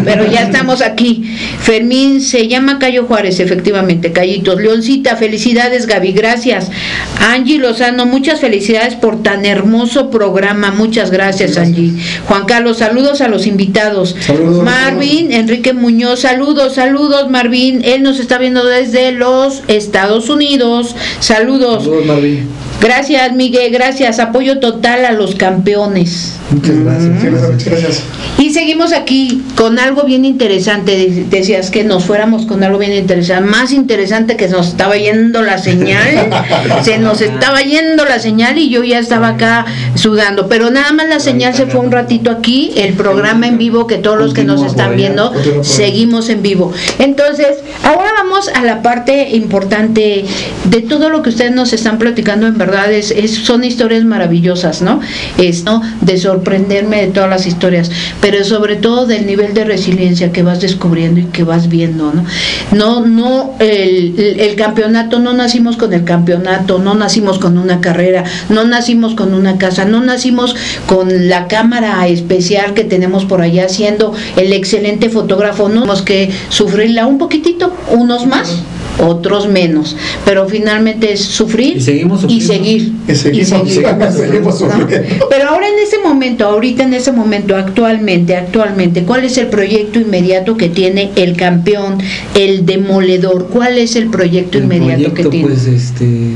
Pero 0.05 0.25
ya 0.25 0.43
estamos 0.43 0.81
aquí. 0.81 1.35
Fermín, 1.59 2.21
se 2.21 2.47
llama 2.47 2.79
Cayo 2.79 3.05
Juárez, 3.05 3.39
efectivamente, 3.39 4.11
Callitos. 4.11 4.61
Leoncita, 4.61 5.17
felicidades 5.17 5.87
Gaby, 5.87 6.13
gracias. 6.13 6.71
Angie 7.19 7.59
Lozano, 7.59 8.05
muchas 8.05 8.39
felicidades 8.39 8.95
por 8.95 9.21
tan 9.21 9.45
hermoso 9.45 10.09
programa. 10.09 10.71
Muchas 10.71 11.11
gracias, 11.11 11.57
Angie. 11.57 11.93
Juan 12.27 12.45
Carlos, 12.45 12.77
saludos 12.77 13.21
a 13.21 13.27
los 13.27 13.45
invitados. 13.45 14.15
Saludos. 14.19 14.63
Marvin, 14.63 15.31
Enrique 15.33 15.73
Muñoz, 15.73 16.21
saludos, 16.21 16.75
saludos 16.75 17.29
Marvin. 17.29 17.81
Él 17.83 18.03
nos 18.03 18.19
está 18.19 18.37
viendo 18.37 18.65
desde 18.65 19.11
los 19.11 19.63
Estados 19.67 20.29
Unidos. 20.29 20.95
Saludos. 21.19 21.83
Saludos, 21.83 22.05
Marvin. 22.05 22.66
Gracias, 22.79 23.33
Miguel, 23.33 23.71
gracias. 23.73 24.19
Apoyo 24.19 24.59
total 24.59 25.03
a 25.05 25.11
los 25.11 25.33
campeones. 25.35 26.33
Muchas 26.51 26.77
gracias. 26.79 27.23
Gracias, 27.23 27.51
muchas 27.51 27.67
gracias. 27.67 28.03
Y 28.37 28.51
seguimos 28.51 28.93
aquí 28.93 29.41
con 29.55 29.79
algo 29.79 30.03
bien 30.03 30.25
interesante. 30.25 30.91
De- 30.95 31.25
Decías 31.29 31.71
que 31.71 31.83
nos 31.83 32.05
fuéramos 32.05 32.45
con 32.45 32.63
algo 32.63 32.77
bien 32.77 32.93
interesante. 32.93 33.49
Más 33.49 33.71
interesante 33.73 34.37
que 34.37 34.47
nos 34.47 34.67
estaba 34.67 34.95
yendo 34.95 35.41
la 35.41 35.57
señal. 35.57 36.29
se 36.83 36.99
nos 36.99 37.21
estaba 37.21 37.61
yendo 37.61 38.05
la 38.05 38.19
señal 38.19 38.57
y 38.59 38.69
yo 38.69 38.83
ya 38.83 38.99
estaba 38.99 39.29
acá 39.29 39.65
sudando. 39.95 40.47
Pero 40.47 40.69
nada 40.69 40.93
más 40.93 41.09
la 41.09 41.19
señal 41.19 41.55
se 41.55 41.65
fue 41.65 41.81
un 41.81 41.91
ratito 41.91 42.29
aquí. 42.29 42.73
El 42.77 42.93
programa 42.93 43.47
en 43.47 43.57
vivo 43.57 43.87
que 43.87 43.97
todos 43.97 44.19
los 44.19 44.33
que 44.35 44.43
nos 44.43 44.63
están 44.63 44.95
viendo 44.95 45.33
seguimos 45.63 46.29
en 46.29 46.43
vivo. 46.43 46.71
Entonces, 46.99 47.47
ahora 47.83 48.09
vamos 48.17 48.49
a 48.49 48.63
la 48.63 48.83
parte 48.83 49.29
importante 49.35 50.25
de 50.65 50.81
todo 50.81 51.09
lo 51.09 51.23
que 51.23 51.29
ustedes 51.29 51.51
nos 51.51 51.73
están 51.73 51.97
platicando. 51.97 52.45
En 52.47 52.57
verdad, 52.57 52.66
es, 52.75 53.11
es- 53.11 53.35
son 53.35 53.63
historias 53.63 54.03
maravillosas, 54.05 54.81
¿no? 54.81 54.99
Es, 55.37 55.63
¿no? 55.63 55.81
De 56.01 56.17
sorprenderme 56.17 57.01
de 57.01 57.07
todas 57.07 57.29
las 57.29 57.45
historias, 57.47 57.89
pero 58.21 58.43
sobre 58.43 58.75
todo 58.75 59.05
del 59.05 59.25
nivel 59.25 59.53
de 59.53 59.63
resiliencia 59.65 60.31
que 60.31 60.43
vas 60.43 60.61
descubriendo 60.61 61.19
y 61.19 61.25
que 61.25 61.43
vas 61.43 61.69
viendo, 61.69 62.11
¿no? 62.13 62.25
No, 62.71 63.05
no, 63.05 63.55
el, 63.59 64.15
el- 64.17 64.39
el 64.39 64.55
campeonato, 64.55 65.19
no 65.19 65.33
nacimos 65.33 65.77
con 65.77 65.93
el 65.93 66.03
campeonato, 66.03 66.79
no 66.79 66.93
nacimos 66.95 67.39
con 67.39 67.57
una 67.57 67.81
carrera, 67.81 68.23
no 68.49 68.63
nacimos 68.65 69.15
con 69.15 69.33
una 69.33 69.57
casa, 69.57 69.85
no 69.85 70.01
nacimos 70.03 70.55
con 70.87 71.29
la 71.29 71.47
cámara 71.47 72.05
especial 72.07 72.73
que 72.73 72.83
tenemos 72.83 73.25
por 73.25 73.41
allá 73.41 73.69
siendo 73.69 74.13
el 74.35 74.53
excelente 74.53 75.09
fotógrafo, 75.09 75.67
no 75.69 75.75
tenemos 75.81 76.01
que 76.01 76.31
sufrirla 76.49 77.05
un 77.07 77.17
poquitito, 77.17 77.73
unos 77.91 78.25
más, 78.25 78.57
otros 78.99 79.47
menos, 79.47 79.95
pero 80.25 80.47
finalmente 80.47 81.13
es 81.13 81.21
sufrir 81.21 81.77
Y 81.77 81.81
seguimos 81.81 82.25
y 82.27 82.41
seguir 82.41 82.93
Y 83.07 83.13
seguimos, 83.15 83.69
seguimos 83.69 84.61
¿no? 84.61 84.71
sufriendo. 84.71 85.27
Pero 85.29 85.49
ahora 85.49 85.67
en 85.67 85.79
ese 85.83 85.97
momento, 86.03 86.45
ahorita 86.45 86.83
en 86.83 86.93
ese 86.93 87.11
momento, 87.11 87.55
actualmente, 87.55 88.35
actualmente, 88.35 89.03
¿cuál 89.03 89.23
es 89.23 89.37
el 89.37 89.47
proyecto 89.47 89.99
inmediato 89.99 90.57
que 90.57 90.69
tiene 90.69 91.11
el 91.15 91.35
campeón, 91.37 91.97
el 92.35 92.65
demoledor? 92.65 93.49
¿Cuál 93.51 93.77
es 93.77 93.95
el 93.95 94.09
proyecto 94.09 94.57
El 94.57 94.63
inmediato 94.65 95.13
que 95.13 95.25
tiene? 95.25 95.47
pues, 95.47 95.65
este, 95.67 96.31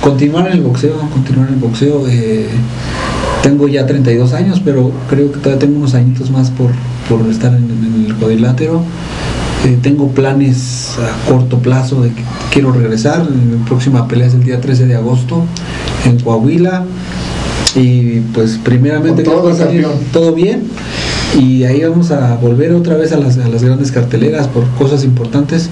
continuar 0.00 0.46
en 0.48 0.52
el 0.54 0.60
boxeo, 0.60 0.96
continuar 1.12 1.48
en 1.48 1.54
el 1.54 1.60
boxeo. 1.60 2.06
eh, 2.08 2.46
tengo 3.42 3.68
ya 3.68 3.86
32 3.86 4.34
años, 4.34 4.60
pero 4.64 4.92
creo 5.08 5.32
que 5.32 5.38
todavía 5.38 5.58
tengo 5.58 5.78
unos 5.78 5.94
añitos 5.94 6.30
más 6.30 6.50
por, 6.50 6.70
por 7.08 7.26
estar 7.30 7.52
en, 7.54 7.64
en 7.64 8.04
el 8.06 8.14
cuadrilátero. 8.16 8.82
Eh, 9.64 9.78
tengo 9.82 10.08
planes 10.08 10.96
a 10.98 11.30
corto 11.30 11.58
plazo 11.58 12.02
de 12.02 12.10
que 12.10 12.22
quiero 12.50 12.72
regresar. 12.72 13.28
Mi 13.30 13.62
próxima 13.64 14.08
pelea 14.08 14.26
es 14.26 14.34
el 14.34 14.42
día 14.42 14.60
13 14.60 14.86
de 14.86 14.94
agosto 14.96 15.44
en 16.04 16.18
Coahuila. 16.20 16.84
Y 17.74 18.20
pues 18.32 18.58
primeramente 18.62 19.22
todo, 19.22 19.54
todo 20.12 20.32
bien. 20.32 20.68
Y 21.38 21.64
ahí 21.64 21.82
vamos 21.84 22.10
a 22.10 22.34
volver 22.36 22.72
otra 22.72 22.96
vez 22.96 23.12
a 23.12 23.16
las, 23.16 23.38
a 23.38 23.48
las 23.48 23.62
grandes 23.62 23.92
carteleras 23.92 24.48
por 24.48 24.68
cosas 24.70 25.04
importantes. 25.04 25.70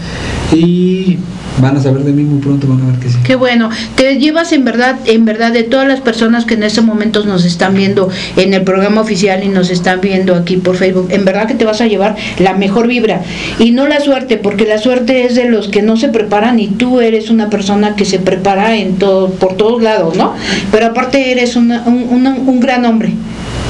Y 0.52 1.18
van 1.60 1.76
a 1.76 1.82
saber 1.82 2.04
de 2.04 2.12
mí 2.12 2.22
muy 2.22 2.40
pronto, 2.40 2.68
van 2.68 2.80
a 2.82 2.86
ver 2.92 3.00
que 3.00 3.08
sí. 3.08 3.16
Qué 3.24 3.34
bueno. 3.34 3.68
Te 3.96 4.18
llevas 4.18 4.52
en 4.52 4.64
verdad, 4.64 4.96
en 5.06 5.24
verdad, 5.24 5.52
de 5.52 5.64
todas 5.64 5.88
las 5.88 6.00
personas 6.00 6.44
que 6.44 6.54
en 6.54 6.62
estos 6.62 6.84
momentos 6.84 7.26
nos 7.26 7.44
están 7.44 7.74
viendo 7.74 8.08
en 8.36 8.54
el 8.54 8.62
programa 8.62 9.00
oficial 9.00 9.42
y 9.42 9.48
nos 9.48 9.70
están 9.70 10.00
viendo 10.00 10.36
aquí 10.36 10.58
por 10.58 10.76
Facebook, 10.76 11.08
en 11.10 11.24
verdad 11.24 11.48
que 11.48 11.54
te 11.54 11.64
vas 11.64 11.80
a 11.80 11.86
llevar 11.88 12.14
la 12.38 12.52
mejor 12.54 12.86
vibra 12.86 13.22
y 13.58 13.72
no 13.72 13.88
la 13.88 13.98
suerte, 14.00 14.36
porque 14.36 14.64
la 14.64 14.78
suerte 14.78 15.24
es 15.26 15.34
de 15.34 15.46
los 15.48 15.66
que 15.66 15.82
no 15.82 15.96
se 15.96 16.08
preparan 16.08 16.60
y 16.60 16.68
tú 16.68 17.00
eres 17.00 17.30
una 17.30 17.50
persona 17.50 17.96
que 17.96 18.04
se 18.04 18.20
prepara 18.20 18.76
en 18.76 18.94
todo, 18.96 19.30
por 19.30 19.56
todos 19.56 19.82
lados, 19.82 20.16
¿no? 20.16 20.34
Pero 20.70 20.86
aparte 20.86 21.32
eres 21.32 21.56
una- 21.56 21.82
un, 21.86 22.06
una- 22.10 22.34
un 22.34 22.60
gran 22.60 22.84
hombre, 22.84 23.12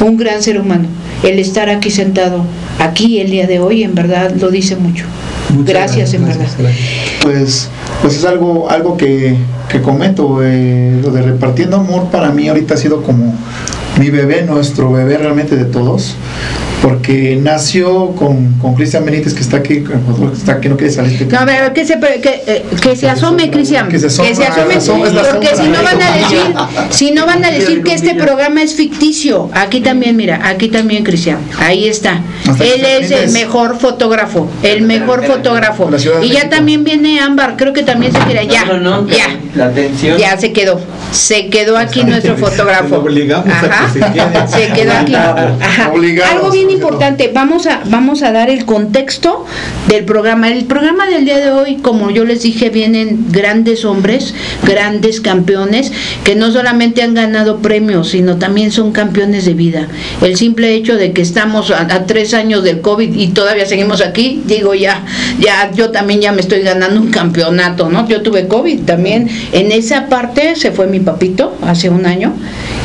un 0.04 0.18
gran 0.18 0.42
ser 0.42 0.60
humano. 0.60 0.86
El 1.22 1.38
estar 1.38 1.68
aquí 1.68 1.90
sentado, 1.90 2.44
aquí 2.78 3.20
el 3.20 3.30
día 3.30 3.46
de 3.46 3.58
hoy, 3.58 3.82
en 3.82 3.94
verdad 3.94 4.32
lo 4.38 4.50
dice 4.50 4.76
mucho. 4.76 5.04
Muchas 5.50 5.66
Gracias, 5.66 6.14
en 6.14 6.24
verdad. 6.24 6.46
gracias. 6.58 6.86
Pues, 7.22 7.68
pues 8.02 8.16
es 8.16 8.24
algo, 8.24 8.70
algo 8.70 8.96
que, 8.96 9.36
que 9.68 9.80
comento, 9.80 10.40
eh, 10.42 11.00
lo 11.02 11.10
de 11.10 11.22
repartiendo 11.22 11.76
amor 11.76 12.10
para 12.10 12.30
mí 12.30 12.48
ahorita 12.48 12.74
ha 12.74 12.76
sido 12.76 13.02
como 13.02 13.34
mi 13.98 14.10
bebé, 14.10 14.42
nuestro 14.42 14.92
bebé 14.92 15.18
realmente 15.18 15.56
de 15.56 15.64
todos, 15.64 16.14
porque 16.82 17.38
nació 17.40 18.12
con, 18.12 18.54
con 18.54 18.74
Cristian 18.74 19.04
Benítez 19.04 19.34
que 19.34 19.40
está 19.40 19.58
aquí, 19.58 19.82
que 19.82 19.94
está 20.32 20.52
aquí, 20.52 20.68
no 20.68 20.76
quiere 20.76 20.92
salir. 20.92 21.26
No, 21.30 21.38
a 21.38 21.44
ver, 21.44 21.72
que 21.72 21.84
se, 21.84 21.98
que, 21.98 22.42
eh, 22.46 22.64
que 22.80 22.96
se 22.96 23.08
asome, 23.08 23.50
Cristian. 23.50 23.88
Que 23.88 23.98
se 23.98 24.06
asome, 24.06 25.08
porque 25.30 25.56
si 25.56 25.68
no 25.68 25.82
van 25.82 26.02
a 26.02 26.16
decir, 26.16 26.54
si 26.90 27.10
no 27.10 27.26
van 27.26 27.44
a 27.44 27.50
decir 27.50 27.82
que 27.82 27.94
este 27.94 28.14
programa 28.14 28.62
es 28.62 28.74
ficticio. 28.74 29.50
Aquí 29.52 29.80
también, 29.80 30.16
mira, 30.16 30.40
aquí 30.48 30.68
también, 30.68 31.04
Cristian. 31.04 31.38
Ahí 31.58 31.88
está. 31.88 32.22
Él 32.60 32.84
es 32.84 33.10
el 33.10 33.30
mejor 33.30 33.78
fotógrafo, 33.78 34.48
el 34.62 34.82
mejor 34.82 35.26
fotógrafo. 35.26 35.90
Y 36.22 36.30
ya 36.30 36.48
también 36.48 36.84
viene 36.84 37.20
Ámbar, 37.20 37.56
creo 37.56 37.72
que 37.72 37.82
también 37.82 38.12
se 38.12 38.18
queda. 38.20 38.42
Ya, 38.44 38.64
ya. 39.08 39.40
La 39.54 39.66
atención. 39.66 40.18
Ya 40.18 40.38
se 40.38 40.52
quedó. 40.52 40.80
Se 41.10 41.48
quedó 41.48 41.76
aquí 41.76 42.04
nuestro 42.04 42.36
fotógrafo. 42.36 42.96
Obligamos 42.98 43.48
a 43.48 43.60
Ajá. 43.60 43.92
que 43.92 44.00
se 44.00 44.12
quede. 44.12 44.48
Se 44.48 44.72
quedó 44.72 44.92
aquí. 44.92 45.14
Ajá. 45.14 45.92
Algo 46.30 46.50
bien 46.50 46.70
importante, 46.70 47.30
vamos 47.32 47.66
a, 47.66 47.80
vamos 47.86 48.22
a 48.22 48.32
dar 48.32 48.50
el 48.50 48.64
contexto 48.64 49.46
del 49.88 50.04
programa. 50.04 50.48
El 50.50 50.64
programa 50.64 51.06
del 51.06 51.24
día 51.24 51.38
de 51.38 51.50
hoy, 51.50 51.76
como 51.76 52.10
yo 52.10 52.24
les 52.24 52.42
dije, 52.42 52.70
vienen 52.70 53.26
grandes 53.30 53.84
hombres, 53.84 54.34
grandes 54.62 55.20
campeones, 55.20 55.92
que 56.24 56.34
no 56.34 56.52
solamente 56.52 57.02
han 57.02 57.14
ganado 57.14 57.58
premios, 57.58 58.10
sino 58.10 58.36
también 58.36 58.70
son 58.70 58.92
campeones 58.92 59.44
de 59.44 59.54
vida. 59.54 59.88
El 60.20 60.36
simple 60.36 60.74
hecho 60.74 60.96
de 60.96 61.12
que 61.12 61.22
estamos 61.22 61.70
a, 61.70 61.82
a 61.82 62.06
tres 62.06 62.34
años 62.34 62.62
del 62.64 62.80
COVID 62.80 63.14
y 63.14 63.28
todavía 63.28 63.66
seguimos 63.66 64.00
aquí, 64.00 64.42
digo 64.46 64.74
ya, 64.74 65.04
ya, 65.40 65.70
yo 65.72 65.90
también 65.90 66.20
ya 66.20 66.32
me 66.32 66.40
estoy 66.40 66.62
ganando 66.62 67.00
un 67.00 67.10
campeonato, 67.10 67.88
¿no? 67.88 68.06
Yo 68.08 68.22
tuve 68.22 68.46
COVID 68.46 68.80
también. 68.82 69.28
En 69.52 69.72
esa 69.72 70.06
parte 70.08 70.56
se 70.56 70.70
fue 70.70 70.86
mi 70.86 70.97
papito 71.00 71.54
hace 71.62 71.88
un 71.90 72.06
año. 72.06 72.32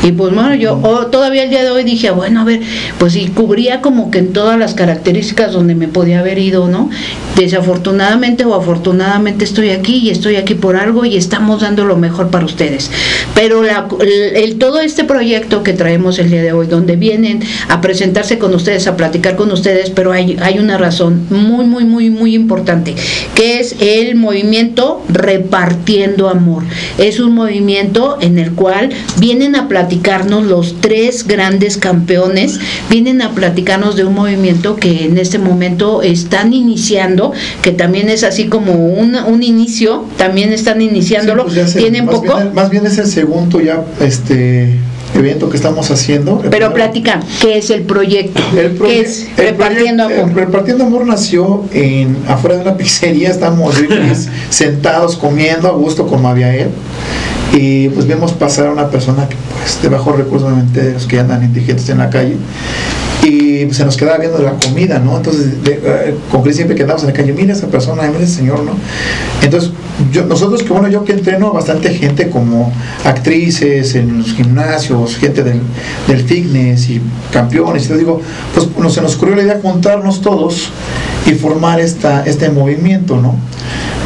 Y 0.04 0.12
pues 0.12 0.34
bueno, 0.34 0.54
yo 0.56 0.80
oh, 0.84 1.08
todavía 1.08 1.44
el 1.44 1.50
día 1.50 1.64
de 1.64 1.72
hoy 1.72 1.84
dije, 1.84 2.12
bueno, 2.12 2.42
a 2.42 2.44
ver, 2.44 2.60
pues 2.98 3.14
si 3.14 3.28
cubría 3.28 3.82
como 3.82 4.12
que 4.12 4.20
en 4.20 4.34
todas 4.34 4.60
las 4.60 4.74
características 4.74 5.54
donde 5.54 5.76
me 5.76 5.88
podía 5.88 6.20
haber 6.20 6.38
ido, 6.40 6.68
¿no? 6.68 6.90
Desafortunadamente 7.38 8.46
o 8.46 8.54
afortunadamente 8.56 9.44
estoy 9.46 9.70
aquí 9.72 9.98
y 9.98 10.10
estoy 10.10 10.36
aquí 10.36 10.56
por 10.56 10.76
algo 10.76 11.06
y 11.06 11.18
estamos 11.18 11.62
dando 11.62 11.86
lo 11.86 11.96
mejor 11.96 12.30
para 12.30 12.46
ustedes. 12.46 12.90
Pero 13.36 13.64
la- 13.64 13.88
el- 14.36 14.56
todo 14.58 14.82
este 14.82 15.04
proyecto 15.04 15.64
que 15.64 15.74
traemos 15.74 16.20
el 16.20 16.30
día 16.30 16.42
de 16.42 16.52
hoy, 16.54 16.68
donde 16.68 16.96
vienen 16.96 17.42
a 17.70 17.82
presentarse 17.82 18.38
con 18.38 18.54
ustedes, 18.54 18.88
a 18.88 18.96
platicar 18.98 19.36
con 19.36 19.52
ustedes, 19.52 19.90
pero 19.90 20.12
hay, 20.12 20.38
hay 20.42 20.60
una 20.60 20.78
razón 20.78 21.26
muy, 21.30 21.66
muy, 21.66 21.86
muy, 21.86 22.10
muy 22.10 22.36
importante, 22.36 22.96
que 23.36 23.60
es 23.60 23.76
el 23.80 24.16
movimiento 24.16 25.02
repartiendo 25.10 26.30
amor. 26.30 26.64
Es 26.98 27.20
un 27.20 27.34
movimiento 27.34 28.03
en 28.22 28.38
el 28.40 28.52
cual 28.54 28.90
vienen 29.20 29.56
a 29.56 29.68
platicarnos 29.68 30.46
los 30.46 30.76
tres 30.82 31.28
grandes 31.28 31.78
campeones, 31.78 32.60
vienen 32.90 33.22
a 33.22 33.32
platicarnos 33.32 33.96
de 33.96 34.06
un 34.06 34.14
movimiento 34.14 34.76
que 34.76 35.06
en 35.06 35.18
este 35.18 35.40
momento 35.40 36.02
están 36.02 36.54
iniciando, 36.54 37.32
que 37.62 37.72
también 37.72 38.10
es 38.10 38.24
así 38.24 38.48
como 38.48 38.74
un, 38.74 39.16
un 39.16 39.44
inicio, 39.44 40.06
también 40.18 40.52
están 40.54 40.82
iniciándolo, 40.82 41.50
Sí, 41.50 41.56
pues 41.56 41.74
tienen 41.76 42.06
más 42.06 42.16
poco. 42.16 42.36
Bien, 42.36 42.54
más 42.54 42.70
bien 42.70 42.86
es 42.86 42.98
el 42.98 43.08
segundo 43.08 43.60
ya 43.62 43.84
este 44.00 44.78
evento 45.16 45.48
que 45.50 45.58
estamos 45.58 45.92
haciendo. 45.92 46.42
Pero 46.50 46.74
platica, 46.74 47.20
¿qué 47.40 47.58
es 47.60 47.70
el 47.70 47.84
proyecto? 47.84 48.42
El 48.58 48.72
¿Qué 48.72 48.78
proye- 48.80 49.02
es 49.02 49.28
el 49.38 49.46
Repartiendo 49.50 50.04
Amor? 50.06 50.18
el 50.30 50.34
Repartiendo 50.36 50.84
Amor 50.86 51.06
nació 51.06 51.64
en 51.72 52.18
afuera 52.28 52.56
de 52.58 52.62
una 52.64 52.78
pizzería, 52.78 53.30
estamos 53.30 53.76
sentados 54.50 55.16
comiendo 55.16 55.68
a 55.68 55.72
gusto 55.74 56.08
con 56.08 56.22
Maviael 56.24 56.70
y 57.54 57.88
pues 57.90 58.08
vemos 58.08 58.32
pasar 58.34 58.68
a 58.68 58.72
una 58.72 58.90
persona 58.90 59.30
que 59.30 59.36
pues 59.60 59.82
de 59.82 59.90
bajos 59.90 60.18
recursos 60.18 60.48
obviamente 60.50 60.82
de 60.82 60.94
los 60.94 61.06
que 61.06 61.20
andan 61.20 61.44
indigentes 61.44 61.88
en 61.90 62.00
la 62.00 62.10
calle 62.10 62.36
y 63.24 63.66
pues, 63.66 63.78
se 63.78 63.86
nos 63.86 63.96
quedaba 63.96 64.18
viendo 64.18 64.40
la 64.40 64.54
comida, 64.54 65.00
¿no? 65.00 65.16
Entonces 65.16 65.64
de- 65.64 65.80
eh, 65.84 66.16
con 66.32 66.42
Cris 66.42 66.60
en 66.60 66.68
la 67.08 67.14
calle, 67.14 67.32
mira 67.32 67.54
esa 67.54 67.68
persona, 67.68 68.04
mira 68.04 68.24
ese 68.24 68.36
señor, 68.38 68.64
¿no? 68.64 68.72
Entonces 69.42 69.72
yo, 70.12 70.26
nosotros 70.26 70.64
que 70.64 70.70
bueno, 70.74 70.90
yo 70.90 71.06
que 71.06 71.14
entreno 71.14 71.54
bastante 71.54 71.94
gente 71.94 72.30
como 72.30 72.74
actrices 73.06 73.96
en 73.96 74.18
los 74.18 74.34
gimnasios, 74.34 75.16
gente 75.18 75.44
del, 75.44 75.62
del 76.08 76.24
fitness 76.24 76.90
y 76.90 77.02
campeones, 77.32 77.86
y 77.86 77.90
yo 77.90 77.98
digo, 77.98 78.22
pues 78.54 78.68
no, 78.78 78.90
se 78.90 79.02
nos 79.02 79.16
ocurrió 79.16 79.36
la 79.36 79.44
idea 79.44 79.56
de 79.56 79.62
juntarnos 79.62 80.22
todos 80.22 80.70
y 81.26 81.32
formar 81.32 81.80
esta, 81.80 82.24
este 82.26 82.50
movimiento, 82.50 83.18
¿no? 83.18 83.36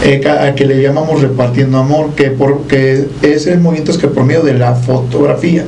Eh, 0.03 0.21
a 0.29 0.53
que 0.53 0.65
le 0.65 0.81
llamamos 0.81 1.21
repartiendo 1.21 1.79
amor, 1.79 2.11
que, 2.11 2.29
por, 2.29 2.67
que 2.67 3.07
es 3.23 3.47
el 3.47 3.59
movimiento 3.59 3.91
es 3.91 3.97
que 3.97 4.07
por 4.07 4.25
medio 4.25 4.43
de 4.43 4.53
la 4.53 4.75
fotografía, 4.75 5.65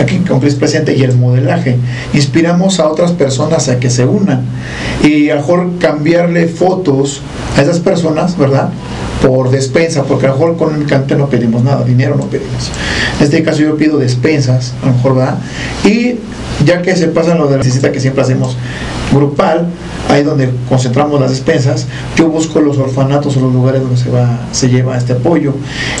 aquí 0.00 0.18
con 0.18 0.40
Cris 0.40 0.56
presente, 0.56 0.96
y 0.96 1.02
el 1.02 1.16
modelaje, 1.16 1.76
inspiramos 2.12 2.80
a 2.80 2.88
otras 2.88 3.12
personas 3.12 3.68
a 3.68 3.78
que 3.78 3.88
se 3.88 4.04
unan 4.04 4.44
y 5.04 5.30
a 5.30 5.36
mejor 5.36 5.78
cambiarle 5.78 6.48
fotos 6.48 7.22
a 7.56 7.62
esas 7.62 7.78
personas, 7.78 8.36
¿verdad? 8.36 8.70
Por 9.22 9.50
despensa, 9.50 10.04
porque 10.04 10.26
a 10.26 10.30
lo 10.30 10.36
mejor 10.36 10.54
económicamente 10.54 11.14
no 11.14 11.28
pedimos 11.28 11.62
nada, 11.62 11.84
dinero 11.84 12.16
no 12.16 12.24
pedimos. 12.24 12.70
En 13.18 13.24
este 13.24 13.42
caso 13.42 13.60
yo 13.60 13.76
pido 13.76 13.98
despensas, 13.98 14.72
a 14.82 14.86
lo 14.86 14.92
mejor, 14.94 15.16
¿verdad? 15.16 15.38
Y 15.84 16.14
ya 16.64 16.80
que 16.82 16.96
se 16.96 17.08
pasa 17.08 17.34
lo 17.34 17.46
de 17.46 17.52
la 17.52 17.56
necesita 17.58 17.92
que 17.92 18.00
siempre 18.00 18.22
hacemos 18.22 18.56
grupal, 19.12 19.66
ahí 20.08 20.22
donde 20.22 20.50
concentramos 20.68 21.20
las 21.20 21.30
despensas, 21.30 21.86
yo 22.16 22.28
busco 22.28 22.60
los 22.60 22.78
orfanatos 22.78 23.36
o 23.36 23.40
los 23.40 23.52
lugares 23.52 23.82
donde 23.82 23.96
se 23.96 24.08
va, 24.10 24.40
se 24.52 24.68
lleva 24.68 24.96
este 24.96 25.12
apoyo. 25.14 25.54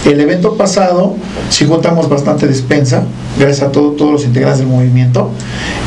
El 0.06 0.18
evento 0.20 0.56
pasado 0.56 1.14
sí 1.50 1.66
juntamos 1.66 2.08
bastante 2.08 2.46
despensa, 2.46 3.02
gracias 3.38 3.68
a 3.68 3.72
todo- 3.72 3.92
todos 3.92 4.12
los 4.12 4.24
integrantes 4.24 4.60
del 4.60 4.68
movimiento, 4.68 5.30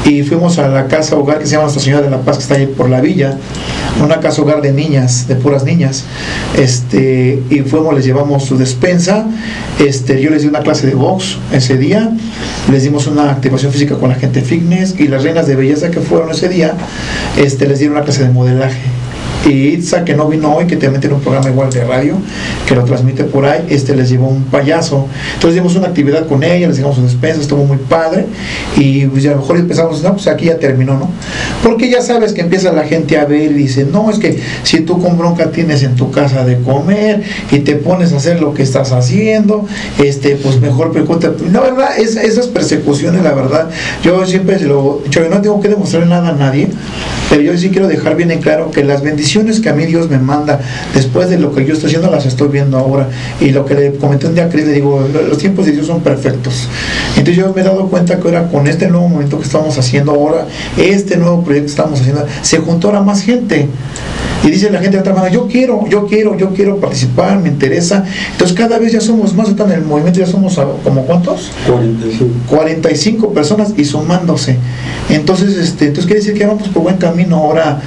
y 0.05 0.21
fuimos 0.23 0.57
a 0.59 0.67
la 0.67 0.87
casa 0.87 1.15
hogar 1.15 1.39
que 1.39 1.45
se 1.45 1.51
llama 1.53 1.63
Nuestra 1.63 1.83
Señora 1.83 2.03
de 2.03 2.09
la 2.11 2.21
Paz, 2.21 2.37
que 2.37 2.43
está 2.43 2.55
ahí 2.55 2.67
por 2.67 2.89
la 2.89 3.01
villa, 3.01 3.37
una 4.03 4.19
casa 4.19 4.41
hogar 4.41 4.61
de 4.61 4.71
niñas, 4.73 5.27
de 5.27 5.35
puras 5.35 5.63
niñas, 5.63 6.03
este, 6.57 7.22
y 7.49 7.59
fuimos, 7.61 7.93
les 7.93 8.05
llevamos 8.05 8.43
su 8.45 8.57
despensa, 8.57 9.25
este, 9.79 10.21
yo 10.21 10.29
les 10.29 10.43
di 10.43 10.47
una 10.47 10.61
clase 10.61 10.87
de 10.87 10.95
box 10.95 11.37
ese 11.51 11.77
día, 11.77 12.11
les 12.71 12.83
dimos 12.83 13.07
una 13.07 13.31
activación 13.31 13.71
física 13.71 13.95
con 13.95 14.09
la 14.09 14.15
gente 14.15 14.41
fitness 14.41 14.95
y 14.99 15.07
las 15.07 15.23
reinas 15.23 15.47
de 15.47 15.55
belleza 15.55 15.91
que 15.91 15.99
fueron 15.99 16.31
ese 16.31 16.49
día, 16.49 16.73
este, 17.37 17.67
les 17.67 17.79
dieron 17.79 17.97
una 17.97 18.05
clase 18.05 18.23
de 18.23 18.29
modelaje. 18.29 19.02
Y 19.45 19.67
Itza, 19.69 20.05
que 20.05 20.15
no 20.15 20.27
vino 20.29 20.55
hoy, 20.55 20.67
que 20.67 20.77
también 20.77 21.01
tiene 21.01 21.15
un 21.15 21.21
programa 21.21 21.49
igual 21.49 21.69
de 21.69 21.83
radio, 21.83 22.15
que 22.65 22.75
lo 22.75 22.85
transmite 22.85 23.25
por 23.25 23.45
ahí, 23.45 23.65
este 23.69 23.93
les 23.95 24.09
llevó 24.09 24.29
un 24.29 24.43
payaso. 24.45 25.07
Entonces 25.33 25.55
dimos 25.55 25.75
una 25.75 25.87
actividad 25.87 26.27
con 26.27 26.43
ella, 26.43 26.67
les 26.67 26.77
dimos 26.77 26.95
su 26.95 27.03
despensa, 27.03 27.41
estuvo 27.41 27.65
muy 27.65 27.77
padre. 27.77 28.25
Y 28.77 29.05
pues, 29.07 29.25
a 29.25 29.31
lo 29.31 29.37
mejor 29.37 29.67
pensamos, 29.67 30.01
no, 30.01 30.13
pues 30.13 30.27
aquí 30.27 30.45
ya 30.45 30.57
terminó, 30.57 30.97
¿no? 30.97 31.09
Porque 31.61 31.89
ya 31.89 32.01
sabes 32.01 32.31
que 32.31 32.41
empieza 32.41 32.71
la 32.71 32.83
gente 32.83 33.17
a 33.17 33.25
ver 33.25 33.51
y 33.51 33.55
dice, 33.55 33.85
no, 33.91 34.09
es 34.09 34.17
que 34.17 34.39
si 34.63 34.79
tú 34.81 35.01
con 35.01 35.17
bronca 35.17 35.51
tienes 35.51 35.83
en 35.83 35.95
tu 35.95 36.11
casa 36.11 36.45
de 36.45 36.61
comer 36.61 37.23
y 37.51 37.59
te 37.59 37.75
pones 37.75 38.13
a 38.13 38.17
hacer 38.17 38.39
lo 38.41 38.53
que 38.53 38.63
estás 38.63 38.93
haciendo, 38.93 39.65
este, 40.01 40.37
pues 40.37 40.61
mejor 40.61 40.93
preocúpate. 40.93 41.29
La 41.51 41.59
verdad, 41.59 41.97
es, 41.97 42.15
esas 42.15 42.47
persecuciones, 42.47 43.23
la 43.23 43.33
verdad, 43.33 43.69
yo 44.03 44.25
siempre 44.25 44.57
se 44.57 44.65
lo 44.65 45.03
yo 45.09 45.29
no 45.29 45.41
tengo 45.41 45.59
que 45.59 45.67
demostrar 45.67 46.07
nada 46.07 46.29
a 46.29 46.33
nadie, 46.33 46.69
pero 47.29 47.41
yo 47.41 47.57
sí 47.57 47.69
quiero 47.69 47.87
dejar 47.87 48.15
bien 48.15 48.31
en 48.31 48.41
claro 48.41 48.71
que 48.71 48.83
las 48.83 49.01
bendiciones 49.01 49.32
que 49.33 49.69
a 49.69 49.73
mí 49.73 49.85
Dios 49.85 50.09
me 50.11 50.19
manda 50.19 50.59
después 50.93 51.27
de 51.27 51.39
lo 51.39 51.53
que 51.55 51.65
yo 51.65 51.73
estoy 51.73 51.87
haciendo 51.87 52.11
las 52.11 52.25
estoy 52.27 52.49
viendo 52.49 52.77
ahora 52.77 53.09
y 53.41 53.49
lo 53.49 53.65
que 53.65 53.73
le 53.73 53.93
comenté 53.95 54.27
un 54.27 54.35
día 54.35 54.45
a 54.45 54.49
Cris 54.49 54.65
le 54.65 54.73
digo 54.73 55.07
los 55.27 55.37
tiempos 55.39 55.65
de 55.65 55.71
Dios 55.71 55.87
son 55.87 56.01
perfectos 56.01 56.67
entonces 57.17 57.35
yo 57.37 57.51
me 57.51 57.61
he 57.61 57.63
dado 57.63 57.87
cuenta 57.87 58.19
que 58.19 58.27
ahora 58.27 58.47
con 58.49 58.67
este 58.67 58.87
nuevo 58.89 59.07
momento 59.09 59.39
que 59.39 59.45
estamos 59.45 59.75
haciendo 59.77 60.11
ahora 60.11 60.45
este 60.77 61.17
nuevo 61.17 61.43
proyecto 61.43 61.65
que 61.65 61.71
estamos 61.71 61.99
haciendo 61.99 62.25
se 62.43 62.57
juntó 62.59 62.89
ahora 62.89 63.01
más 63.01 63.23
gente 63.23 63.67
y 64.45 64.51
dice 64.51 64.69
la 64.69 64.79
gente 64.81 64.97
de 64.97 64.99
otra 65.01 65.13
manera, 65.13 65.31
yo 65.33 65.47
quiero, 65.47 65.87
yo 65.87 66.05
quiero, 66.05 66.37
yo 66.37 66.49
quiero 66.53 66.75
participar, 66.75 67.39
me 67.39 67.47
interesa. 67.47 68.03
Entonces 68.33 68.57
cada 68.57 68.77
vez 68.77 68.91
ya 68.91 68.99
somos 68.99 69.33
más, 69.33 69.47
en 69.47 69.71
el 69.71 69.83
movimiento 69.85 70.19
ya 70.19 70.25
somos 70.25 70.57
a- 70.57 70.67
como 70.83 71.05
cuántos? 71.05 71.49
45. 71.65 72.25
45 72.49 73.33
personas 73.33 73.73
y 73.77 73.85
sumándose. 73.85 74.57
Entonces, 75.09 75.55
este, 75.55 75.85
entonces 75.85 76.07
quiere 76.07 76.19
decir 76.19 76.37
que 76.37 76.45
vamos 76.45 76.67
por 76.67 76.83
buen 76.83 76.97
camino. 76.97 77.37
Ahora 77.37 77.79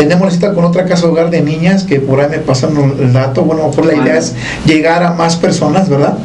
Tenemos 0.00 0.24
la 0.24 0.30
cita 0.30 0.54
con 0.54 0.64
otra 0.64 0.86
casa 0.86 1.06
hogar 1.06 1.28
de 1.28 1.42
niñas 1.42 1.84
que 1.84 2.00
por 2.00 2.22
ahí 2.22 2.30
me 2.30 2.38
pasaron 2.38 2.96
el 2.98 3.12
dato. 3.12 3.42
Bueno, 3.42 3.64
a 3.64 3.66
lo 3.66 3.70
mejor 3.70 3.84
la 3.84 4.02
idea 4.02 4.16
es 4.16 4.34
llegar 4.64 5.02
a 5.02 5.12
más 5.12 5.36
personas, 5.36 5.90
¿verdad? 5.90 6.16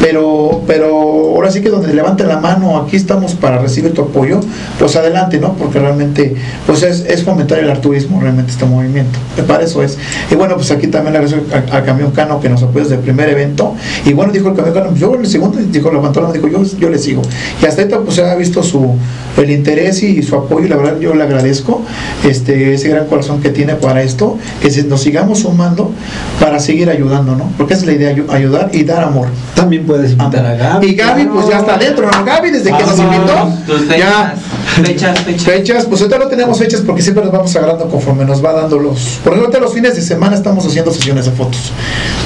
Pero, 0.00 0.62
pero 0.66 0.88
ahora 1.36 1.48
sí 1.52 1.60
que 1.60 1.68
donde 1.68 1.94
levanten 1.94 2.26
la 2.26 2.40
mano, 2.40 2.78
aquí 2.78 2.96
estamos 2.96 3.34
para 3.34 3.58
recibir 3.58 3.94
tu 3.94 4.02
apoyo, 4.02 4.40
pues 4.76 4.96
adelante, 4.96 5.38
¿no? 5.38 5.52
Porque 5.52 5.78
realmente, 5.78 6.34
pues 6.66 6.82
es, 6.82 7.04
es 7.06 7.22
fomentar 7.22 7.60
el 7.60 7.70
altruismo, 7.70 8.20
realmente 8.20 8.50
este 8.50 8.64
movimiento. 8.64 9.20
Para 9.46 9.62
eso 9.62 9.84
es. 9.84 9.98
Y 10.28 10.34
bueno, 10.34 10.56
pues 10.56 10.72
aquí 10.72 10.88
también 10.88 11.12
le 11.12 11.20
agradezco 11.20 11.46
a, 11.54 11.76
a 11.76 11.84
Camión 11.84 12.10
Cano 12.10 12.40
que 12.40 12.48
nos 12.48 12.60
apoya 12.64 12.82
desde 12.82 12.96
el 12.96 13.02
primer 13.02 13.28
evento. 13.28 13.76
Y 14.04 14.14
bueno, 14.14 14.32
dijo 14.32 14.48
el 14.48 14.56
Camión 14.56 14.74
Cano, 14.74 14.96
yo 14.96 15.14
el 15.14 15.28
segundo, 15.28 15.60
dijo, 15.60 15.92
levantó 15.92 16.22
la 16.22 16.26
mano, 16.26 16.40
dijo, 16.42 16.48
yo, 16.48 16.64
yo 16.76 16.90
le 16.90 16.98
sigo. 16.98 17.22
Y 17.62 17.66
hasta 17.66 17.82
ahorita 17.82 18.00
pues 18.00 18.16
se 18.16 18.24
ha 18.24 18.34
visto 18.34 18.64
su, 18.64 18.96
el 19.36 19.48
interés 19.48 20.02
y 20.02 20.20
su 20.24 20.34
apoyo, 20.34 20.66
y 20.66 20.68
la 20.68 20.76
verdad 20.76 20.98
yo 20.98 21.14
le 21.14 21.22
agradezco 21.22 21.82
este, 22.28 22.74
ese 22.74 22.88
gran 22.88 23.11
corazón 23.12 23.40
que 23.42 23.50
tiene 23.50 23.74
para 23.74 24.02
esto, 24.02 24.38
que 24.62 24.70
nos 24.84 25.02
sigamos 25.02 25.40
sumando 25.40 25.92
para 26.40 26.58
seguir 26.58 26.88
ayudando, 26.88 27.36
¿no? 27.36 27.50
Porque 27.58 27.74
esa 27.74 27.82
es 27.82 27.86
la 27.88 27.92
idea, 27.92 28.10
ayu- 28.16 28.30
ayudar 28.30 28.70
y 28.72 28.84
dar 28.84 29.04
amor. 29.04 29.28
También 29.54 29.84
puedes 29.86 30.12
invitar 30.12 30.44
a 30.46 30.54
Gaby. 30.54 30.86
Y 30.86 30.94
Gaby, 30.94 31.26
pues 31.26 31.48
ya 31.48 31.58
está 31.58 31.74
adentro, 31.74 32.10
¿no? 32.10 32.24
Gaby, 32.24 32.50
desde 32.50 32.72
que 32.72 32.84
nos 32.84 32.98
invitó, 32.98 33.52
ya. 33.98 34.34
fechas, 34.82 35.18
fechas, 35.20 35.44
fechas. 35.44 35.84
Pues 35.86 36.00
ahorita 36.00 36.18
no 36.18 36.26
tenemos 36.28 36.58
fechas 36.58 36.80
porque 36.80 37.02
siempre 37.02 37.22
nos 37.22 37.32
vamos 37.32 37.54
agarrando 37.54 37.88
conforme 37.88 38.24
nos 38.24 38.42
va 38.44 38.52
dando 38.54 38.78
los. 38.78 39.20
Por 39.22 39.34
ejemplo, 39.36 39.60
los 39.60 39.72
fines 39.74 39.94
de 39.94 40.02
semana 40.02 40.34
estamos 40.34 40.64
haciendo 40.66 40.90
sesiones 40.90 41.26
de 41.26 41.32
fotos. 41.32 41.70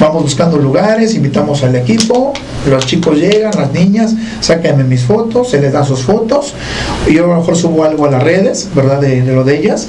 Vamos 0.01 0.23
buscando 0.23 0.57
lugares, 0.57 1.15
invitamos 1.15 1.63
al 1.65 1.75
equipo, 1.75 2.33
los 2.71 2.87
chicos 2.87 3.17
llegan, 3.17 3.53
las 3.57 3.73
niñas, 3.73 4.15
sáquenme 4.41 4.85
mis 4.85 5.03
fotos, 5.03 5.51
se 5.51 5.61
les 5.61 5.73
dan 5.73 5.85
sus 5.85 6.01
fotos. 6.03 6.55
Y 7.09 7.15
yo 7.15 7.25
a 7.25 7.29
lo 7.29 7.37
mejor 7.41 7.57
subo 7.57 7.83
algo 7.85 8.07
a 8.07 8.11
las 8.11 8.23
redes, 8.23 8.69
¿verdad? 8.75 9.01
De, 9.01 9.23
de 9.23 9.33
lo 9.33 9.43
de 9.45 9.59
ellas. 9.59 9.89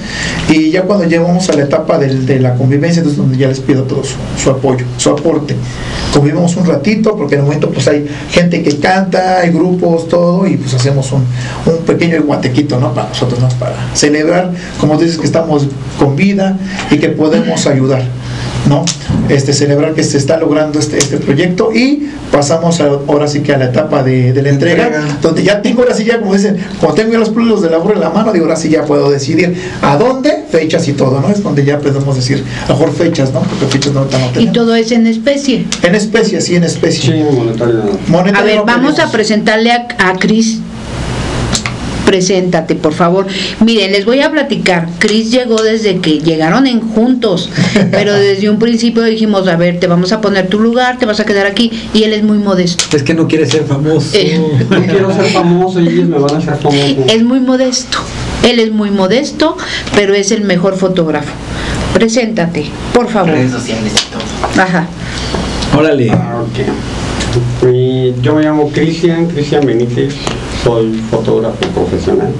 Y 0.49 0.71
ya 0.71 0.86
cuando 0.87 1.05
llegamos 1.05 1.47
a 1.49 1.53
la 1.53 1.63
etapa 1.63 1.97
del- 1.99 2.25
de 2.25 2.39
la 2.39 2.55
convivencia, 2.55 2.99
entonces 3.01 3.17
donde 3.17 3.37
ya 3.37 3.47
les 3.47 3.59
pido 3.59 3.83
todo 3.83 4.03
su, 4.03 4.15
su 4.41 4.49
apoyo, 4.49 4.85
su 4.97 5.09
aporte. 5.09 5.55
Convivimos 6.13 6.55
un 6.55 6.65
ratito, 6.65 7.15
porque 7.15 7.35
en 7.35 7.41
el 7.41 7.45
momento 7.45 7.69
pues 7.69 7.87
hay 7.87 8.07
gente 8.31 8.63
que 8.63 8.77
canta, 8.79 9.39
hay 9.41 9.51
grupos, 9.51 10.07
todo, 10.07 10.47
y 10.47 10.57
pues 10.57 10.73
hacemos 10.73 11.11
un, 11.11 11.23
un 11.65 11.77
pequeño 11.85 12.21
guatequito, 12.23 12.79
¿no? 12.79 12.93
Para 12.93 13.09
nosotros, 13.09 13.39
¿no? 13.39 13.49
Para 13.59 13.75
celebrar, 13.93 14.51
como 14.79 14.97
dices, 14.97 15.17
que 15.17 15.25
estamos 15.25 15.67
con 15.99 16.15
vida 16.15 16.57
y 16.89 16.97
que 16.97 17.09
podemos 17.09 17.67
ayudar. 17.67 18.03
¿No? 18.69 18.83
Este, 19.29 19.53
celebrar 19.53 19.93
que 19.93 20.03
se 20.03 20.17
está 20.17 20.37
logrando 20.37 20.79
este, 20.79 20.97
este 20.97 21.17
proyecto 21.17 21.71
y 21.73 22.09
pasamos 22.31 22.79
a- 22.81 22.85
ahora 23.07 23.27
sí 23.27 23.41
que 23.41 23.53
a 23.53 23.57
la 23.57 23.65
etapa 23.65 24.03
de, 24.03 24.33
de 24.33 24.41
la 24.41 24.49
entrega, 24.49 24.85
Entrega. 24.87 25.17
donde 25.21 25.43
ya 25.43 25.61
tengo 25.61 25.81
ahora 25.81 25.93
sí 25.93 26.03
ya, 26.05 26.19
como 26.19 26.33
dicen, 26.33 26.57
como 26.79 26.93
tengo 26.93 27.11
ya 27.13 27.19
los 27.19 27.29
plulos 27.29 27.61
de 27.61 27.69
labor 27.69 27.93
en 27.93 27.99
la 28.01 28.09
mano, 28.09 28.31
digo, 28.33 28.45
ahora 28.45 28.55
sí 28.57 28.69
ya 28.69 28.83
puedo 28.85 29.09
decidir 29.09 29.55
a 29.81 29.97
dónde, 29.97 30.45
fechas 30.51 30.87
y 30.87 30.93
todo, 30.93 31.19
¿no? 31.21 31.29
Es 31.29 31.43
donde 31.43 31.63
ya 31.65 31.79
podemos 31.79 32.15
decir, 32.15 32.43
a 32.65 32.69
lo 32.71 32.77
mejor 32.77 32.93
fechas, 32.93 33.33
¿no? 33.33 33.41
Porque 33.41 33.65
fechas 33.67 33.93
no, 33.93 33.99
ahorita 34.01 34.17
no 34.33 34.41
Y 34.41 34.47
todo 34.51 34.75
es 34.75 34.91
en 34.91 35.07
especie. 35.07 35.65
En 35.83 35.95
especie, 35.95 36.41
sí, 36.41 36.55
en 36.55 36.63
especie. 36.63 37.13
Sí, 37.13 37.35
monetario. 37.35 37.83
Monetario 38.07 38.39
A 38.39 38.43
ver, 38.45 38.55
no 38.57 38.65
vamos 38.65 38.99
a 38.99 39.11
presentarle 39.11 39.71
a, 39.71 39.87
a 39.99 40.13
Cris. 40.17 40.59
Preséntate, 42.07 42.75
por 42.75 42.93
favor. 42.93 43.27
Miren, 43.59 43.91
les 43.91 44.05
voy 44.05 44.21
a 44.21 44.31
platicar. 44.31 44.87
Cris 44.97 45.29
llegó 45.29 45.61
desde 45.61 45.99
que 45.99 46.19
llegaron 46.19 46.65
en 46.65 46.79
juntos, 46.79 47.49
pero 47.91 48.13
desde 48.13 48.49
un 48.49 48.59
principio 48.59 49.03
dijimos, 49.03 49.45
a 49.49 49.57
ver, 49.57 49.81
te 49.81 49.87
vamos 49.87 50.13
a 50.13 50.21
poner 50.21 50.47
tu 50.47 50.57
lugar, 50.57 50.97
te 50.99 51.05
vas 51.05 51.19
a 51.19 51.25
quedar 51.25 51.45
aquí, 51.45 51.69
y 51.93 52.03
él 52.03 52.13
es 52.13 52.23
muy 52.23 52.37
modesto. 52.37 52.85
Es 52.95 53.03
que 53.03 53.13
no 53.13 53.27
quiere 53.27 53.45
ser 53.45 53.65
famoso. 53.65 54.11
Eh. 54.13 54.39
No 54.69 54.81
quiero 54.83 55.13
ser 55.13 55.25
famoso 55.25 55.81
y 55.81 55.89
ellos 55.89 56.07
me 56.07 56.17
van 56.17 56.35
a 56.35 56.37
hacer 56.37 56.55
famoso. 56.55 57.05
Es 57.09 57.23
muy 57.23 57.41
modesto. 57.41 57.97
Él 58.43 58.59
es 58.59 58.71
muy 58.71 58.89
modesto, 58.89 59.57
pero 59.93 60.13
es 60.13 60.31
el 60.31 60.43
mejor 60.43 60.77
fotógrafo. 60.77 61.33
Preséntate, 61.93 62.67
por 62.93 63.09
favor. 63.09 63.31
Redes 63.31 63.51
sociales 63.51 63.91
y 63.91 64.11
todo. 64.13 64.63
Ajá. 64.63 64.87
Órale. 65.77 66.09
Ah, 66.11 66.45
yo 68.21 68.35
me 68.35 68.43
llamo 68.43 68.69
Cristian, 68.71 69.25
Cristian 69.27 69.65
Benítez, 69.65 70.15
soy 70.63 70.93
fotógrafo 71.11 71.57
profesional. 71.73 72.31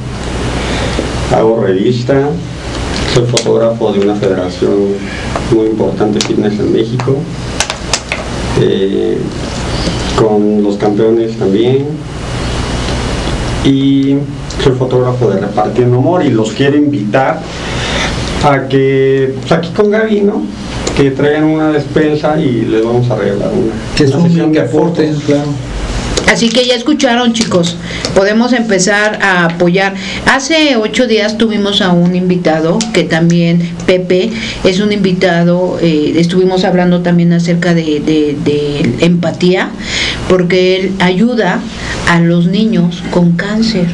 Hago 1.36 1.62
revista, 1.62 2.30
soy 3.14 3.26
fotógrafo 3.26 3.92
de 3.94 4.00
una 4.00 4.16
federación 4.16 4.74
muy 5.52 5.68
importante 5.68 6.20
fitness 6.26 6.60
en 6.60 6.74
México. 6.74 7.16
eh, 8.60 9.18
con 10.18 10.64
los 10.64 10.78
campeones 10.78 11.38
también. 11.38 11.86
Y 13.64 14.16
soy 14.64 14.74
fotógrafo 14.74 15.30
de 15.30 15.40
Repartiendo 15.42 15.98
Amor 15.98 16.24
y 16.26 16.30
los 16.30 16.52
quiero 16.54 16.78
invitar 16.78 17.40
a 18.44 18.68
que, 18.68 19.36
pues 19.40 19.52
aquí 19.52 19.70
con 19.76 19.92
Gaby, 19.92 20.22
¿no? 20.22 20.42
Que 20.96 21.12
traigan 21.12 21.44
una 21.44 21.72
despensa 21.72 22.40
y 22.40 22.62
les 22.66 22.84
vamos 22.84 23.10
a 23.12 23.16
regalar 23.16 23.52
una. 23.54 23.74
Que 23.96 24.04
una 24.06 24.12
sumen, 24.14 24.28
sesión 24.32 24.52
de 24.54 24.60
aporten, 24.62 25.14
fotos. 25.14 25.24
claro. 25.26 25.50
Así 26.28 26.50
que 26.50 26.66
ya 26.66 26.76
escucharon 26.76 27.34
chicos, 27.34 27.78
podemos 28.14 28.52
empezar 28.54 29.20
a 29.22 29.46
apoyar. 29.46 29.96
Hace 30.26 30.76
ocho 30.76 31.08
días 31.08 31.38
tuvimos 31.38 31.82
a 31.82 31.92
un 31.92 32.16
invitado 32.16 32.78
que 32.94 33.04
también, 33.06 33.72
Pepe, 33.86 34.30
es 34.64 34.80
un 34.80 34.92
invitado, 34.92 35.80
eh, 35.82 36.14
estuvimos 36.18 36.64
hablando 36.66 37.02
también 37.02 37.32
acerca 37.34 37.74
de, 37.74 38.02
de- 38.02 38.96
empatía, 39.06 39.70
porque 40.28 40.76
él 40.78 40.92
ayuda 41.00 41.60
a 42.10 42.20
los 42.20 42.48
niños 42.48 43.04
con 43.12 43.32
cáncer. 43.34 43.86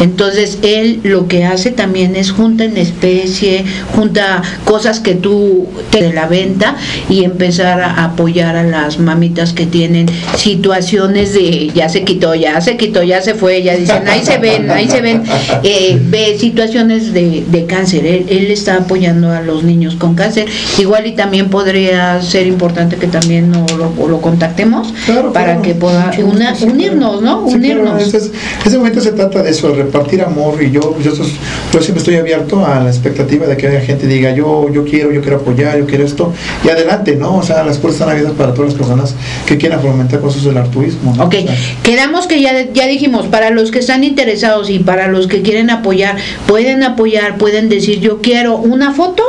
Entonces 0.00 0.58
él 0.62 1.00
lo 1.04 1.28
que 1.28 1.44
hace 1.44 1.70
también 1.70 2.16
es 2.16 2.30
junta 2.32 2.64
en 2.64 2.76
especie, 2.76 3.64
junta 3.94 4.42
cosas 4.64 5.00
que 5.00 5.14
tú 5.14 5.66
te 5.90 6.02
de 6.02 6.12
la 6.12 6.26
venta 6.26 6.76
y 7.08 7.24
empezar 7.24 7.80
a 7.80 8.04
apoyar 8.04 8.56
a 8.56 8.64
las 8.64 8.98
mamitas 8.98 9.52
que 9.52 9.66
tienen 9.66 10.06
situaciones 10.36 11.32
de 11.34 11.70
ya 11.74 11.88
se 11.88 12.04
quitó, 12.04 12.34
ya 12.34 12.60
se 12.60 12.76
quitó, 12.76 13.02
ya 13.02 13.22
se 13.22 13.34
fue, 13.34 13.62
ya 13.62 13.76
dicen, 13.76 14.06
ahí 14.08 14.24
se 14.24 14.38
ven, 14.38 14.70
ahí 14.70 14.88
se 14.88 15.00
ven, 15.00 15.22
eh, 15.62 15.98
ve 16.08 16.36
situaciones 16.38 17.12
de, 17.12 17.44
de 17.50 17.66
cáncer. 17.66 18.04
Él, 18.06 18.26
él 18.28 18.50
está 18.50 18.76
apoyando 18.76 19.30
a 19.30 19.40
los 19.40 19.62
niños 19.64 19.94
con 19.96 20.14
cáncer. 20.14 20.46
Igual 20.78 21.06
y 21.06 21.12
también 21.12 21.48
podría 21.50 22.20
ser 22.22 22.46
importante 22.46 22.96
que 22.96 23.06
también 23.06 23.50
no 23.50 23.64
lo, 23.76 24.08
lo 24.08 24.20
contactemos 24.20 24.92
Claro, 25.06 25.32
para 25.32 25.46
claro. 25.46 25.62
que 25.62 25.74
pueda 25.74 26.10
una- 26.24 26.54
unirnos, 26.62 27.20
claro. 27.20 27.40
¿no? 27.42 27.48
Sí, 27.50 27.58
claro, 27.60 27.80
unirnos. 27.80 28.02
ese, 28.02 28.16
es- 28.18 28.32
ese 28.66 28.78
momento 28.78 29.00
se 29.00 29.12
trata 29.12 29.42
de 29.42 29.50
eso, 29.50 29.74
repartir 29.84 30.22
amor 30.22 30.62
y 30.62 30.70
yo, 30.70 30.96
yo, 31.00 31.12
yo 31.12 31.80
siempre 31.80 31.98
estoy 31.98 32.16
abierto 32.16 32.64
a 32.64 32.80
la 32.80 32.90
expectativa 32.90 33.46
de 33.46 33.56
que 33.56 33.66
haya 33.66 33.80
gente 33.80 34.06
diga 34.06 34.34
yo, 34.34 34.70
yo 34.72 34.84
quiero, 34.84 35.12
yo 35.12 35.20
quiero 35.20 35.36
apoyar, 35.36 35.78
yo 35.78 35.86
quiero 35.86 36.04
esto 36.04 36.32
y 36.64 36.68
adelante, 36.68 37.16
¿no? 37.16 37.36
O 37.36 37.42
sea, 37.42 37.64
las 37.64 37.78
puertas 37.78 38.00
están 38.00 38.10
abiertas 38.10 38.34
para 38.34 38.54
todas 38.54 38.72
las 38.72 38.78
personas 38.78 39.14
que 39.46 39.56
quieran 39.58 39.80
fomentar 39.80 40.20
cosas 40.20 40.44
del 40.44 40.56
altruismo. 40.56 41.14
¿no? 41.16 41.24
Ok, 41.24 41.34
O 41.38 41.46
sea, 41.46 41.56
quedamos 41.82 42.26
que 42.26 42.40
ya, 42.40 42.72
ya 42.72 42.86
dijimos, 42.86 43.26
para 43.26 43.50
los 43.50 43.70
que 43.70 43.78
están 43.78 44.04
interesados 44.04 44.70
y 44.70 44.78
para 44.78 45.08
los 45.08 45.26
que 45.26 45.42
quieren 45.42 45.70
apoyar, 45.70 46.16
pueden 46.46 46.82
apoyar, 46.82 47.38
pueden 47.38 47.68
decir 47.68 48.00
yo 48.00 48.20
quiero 48.20 48.56
una 48.56 48.92
foto. 48.92 49.22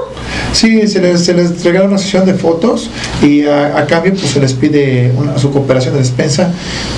Sí, 0.53 0.87
se 0.87 1.01
les, 1.01 1.21
se 1.21 1.33
les 1.33 1.63
regala 1.63 1.87
una 1.87 1.97
sesión 1.97 2.25
de 2.25 2.33
fotos 2.33 2.89
y 3.21 3.45
a, 3.45 3.77
a 3.77 3.85
cambio 3.85 4.13
pues 4.13 4.31
se 4.31 4.39
les 4.39 4.53
pide 4.53 5.11
una, 5.17 5.37
su 5.37 5.51
cooperación 5.51 5.93
de 5.93 5.99
despensa. 5.99 6.51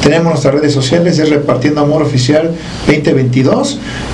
Tenemos 0.04 0.28
nuestras 0.28 0.54
redes 0.56 0.74
sociales, 0.74 1.18
es 1.20 1.30
Repartiendo 1.30 1.82
Amor 1.82 2.04
Oficial 2.04 2.52
2022 2.88 3.47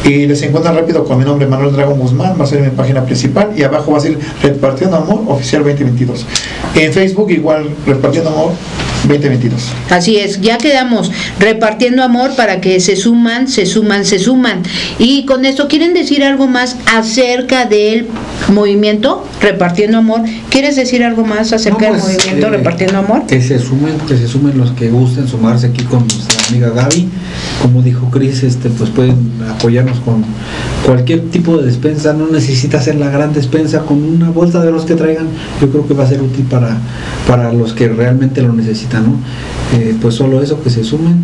y 0.03 0.27
les 0.27 0.41
encuentran 0.41 0.75
rápido 0.75 1.03
con 1.05 1.17
mi 1.17 1.25
nombre 1.25 1.47
Manuel 1.47 1.73
Dragón 1.73 1.99
Guzmán, 1.99 2.36
va 2.39 2.43
a 2.43 2.47
ser 2.47 2.61
mi 2.61 2.69
página 2.69 3.03
principal 3.05 3.51
y 3.55 3.63
abajo 3.63 3.91
va 3.91 3.97
a 3.97 4.01
ser 4.01 4.17
Repartiendo 4.41 4.97
Amor 4.97 5.23
Oficial 5.27 5.63
2022. 5.63 6.25
En 6.75 6.93
Facebook 6.93 7.31
igual 7.31 7.69
Repartiendo 7.86 8.29
Amor 8.29 8.51
2022. 9.07 9.61
Así 9.89 10.17
es, 10.17 10.39
ya 10.41 10.57
quedamos 10.57 11.11
repartiendo 11.39 12.03
amor 12.03 12.36
para 12.36 12.61
que 12.61 12.79
se 12.79 12.95
suman, 12.95 13.47
se 13.47 13.65
suman, 13.65 14.05
se 14.05 14.19
suman. 14.19 14.63
Y 14.97 15.25
con 15.25 15.45
esto, 15.45 15.67
¿quieren 15.67 15.93
decir 15.93 16.23
algo 16.23 16.47
más 16.47 16.77
acerca 16.86 17.65
del 17.65 18.07
movimiento 18.49 19.25
repartiendo 19.41 19.97
amor? 19.97 20.21
¿Quieres 20.49 20.75
decir 20.75 21.03
algo 21.03 21.25
más 21.25 21.51
acerca 21.53 21.88
No, 21.88 21.93
del 21.93 22.01
pues, 22.01 22.13
movimiento 22.15 22.47
eh, 22.47 22.49
repartiendo 22.51 22.97
amor? 22.99 23.25
Que 23.27 23.41
se 23.41 23.59
sumen, 23.59 23.97
que 24.07 24.17
se 24.17 24.27
sumen 24.27 24.57
los 24.57 24.71
que 24.71 24.89
gusten 24.89 25.27
sumarse 25.27 25.67
aquí 25.67 25.84
con 25.84 26.07
nuestra 26.07 26.42
amiga 26.49 26.69
Gaby. 26.69 27.09
Como 27.61 27.81
dijo 27.81 28.09
Cris, 28.09 28.43
este, 28.43 28.69
pues 28.69 28.89
pueden 28.89 29.31
apoyarnos 29.49 29.99
con 29.99 30.23
cualquier 30.85 31.29
tipo 31.29 31.57
de 31.57 31.65
despensa. 31.65 32.13
No 32.13 32.27
necesita 32.27 32.77
hacer 32.77 32.95
la 32.95 33.09
gran 33.09 33.33
despensa 33.33 33.81
con 33.81 34.03
una 34.03 34.29
bolsa 34.29 34.63
de 34.63 34.71
los 34.71 34.85
que 34.85 34.95
traigan. 34.95 35.27
Yo 35.61 35.69
creo 35.69 35.87
que 35.87 35.93
va 35.93 36.03
a 36.03 36.07
ser 36.07 36.21
útil 36.21 36.45
para, 36.45 36.77
para 37.27 37.51
los 37.53 37.73
que 37.73 37.87
realmente 37.87 38.41
lo 38.41 38.53
necesitan, 38.53 39.03
¿no? 39.03 39.17
Eh, 39.77 39.95
pues 40.01 40.15
solo 40.15 40.41
eso, 40.41 40.61
que 40.61 40.69
se 40.69 40.83
sumen 40.83 41.23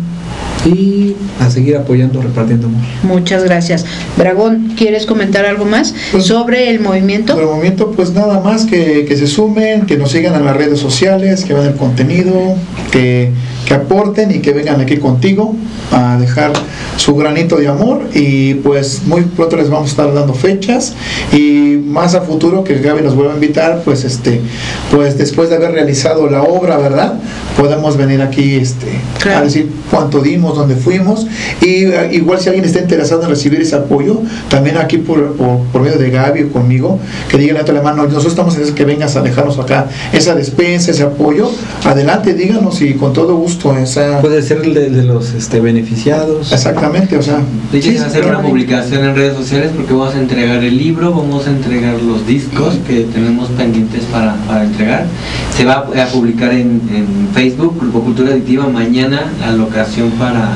y 0.64 1.16
a 1.38 1.50
seguir 1.50 1.76
apoyando, 1.76 2.20
repartiendo 2.20 2.66
amor. 2.66 2.82
Muchas 3.02 3.44
gracias. 3.44 3.86
Dragón, 4.16 4.74
¿quieres 4.76 5.06
comentar 5.06 5.46
algo 5.46 5.64
más 5.64 5.94
Pues, 6.12 6.26
sobre 6.26 6.70
el 6.70 6.80
movimiento? 6.80 7.34
Por 7.34 7.42
el 7.42 7.48
momento, 7.48 7.92
pues 7.92 8.12
nada 8.12 8.40
más 8.40 8.64
que, 8.64 9.06
que 9.06 9.16
se 9.16 9.26
sumen, 9.26 9.86
que 9.86 9.96
nos 9.96 10.10
sigan 10.10 10.34
en 10.34 10.44
las 10.44 10.56
redes 10.56 10.78
sociales, 10.78 11.44
que 11.44 11.54
vean 11.54 11.66
el 11.66 11.76
contenido, 11.76 12.56
que, 12.90 13.30
que 13.64 13.74
aporten 13.74 14.30
y 14.30 14.40
que 14.40 14.52
vengan 14.52 14.80
aquí 14.80 14.96
contigo 14.96 15.54
a 15.92 16.18
dejar 16.18 16.52
su 16.96 17.16
granito 17.16 17.56
de 17.56 17.68
amor 17.68 18.02
y 18.14 18.54
pues 18.54 19.02
muy 19.06 19.22
pronto 19.22 19.56
les 19.56 19.70
vamos 19.70 19.88
a 19.88 19.90
estar 19.90 20.14
dando 20.14 20.34
fechas 20.34 20.94
y 21.32 21.80
más 21.84 22.14
a 22.14 22.20
futuro 22.20 22.62
que 22.62 22.78
Gaby 22.78 23.02
nos 23.02 23.14
vuelva 23.14 23.32
a 23.32 23.34
invitar 23.34 23.82
pues 23.84 24.04
este 24.04 24.40
pues 24.90 25.18
después 25.18 25.50
de 25.50 25.56
haber 25.56 25.72
realizado 25.72 26.28
la 26.28 26.42
obra 26.42 26.76
verdad 26.76 27.14
podemos 27.56 27.96
venir 27.96 28.22
aquí 28.22 28.56
este 28.56 28.88
a 29.34 29.42
decir 29.42 29.70
cuánto 29.90 30.19
dimos 30.22 30.56
dónde 30.56 30.76
fuimos 30.76 31.26
y 31.60 31.84
eh, 31.84 32.10
igual 32.12 32.40
si 32.40 32.48
alguien 32.48 32.64
está 32.64 32.80
interesado 32.80 33.22
en 33.24 33.28
recibir 33.30 33.60
ese 33.60 33.76
apoyo 33.76 34.20
también 34.48 34.76
aquí 34.76 34.98
por, 34.98 35.34
por, 35.34 35.60
por 35.72 35.82
medio 35.82 35.98
de 35.98 36.10
Gaby 36.10 36.44
o 36.44 36.48
conmigo 36.50 36.98
que 37.28 37.38
digan 37.38 37.56
a 37.56 37.64
tu 37.64 37.72
hermano 37.72 38.04
nosotros 38.04 38.26
estamos 38.32 38.56
en 38.56 38.74
que 38.74 38.84
vengas 38.84 39.16
a 39.16 39.22
dejarnos 39.22 39.58
acá 39.58 39.86
esa 40.12 40.34
despensa 40.34 40.90
ese 40.90 41.02
apoyo 41.02 41.50
adelante 41.84 42.34
díganos 42.34 42.80
y 42.82 42.94
con 42.94 43.12
todo 43.12 43.36
gusto 43.36 43.76
esa 43.76 44.20
Puede 44.20 44.42
ser 44.42 44.58
el 44.64 44.74
de, 44.74 44.90
de 44.90 45.02
los 45.04 45.32
este, 45.34 45.60
beneficiados. 45.60 46.52
exactamente 46.52 47.16
o 47.16 47.22
sea 47.22 47.40
De 47.72 47.80
sí, 47.82 47.96
hacer 47.96 48.26
una 48.26 48.42
publicación 48.42 49.04
en 49.04 49.14
redes 49.16 49.36
sociales 49.36 49.70
porque 49.74 49.92
vamos 49.92 50.14
a 50.14 50.18
entregar 50.20 50.62
el 50.62 50.76
libro, 50.76 51.10
vamos 51.12 51.46
a 51.46 51.50
entregar 51.50 52.00
los 52.02 52.26
discos 52.26 52.78
que 52.86 53.00
tenemos 53.12 53.48
pendientes 53.50 54.04
para, 54.04 54.34
para 54.46 54.64
entregar. 54.64 55.06
Se 55.56 55.64
va 55.64 55.86
a 55.96 56.06
publicar 56.06 56.52
en, 56.52 56.80
en 56.94 57.28
Facebook, 57.34 57.76
Grupo 57.80 58.00
Cultura 58.00 58.30
Adictiva, 58.32 58.66
mañana 58.68 59.22
la 59.40 59.52
locación 59.52 60.09
para, 60.18 60.54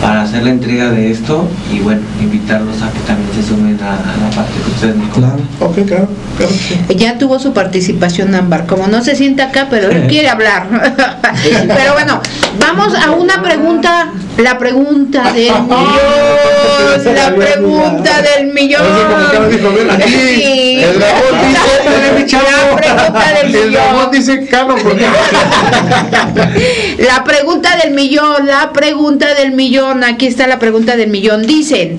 para 0.00 0.22
hacer 0.22 0.42
la 0.42 0.50
entrega 0.50 0.90
de 0.90 1.10
esto 1.10 1.46
y 1.72 1.78
bueno, 1.80 2.00
invitarlos 2.20 2.80
a 2.82 2.90
que 2.90 2.98
también 3.00 3.28
se 3.34 3.42
sumen 3.46 3.78
a, 3.82 3.92
a 3.94 4.16
la 4.16 4.30
parte 4.34 4.52
que 4.64 4.70
ustedes 4.70 4.96
nos 4.96 5.10
Claro. 5.10 5.36
ok 5.60 5.74
claro 5.86 6.08
claro 6.38 6.52
sí. 6.52 6.78
Ya 6.96 7.18
tuvo 7.18 7.38
su 7.38 7.52
participación 7.52 8.34
Ámbar, 8.34 8.64
como 8.66 8.86
no 8.86 9.02
se 9.04 9.14
sienta 9.14 9.44
acá, 9.44 9.66
pero 9.68 9.90
él 9.90 10.06
quiere 10.08 10.30
hablar. 10.30 10.66
pero 11.66 11.92
bueno, 11.92 12.20
vamos 12.58 12.94
a 12.94 13.10
una 13.10 13.42
pregunta, 13.42 14.10
la 14.38 14.56
pregunta 14.58 15.32
del 15.32 15.52
millón, 15.52 17.14
la 17.14 17.34
pregunta 17.34 18.22
del 18.22 18.46
millón. 18.54 18.82
Así 18.82 19.02
como 19.02 19.30
que 19.30 19.36
ahora 19.36 19.48
dijo, 19.48 19.70
ven 19.74 19.90
aquí, 19.90 20.10
Sí. 20.10 20.80
el 20.82 20.98
dragón 20.98 21.40
dice, 21.46 22.12
mi 22.16 22.24
chavo. 22.26 22.46
La 22.48 22.76
pregunta 22.76 23.32
del 23.34 23.54
el 23.54 23.72
dragón 23.72 23.96
millón. 23.96 24.10
dice 24.12 24.40
La 26.98 28.72
pregunta 28.72 29.34
del 29.34 29.52
millón, 29.52 29.89
aquí 30.04 30.26
está 30.26 30.46
la 30.46 30.58
pregunta 30.58 30.96
del 30.96 31.10
millón. 31.10 31.46
Dicen, 31.46 31.98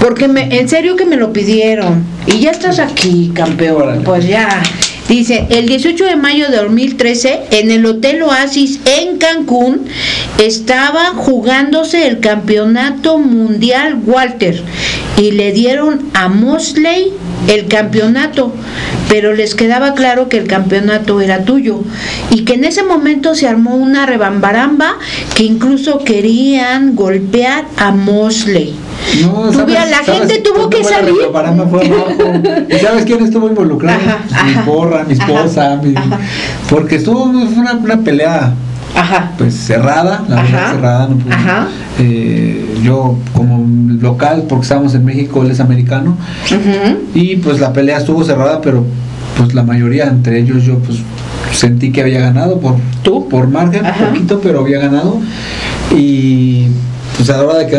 porque 0.00 0.28
me, 0.28 0.58
en 0.58 0.68
serio 0.68 0.96
que 0.96 1.04
me 1.04 1.16
lo 1.16 1.32
pidieron, 1.32 2.04
y 2.26 2.40
ya 2.40 2.50
estás 2.50 2.78
aquí, 2.78 3.32
campeón, 3.34 3.82
Órale. 3.82 4.00
pues 4.02 4.26
ya. 4.26 4.62
Dice, 5.10 5.48
el 5.50 5.66
18 5.66 6.04
de 6.04 6.14
mayo 6.14 6.48
de 6.48 6.58
2013, 6.58 7.40
en 7.50 7.72
el 7.72 7.84
Hotel 7.84 8.22
Oasis 8.22 8.78
en 8.84 9.18
Cancún, 9.18 9.86
estaba 10.38 11.06
jugándose 11.16 12.06
el 12.06 12.20
campeonato 12.20 13.18
mundial 13.18 13.98
Walter 14.06 14.62
y 15.18 15.32
le 15.32 15.50
dieron 15.50 16.08
a 16.14 16.28
Mosley 16.28 17.12
el 17.48 17.66
campeonato, 17.66 18.54
pero 19.08 19.34
les 19.34 19.56
quedaba 19.56 19.94
claro 19.94 20.28
que 20.28 20.38
el 20.38 20.46
campeonato 20.46 21.20
era 21.20 21.44
tuyo 21.44 21.80
y 22.30 22.44
que 22.44 22.54
en 22.54 22.62
ese 22.62 22.84
momento 22.84 23.34
se 23.34 23.48
armó 23.48 23.74
una 23.74 24.06
rebambaramba 24.06 24.96
que 25.34 25.42
incluso 25.42 26.04
querían 26.04 26.94
golpear 26.94 27.64
a 27.76 27.90
Mosley. 27.90 28.76
No, 29.22 29.50
la 29.50 29.98
gente 30.04 30.38
tuvo 30.40 30.68
que 30.70 30.84
salir. 30.84 31.14
fue. 31.70 31.86
¿Y 32.76 32.78
sabes 32.80 33.04
quién 33.04 33.22
estuvo 33.22 33.48
involucrado? 33.48 33.98
Ajá, 33.98 34.44
mi 34.44 34.50
ajá, 34.52 34.64
porra, 34.64 35.04
mi 35.04 35.14
ajá, 35.18 35.34
esposa, 35.34 35.80
mi- 35.82 35.94
porque 36.68 36.96
estuvo 36.96 37.24
fue 37.32 37.58
una, 37.58 37.72
una 37.74 37.98
pelea 37.98 38.52
Ajá. 38.94 39.32
pues 39.38 39.54
cerrada, 39.54 40.24
la 40.28 40.42
verdad 40.42 40.70
cerrada. 40.72 41.08
No 41.08 41.16
pude- 41.16 41.32
ajá. 41.34 41.68
Eh, 41.98 42.78
yo 42.82 43.16
como 43.34 43.66
local, 44.00 44.44
porque 44.48 44.62
estábamos 44.64 44.94
en 44.94 45.04
México, 45.04 45.42
él 45.42 45.50
es 45.50 45.60
americano, 45.60 46.16
Ujú. 46.46 46.98
y 47.14 47.36
pues 47.36 47.60
la 47.60 47.72
pelea 47.72 47.98
estuvo 47.98 48.24
cerrada, 48.24 48.60
pero 48.60 48.84
pues 49.36 49.54
la 49.54 49.62
mayoría, 49.62 50.04
entre 50.06 50.38
ellos 50.40 50.62
yo 50.64 50.78
pues 50.78 50.98
sentí 51.52 51.90
que 51.92 52.00
había 52.02 52.20
ganado 52.20 52.58
por, 52.60 52.76
¿Tú? 53.02 53.28
por 53.28 53.48
margen, 53.48 53.82
poquito, 54.06 54.40
pero 54.40 54.60
había 54.60 54.78
ganado. 54.78 55.18
Y 55.96 56.66
pues 57.16 57.28
a 57.30 57.38
la 57.38 57.42
hora 57.44 57.58
de 57.58 57.66
que... 57.66 57.76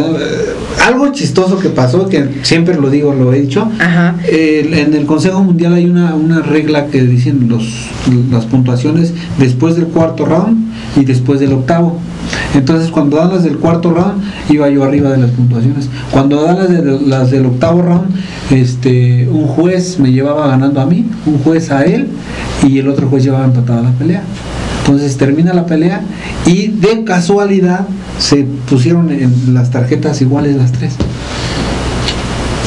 eh, 0.82 0.88
algo 0.88 1.12
chistoso 1.12 1.60
que 1.60 1.70
pasó, 1.70 2.08
que 2.10 2.28
siempre 2.44 2.76
lo 2.80 2.90
digo, 2.90 3.14
lo 3.14 3.34
he 3.34 3.42
dicho, 3.42 3.68
Ajá. 3.80 4.16
el- 4.30 4.74
en 4.74 4.94
el 4.94 5.06
Consejo 5.06 5.44
Mundial 5.44 5.74
hay 5.74 5.86
una, 5.86 6.16
una 6.16 6.42
regla 6.42 6.88
que 6.88 7.02
dicen 7.04 7.48
los, 7.50 7.88
las 8.32 8.46
puntuaciones 8.46 9.14
después 9.40 9.76
del 9.76 9.86
cuarto 9.86 10.26
round 10.26 10.72
y 10.98 11.06
después 11.06 11.40
del 11.40 11.54
octavo. 11.54 12.00
Entonces 12.56 12.90
cuando 12.92 13.18
dan 13.18 13.30
las 13.30 13.44
del 13.44 13.58
cuarto 13.58 13.92
round 13.94 14.22
iba 14.50 14.70
yo 14.70 14.84
arriba 14.84 15.10
de 15.12 15.18
las 15.18 15.32
puntuaciones. 15.32 15.90
Cuando 16.12 16.42
dan 16.44 16.58
las, 16.58 16.70
de- 16.70 17.02
las 17.08 17.32
del 17.32 17.46
octavo 17.46 17.82
round, 17.82 18.08
este, 18.52 19.28
un 19.30 19.48
juez 19.48 20.00
me 20.00 20.12
llevaba 20.12 20.48
ganando 20.48 20.82
a 20.82 20.86
mí, 20.86 21.06
un 21.26 21.38
juez 21.40 21.72
a 21.72 21.84
él 21.86 22.08
y 22.68 22.80
el 22.80 22.88
otro 22.90 23.08
juez 23.08 23.24
llevaba 23.24 23.46
empatada 23.46 23.82
la 23.82 23.92
pelea. 23.92 24.24
Entonces 24.86 25.18
termina 25.18 25.54
la 25.54 25.66
pelea 25.66 26.02
y 26.46 26.68
de 26.68 27.04
casualidad 27.04 27.88
se 28.20 28.44
pusieron 28.70 29.12
en 29.12 29.54
las 29.54 29.72
tarjetas 29.72 30.22
iguales 30.22 30.56
las 30.56 30.72
tres. 30.72 30.94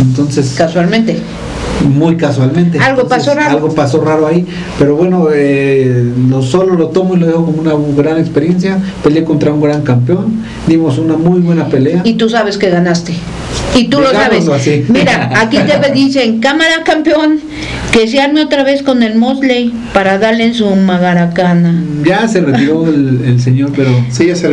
Entonces 0.00 0.54
Casualmente. 0.56 1.18
muy 1.96 2.16
casualmente. 2.16 2.78
Algo 2.78 3.06
pasó 3.08 3.34
raro. 3.34 3.50
Algo 3.50 3.74
pasó 3.74 4.00
raro 4.04 4.26
ahí, 4.26 4.46
pero 4.78 4.96
bueno, 4.96 5.28
eh, 5.32 6.12
lo 6.28 6.42
solo 6.42 6.74
lo 6.74 6.88
tomo 6.88 7.14
y 7.14 7.18
lo 7.18 7.26
dejo 7.26 7.46
como 7.46 7.60
una 7.60 7.74
gran 7.96 8.18
experiencia. 8.18 8.78
Peleé 9.02 9.24
contra 9.24 9.52
un 9.52 9.60
gran 9.60 9.82
campeón, 9.82 10.42
dimos 10.66 10.98
una 10.98 11.16
muy 11.16 11.40
buena 11.40 11.66
pelea. 11.68 12.02
Y 12.04 12.14
tú 12.14 12.28
sabes 12.28 12.58
que 12.58 12.70
ganaste. 12.70 13.14
Y 13.74 13.84
tú 13.88 14.00
lo 14.00 14.10
sabes. 14.10 14.48
Así. 14.48 14.84
Mira, 14.88 15.30
aquí 15.40 15.58
te 15.82 15.92
dicen, 15.92 16.40
cámara 16.40 16.82
campeón, 16.84 17.40
que 17.92 18.06
se 18.08 18.20
arme 18.20 18.42
otra 18.42 18.64
vez 18.64 18.82
con 18.82 19.02
el 19.02 19.16
Mosley 19.16 19.72
para 19.92 20.18
darle 20.18 20.44
en 20.44 20.54
su 20.54 20.68
magaracana. 20.76 21.82
Ya 22.04 22.26
se 22.28 22.40
retiró 22.40 22.86
el, 22.86 23.22
el 23.24 23.40
señor, 23.40 23.72
pero 23.74 23.90
sí 24.10 24.26
ya 24.26 24.36
se 24.36 24.48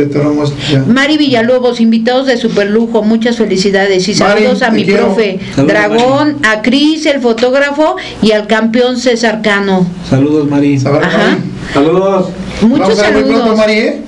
ya 0.70 0.84
Mari 0.86 1.18
Villalobos, 1.18 1.80
invitados 1.80 2.26
de 2.26 2.36
superlujo, 2.36 3.02
muchas 3.02 3.36
felicidades 3.36 4.08
y 4.08 4.14
Mari, 4.14 4.42
saludos 4.42 4.62
a 4.62 4.70
mi 4.70 4.84
quiero. 4.84 5.06
profe 5.06 5.38
Saludos, 5.54 5.72
Dragón, 5.74 6.36
a 6.42 6.62
Cris, 6.62 7.06
el 7.06 7.20
fotógrafo, 7.20 7.96
y 8.22 8.32
al 8.32 8.46
campeón 8.46 8.96
César 8.98 9.42
Cano. 9.42 9.86
saludos 10.08 10.48
Mari. 10.48 10.78
Saber, 10.78 11.04
Ajá. 11.04 11.18
Mari. 11.18 11.40
Saludos. 11.72 12.26
Muchos 12.62 12.96
saludos. 12.98 13.58
¿eh? 13.68 14.00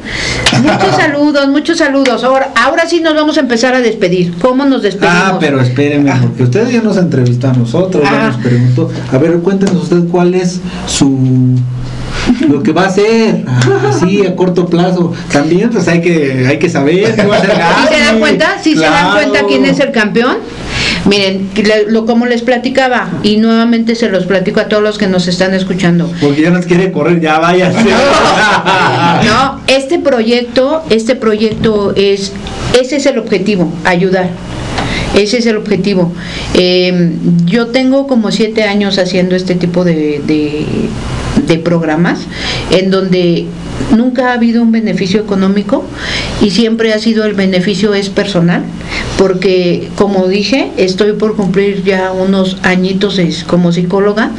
Muchos 0.63 0.97
saludos, 0.97 1.49
muchos 1.49 1.79
saludos. 1.79 2.25
Ahora, 2.25 2.51
ahora 2.57 2.89
sí 2.89 3.01
nos 3.01 3.15
vamos 3.15 3.37
a 3.37 3.41
empezar 3.41 3.75
a 3.75 3.81
despedir. 3.81 4.35
¿Cómo 4.41 4.65
nos 4.65 4.83
despedimos? 4.83 5.17
Ah, 5.25 5.37
pero 5.41 5.61
espérenme, 5.61 6.13
porque 6.23 6.45
usted 6.45 6.69
ya 6.71 6.81
nos 6.81 6.97
entrevistó 6.97 7.49
a 7.49 7.53
nosotros, 7.53 8.03
ya 8.05 8.27
Ah. 8.27 8.29
nos 8.29 8.37
preguntó. 8.39 8.91
A 9.13 9.19
ver, 9.19 9.39
cuéntenos 9.41 9.83
usted 9.83 10.05
cuál 10.11 10.35
es 10.35 10.61
su 10.87 11.59
lo 12.49 12.63
que 12.63 12.73
va 12.73 12.85
a 12.85 12.87
hacer 12.87 13.45
así 13.91 14.25
a 14.25 14.35
corto 14.37 14.67
plazo. 14.67 15.13
También 15.33 15.69
pues 15.71 15.87
hay 15.89 16.01
que 16.01 16.47
hay 16.49 16.59
que 16.59 16.71
saber 16.71 17.15
qué 17.15 17.27
va 17.27 17.37
a 17.37 17.39
hacer 17.39 17.51
¿Sí 17.89 17.95
se 17.95 18.01
dan 18.01 18.19
cuenta? 18.21 18.47
¿Sí 18.63 18.75
se 18.77 18.81
dan 18.85 19.13
cuenta 19.13 19.41
quién 19.47 19.65
es 19.67 19.79
el 19.81 19.91
campeón? 19.93 20.37
Miren, 21.07 21.51
lo 21.89 22.07
como 22.07 22.27
les 22.27 22.43
platicaba 22.43 23.09
y 23.23 23.37
nuevamente 23.37 23.95
se 23.95 24.09
los 24.09 24.25
platico 24.25 24.61
a 24.61 24.69
todos 24.69 24.83
los 24.83 24.97
que 24.97 25.07
nos 25.07 25.29
están 25.29 25.53
escuchando. 25.53 26.11
Porque 26.21 26.43
ya 26.43 26.51
nos 26.51 26.65
quiere 26.65 26.93
correr, 26.93 27.21
ya 27.21 27.39
váyase. 27.39 27.79
No, 29.25 29.61
este 29.67 29.99
proyecto, 29.99 30.83
este 30.91 31.15
proyecto 31.15 31.93
es, 31.97 32.33
ese 32.79 32.97
es 32.97 33.07
el 33.07 33.19
objetivo, 33.19 33.73
ayudar. 33.85 34.31
Ese 35.15 35.39
es 35.39 35.47
el 35.47 35.57
objetivo. 35.57 36.13
Eh, 36.55 37.13
yo 37.45 37.69
tengo 37.69 38.07
como 38.07 38.31
siete 38.33 38.65
años 38.65 38.99
haciendo 38.99 39.37
este 39.37 39.55
tipo 39.55 39.85
de, 39.85 40.21
de, 40.27 40.67
de 41.47 41.59
programas 41.59 42.21
en 42.71 42.91
donde 42.91 43.47
nunca 43.95 44.31
ha 44.31 44.35
habido 44.35 44.63
un 44.63 44.73
beneficio 44.73 45.21
económico 45.21 45.85
y 46.41 46.51
siempre 46.51 46.93
ha 46.93 46.99
sido 46.99 47.25
el 47.25 47.35
beneficio 47.35 47.95
es 47.95 48.09
personal 48.09 48.63
porque 49.19 49.89
como 49.97 50.27
dije 50.27 50.73
estoy 50.77 51.13
por 51.13 51.37
cumplir 51.37 51.85
ya 51.85 52.13
unos 52.13 52.59
añitos 52.63 53.21
como 53.47 53.73
psicóloga. 53.73 54.31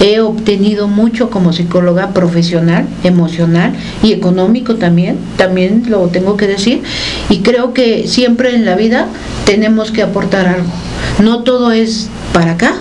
He 0.00 0.20
obtenido 0.20 0.88
mucho 0.88 1.30
como 1.30 1.52
psicóloga 1.52 2.12
profesional 2.12 2.86
emocional 3.04 3.74
y 4.02 4.12
económico 4.12 4.76
también 4.76 5.18
también 5.36 5.84
lo 5.88 6.08
tengo 6.08 6.36
que 6.36 6.46
decir. 6.46 6.82
Y 7.30 7.38
creo 7.38 7.72
que 7.72 8.06
siempre 8.08 8.54
en 8.54 8.64
la 8.64 8.76
vida 8.76 9.08
tenemos 9.46 9.90
que 9.90 10.02
aportar 10.02 10.46
algo. 10.46 10.70
No 11.22 11.42
todo 11.42 11.72
es 11.72 12.08
para 12.32 12.52
acá 12.52 12.74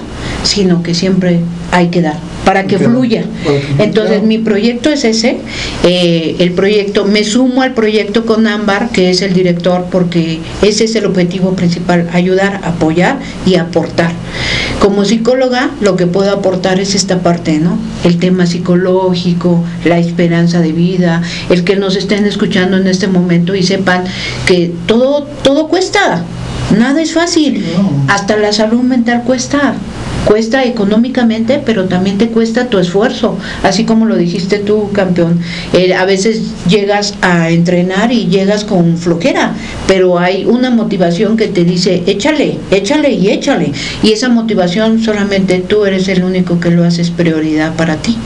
sino 0.43 0.83
que 0.83 0.93
siempre 0.93 1.39
hay 1.71 1.87
que 1.87 2.01
dar 2.01 2.32
para 2.45 2.65
que 2.65 2.77
fluya. 2.77 3.23
Entonces 3.79 4.23
mi 4.23 4.37
proyecto 4.37 4.89
es 4.89 5.03
ese, 5.03 5.37
eh, 5.83 6.35
el 6.39 6.51
proyecto, 6.51 7.05
me 7.05 7.23
sumo 7.23 7.61
al 7.61 7.73
proyecto 7.73 8.25
con 8.25 8.47
Ámbar, 8.47 8.89
que 8.89 9.09
es 9.09 9.21
el 9.21 9.33
director, 9.33 9.85
porque 9.91 10.39
ese 10.61 10.85
es 10.85 10.95
el 10.95 11.05
objetivo 11.05 11.53
principal, 11.53 12.09
ayudar, 12.13 12.61
apoyar 12.63 13.19
y 13.45 13.55
aportar. 13.55 14.11
Como 14.79 15.05
psicóloga, 15.05 15.71
lo 15.79 15.95
que 15.95 16.07
puedo 16.07 16.31
aportar 16.31 16.79
es 16.79 16.95
esta 16.95 17.19
parte, 17.19 17.59
¿no? 17.59 17.77
El 18.03 18.17
tema 18.17 18.45
psicológico, 18.45 19.63
la 19.85 19.97
esperanza 19.97 20.59
de 20.59 20.73
vida, 20.73 21.21
el 21.49 21.63
que 21.63 21.77
nos 21.77 21.95
estén 21.95 22.25
escuchando 22.25 22.77
en 22.77 22.87
este 22.87 23.07
momento 23.07 23.55
y 23.55 23.63
sepan 23.63 24.03
que 24.45 24.73
todo, 24.85 25.23
todo 25.43 25.69
cuesta, 25.69 26.23
nada 26.77 27.01
es 27.01 27.13
fácil, 27.13 27.63
hasta 28.07 28.35
la 28.37 28.51
salud 28.51 28.81
mental 28.81 29.23
cuesta. 29.23 29.75
Cuesta 30.25 30.63
económicamente, 30.63 31.61
pero 31.65 31.85
también 31.85 32.17
te 32.17 32.29
cuesta 32.29 32.67
tu 32.67 32.79
esfuerzo, 32.79 33.37
así 33.61 33.83
como 33.83 34.05
lo 34.05 34.15
dijiste 34.15 34.57
tú, 34.59 34.89
campeón. 34.93 35.39
Eh, 35.73 35.93
a 35.93 36.05
veces 36.05 36.43
llegas 36.69 37.15
a 37.21 37.49
entrenar 37.49 38.11
y 38.13 38.27
llegas 38.27 38.63
con 38.63 38.97
flojera, 38.97 39.53
pero 39.85 40.17
hay 40.17 40.45
una 40.45 40.69
motivación 40.69 41.35
que 41.35 41.47
te 41.47 41.65
dice, 41.65 42.03
échale, 42.07 42.57
échale 42.71 43.11
y 43.11 43.31
échale. 43.31 43.73
Y 44.01 44.11
esa 44.11 44.29
motivación 44.29 45.03
solamente 45.03 45.59
tú 45.59 45.85
eres 45.85 46.07
el 46.07 46.23
único 46.23 46.59
que 46.59 46.71
lo 46.71 46.85
haces 46.85 47.09
prioridad 47.09 47.75
para 47.75 47.97
ti. 47.97 48.17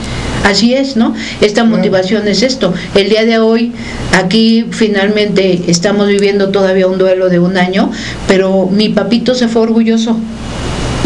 Así 0.44 0.74
es, 0.76 0.96
¿no? 0.96 1.14
Esta 1.42 1.64
motivación 1.64 2.28
es 2.28 2.42
esto. 2.44 2.74
El 2.96 3.10
día 3.10 3.26
de 3.26 3.40
hoy, 3.40 3.74
aquí 4.14 4.66
finalmente 4.70 5.64
estamos 5.68 6.08
viviendo 6.08 6.50
todavía 6.50 6.88
un 6.88 6.98
duelo 6.98 7.28
de 7.30 7.40
un 7.40 7.58
año, 7.58 7.92
pero 8.28 8.70
mi 8.72 8.90
papito 8.90 9.34
se 9.34 9.48
fue 9.48 9.64
orgulloso 9.64 10.18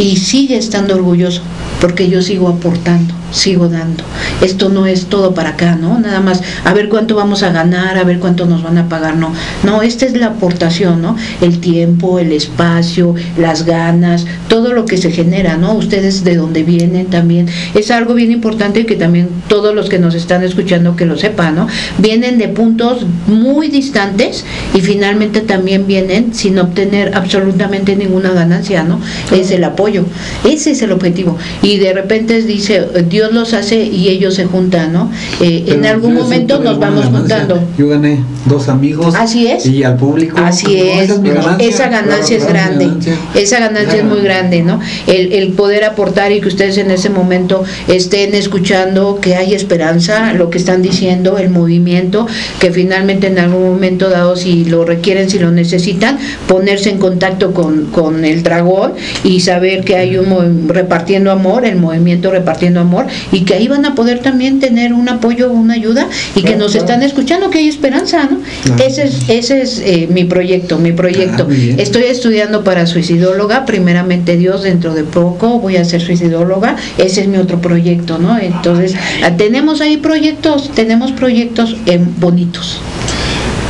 y 0.01 0.17
sigue 0.17 0.57
estando 0.57 0.95
orgulloso 0.95 1.41
porque 1.79 2.09
yo 2.09 2.21
sigo 2.21 2.49
aportando, 2.49 3.13
sigo 3.31 3.69
dando. 3.69 4.03
Esto 4.41 4.69
no 4.69 4.85
es 4.85 5.05
todo 5.05 5.33
para 5.33 5.49
acá, 5.49 5.75
¿no? 5.75 5.99
Nada 5.99 6.19
más 6.19 6.41
a 6.63 6.73
ver 6.73 6.89
cuánto 6.89 7.15
vamos 7.15 7.43
a 7.43 7.51
ganar, 7.51 7.97
a 7.97 8.03
ver 8.03 8.19
cuánto 8.19 8.45
nos 8.45 8.63
van 8.63 8.77
a 8.77 8.89
pagar, 8.89 9.15
no. 9.15 9.33
No, 9.63 9.81
esta 9.81 10.05
es 10.05 10.13
la 10.15 10.27
aportación, 10.27 11.01
¿no? 11.01 11.15
El 11.41 11.59
tiempo, 11.59 12.19
el 12.19 12.31
espacio, 12.31 13.15
las 13.37 13.65
ganas, 13.65 14.25
todo 14.47 14.73
lo 14.73 14.85
que 14.85 14.97
se 14.97 15.11
genera, 15.11 15.57
¿no? 15.57 15.73
Ustedes 15.73 16.23
de 16.23 16.35
dónde 16.35 16.63
vienen 16.63 17.07
también. 17.07 17.47
Es 17.73 17.91
algo 17.91 18.13
bien 18.13 18.31
importante 18.31 18.85
que 18.85 18.95
también 18.95 19.29
todos 19.47 19.73
los 19.73 19.89
que 19.89 19.99
nos 19.99 20.15
están 20.15 20.43
escuchando 20.43 20.95
que 20.95 21.05
lo 21.05 21.17
sepan, 21.17 21.55
¿no? 21.55 21.67
Vienen 21.97 22.37
de 22.37 22.47
puntos 22.47 23.05
muy 23.27 23.69
distantes 23.69 24.45
y 24.73 24.81
finalmente 24.81 25.41
también 25.41 25.87
vienen 25.87 26.33
sin 26.33 26.59
obtener 26.59 27.15
absolutamente 27.15 27.95
ninguna 27.95 28.31
ganancia, 28.31 28.83
¿no? 28.83 28.99
Es 29.31 29.51
el 29.51 29.63
apoyo. 29.63 30.05
Ese 30.43 30.71
es 30.71 30.81
el 30.81 30.91
objetivo. 30.91 31.37
Y 31.61 31.77
de 31.77 31.93
repente 31.93 32.41
dice, 32.41 32.85
Dios 33.09 33.20
los 33.29 33.53
hace 33.53 33.83
y 33.83 34.09
ellos 34.09 34.33
se 34.35 34.45
juntan, 34.45 34.93
¿no? 34.93 35.11
Eh, 35.41 35.65
en 35.67 35.85
algún 35.85 36.15
momento 36.15 36.59
nos 36.59 36.79
vamos 36.79 37.05
ganancia. 37.05 37.19
juntando. 37.45 37.63
Yo 37.77 37.87
gané 37.89 38.19
dos 38.45 38.69
amigos. 38.69 39.13
Así 39.15 39.47
es. 39.47 39.65
Y 39.65 39.83
al 39.83 39.97
público. 39.97 40.37
Así 40.39 40.65
no, 40.65 40.71
es, 41.01 41.09
esa 41.09 41.19
ganancia. 41.21 41.67
esa 41.67 41.87
ganancia 41.89 42.37
es 42.37 42.43
Claro, 42.43 42.53
grande, 42.59 42.85
ganancia. 42.85 43.13
esa 43.35 43.59
ganancia 43.59 43.99
es 43.99 44.05
muy 44.05 44.21
grande, 44.21 44.63
¿no? 44.63 44.79
El, 45.07 45.33
el 45.33 45.53
poder 45.53 45.83
aportar 45.83 46.31
y 46.31 46.41
que 46.41 46.47
ustedes 46.47 46.77
en 46.77 46.89
ese 46.91 47.09
momento 47.09 47.63
estén 47.87 48.33
escuchando 48.33 49.19
que 49.21 49.35
hay 49.35 49.53
esperanza, 49.53 50.33
lo 50.33 50.49
que 50.49 50.57
están 50.57 50.81
diciendo, 50.81 51.37
el 51.37 51.49
movimiento, 51.49 52.27
que 52.59 52.71
finalmente 52.71 53.27
en 53.27 53.37
algún 53.39 53.63
momento 53.63 54.09
dado, 54.09 54.35
si 54.35 54.65
lo 54.65 54.85
requieren, 54.85 55.29
si 55.29 55.37
lo 55.39 55.51
necesitan, 55.51 56.17
ponerse 56.47 56.89
en 56.89 56.97
contacto 56.97 57.53
con, 57.53 57.85
con 57.87 58.25
el 58.25 58.43
dragón 58.43 58.93
y 59.23 59.41
saber 59.41 59.83
que 59.83 59.95
hay 59.95 60.17
un 60.17 60.67
repartiendo 60.69 61.31
amor, 61.31 61.65
el 61.65 61.75
movimiento 61.77 62.31
repartiendo 62.31 62.79
amor, 62.79 63.05
y 63.31 63.41
que 63.41 63.53
ahí 63.55 63.67
van 63.67 63.85
a 63.85 63.95
poder 63.95 64.19
también 64.19 64.59
tener 64.59 64.93
un 64.93 65.09
apoyo, 65.09 65.51
una 65.51 65.73
ayuda, 65.73 66.07
y 66.35 66.41
que 66.41 66.47
Claro, 66.51 66.59
nos 66.59 66.71
claro. 66.71 66.85
están 66.85 67.03
escuchando, 67.03 67.49
que 67.49 67.59
hay 67.59 67.67
esperanza, 67.67 68.27
¿no? 68.29 68.39
Claro. 68.63 68.83
Ese 68.83 69.03
es, 69.03 69.29
ese 69.29 69.61
es 69.61 69.81
eh, 69.83 70.07
mi 70.11 70.25
proyecto, 70.25 70.77
mi 70.77 70.91
proyecto. 70.91 71.47
Ah. 71.49 71.53
Estoy 71.77 72.03
estudiando 72.03 72.63
para 72.63 72.85
suicidóloga, 72.85 73.65
primeramente 73.65 74.37
Dios, 74.37 74.63
dentro 74.63 74.93
de 74.93 75.03
poco 75.03 75.59
voy 75.59 75.77
a 75.77 75.85
ser 75.85 76.01
suicidóloga, 76.01 76.75
ese 76.97 77.21
es 77.21 77.27
mi 77.27 77.37
otro 77.37 77.61
proyecto, 77.61 78.17
¿no? 78.17 78.37
Entonces, 78.37 78.93
ah, 79.23 79.31
tenemos 79.37 79.81
ahí 79.81 79.97
proyectos, 79.97 80.71
tenemos 80.75 81.11
proyectos 81.11 81.75
eh, 81.85 81.99
bonitos. 82.19 82.79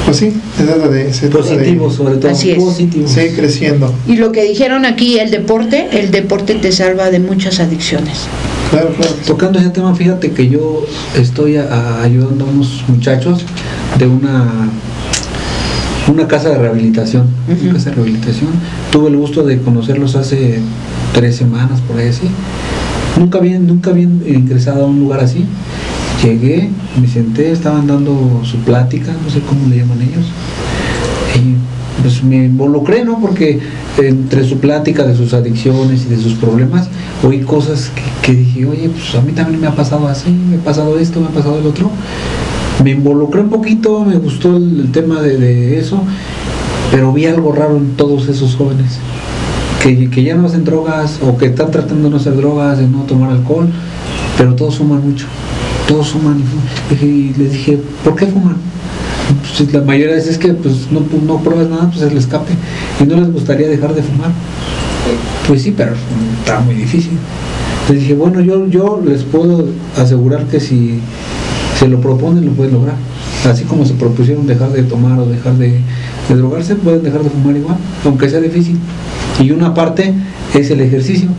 Pues 0.05 0.17
sí, 0.17 0.33
se 0.57 0.63
trata 0.63 0.87
de, 0.89 1.13
se 1.13 1.27
trata 1.29 1.49
de 1.49 1.55
Positivo, 1.57 1.91
sobre 1.91 2.15
todo. 2.15 2.31
Así 2.31 2.51
es. 2.51 2.57
Positivo. 2.57 3.07
seguir 3.07 3.35
creciendo. 3.35 3.93
Y 4.07 4.17
lo 4.17 4.31
que 4.31 4.43
dijeron 4.43 4.85
aquí, 4.85 5.19
el 5.19 5.31
deporte, 5.31 5.87
el 5.93 6.11
deporte 6.11 6.55
te 6.55 6.71
salva 6.71 7.11
de 7.11 7.19
muchas 7.19 7.59
adicciones. 7.59 8.27
Claro, 8.71 8.89
claro. 8.97 9.13
Tocando 9.27 9.59
ese 9.59 9.69
tema, 9.69 9.93
fíjate 9.93 10.31
que 10.31 10.47
yo 10.49 10.85
estoy 11.15 11.57
a- 11.57 11.63
a- 11.71 12.03
ayudando 12.03 12.45
a 12.45 12.47
unos 12.49 12.83
muchachos 12.87 13.45
de 13.99 14.07
una 14.07 14.45
una 16.07 16.27
casa 16.27 16.49
de 16.49 16.57
rehabilitación. 16.57 17.27
Una 17.63 17.73
casa 17.73 17.89
de 17.91 17.95
rehabilitación. 17.97 18.49
Tuve 18.91 19.09
el 19.09 19.17
gusto 19.17 19.43
de 19.43 19.61
conocerlos 19.61 20.15
hace 20.15 20.59
tres 21.13 21.35
semanas, 21.35 21.79
por 21.87 21.97
ahí 21.97 22.07
así. 22.09 22.23
Nunca 23.19 23.37
habían, 23.37 23.67
nunca 23.67 23.91
habían 23.91 24.21
ingresado 24.27 24.85
a 24.85 24.87
un 24.87 24.99
lugar 24.99 25.19
así. 25.19 25.45
Llegué, 26.23 26.69
me 26.99 27.07
senté, 27.07 27.51
estaban 27.51 27.87
dando 27.87 28.41
su 28.43 28.57
plática, 28.57 29.11
no 29.23 29.29
sé 29.29 29.41
cómo 29.41 29.67
le 29.69 29.77
llaman 29.77 30.01
ellos. 30.01 30.25
Y 31.35 32.01
pues 32.01 32.23
me 32.23 32.45
involucré, 32.45 33.05
¿no? 33.05 33.19
Porque 33.21 33.59
entre 33.97 34.43
su 34.43 34.59
plática 34.59 35.03
de 35.03 35.15
sus 35.15 35.33
adicciones 35.33 36.05
y 36.05 36.09
de 36.09 36.17
sus 36.17 36.33
problemas, 36.33 36.87
oí 37.23 37.41
cosas 37.41 37.91
que, 38.21 38.33
dije, 38.33 38.65
oye, 38.65 38.89
pues 38.89 39.15
a 39.15 39.21
mí 39.21 39.31
también 39.33 39.59
me 39.59 39.67
ha 39.67 39.75
pasado 39.75 40.07
así, 40.07 40.29
me 40.31 40.57
ha 40.57 40.59
pasado 40.59 40.97
esto, 40.97 41.19
me 41.19 41.27
ha 41.27 41.31
pasado 41.31 41.59
el 41.59 41.65
otro. 41.65 41.89
Me 42.83 42.91
involucré 42.91 43.41
un 43.41 43.49
poquito, 43.49 44.03
me 44.05 44.17
gustó 44.17 44.55
el, 44.55 44.91
tema 44.91 45.21
de, 45.21 45.77
eso, 45.77 46.01
pero 46.91 47.13
vi 47.13 47.25
algo 47.25 47.51
raro 47.51 47.77
en 47.77 47.95
todos 47.95 48.27
esos 48.27 48.55
jóvenes. 48.55 48.97
Que, 49.83 50.09
que 50.09 50.23
ya 50.23 50.35
no 50.35 50.45
hacen 50.45 50.63
drogas 50.63 51.19
o 51.27 51.37
que 51.37 51.47
están 51.47 51.71
tratando 51.71 52.03
de 52.03 52.09
no 52.11 52.17
hacer 52.17 52.35
drogas, 52.35 52.77
de 52.77 52.87
no 52.87 52.99
tomar 53.03 53.31
alcohol, 53.31 53.67
pero 54.37 54.55
todos 54.55 54.77
fuman 54.77 55.03
mucho. 55.03 55.25
Todos 55.87 56.09
fuman 56.09 56.39
y 56.39 56.43
fuman. 56.43 57.03
Y 57.03 57.33
les 57.33 57.51
dije, 57.51 57.79
¿por 58.03 58.15
qué 58.15 58.27
fuman? 58.27 58.70
Pues, 59.57 59.73
la 59.73 59.81
mayoría 59.81 60.09
de 60.09 60.15
veces 60.15 60.31
es 60.31 60.37
que 60.37 60.53
pues, 60.53 60.91
no, 60.91 61.01
no 61.25 61.39
pruebas 61.39 61.69
nada, 61.69 61.89
pues 61.89 62.01
es 62.01 62.11
el 62.11 62.17
escape. 62.17 62.53
Y 62.99 63.03
no 63.05 63.17
les 63.17 63.31
gustaría 63.31 63.67
dejar 63.67 63.93
de 63.93 64.03
fumar. 64.03 64.31
Pues 65.47 65.63
sí, 65.63 65.73
pero 65.75 65.93
está 66.39 66.59
muy 66.59 66.75
difícil. 66.75 67.13
Les 67.89 67.99
dije, 67.99 68.13
bueno, 68.13 68.41
yo, 68.41 68.67
yo 68.67 69.01
les 69.03 69.23
puedo 69.23 69.67
asegurar 69.97 70.45
que 70.45 70.59
si 70.59 70.99
se 71.77 71.87
lo 71.87 71.99
proponen, 71.99 72.45
lo 72.45 72.51
pueden 72.51 72.73
lograr. 72.73 72.95
Así 73.49 73.63
como 73.63 73.85
se 73.85 73.93
propusieron 73.93 74.45
dejar 74.45 74.71
de 74.71 74.83
tomar 74.83 75.19
o 75.19 75.25
dejar 75.25 75.55
de, 75.55 75.79
de 76.29 76.35
drogarse, 76.35 76.75
pueden 76.75 77.03
dejar 77.03 77.23
de 77.23 77.29
fumar 77.29 77.55
igual, 77.55 77.77
aunque 78.05 78.29
sea 78.29 78.39
difícil. 78.39 78.77
Y 79.39 79.51
una 79.51 79.73
parte 79.73 80.13
es 80.53 80.69
el 80.69 80.81
ejercicio. 80.81 81.29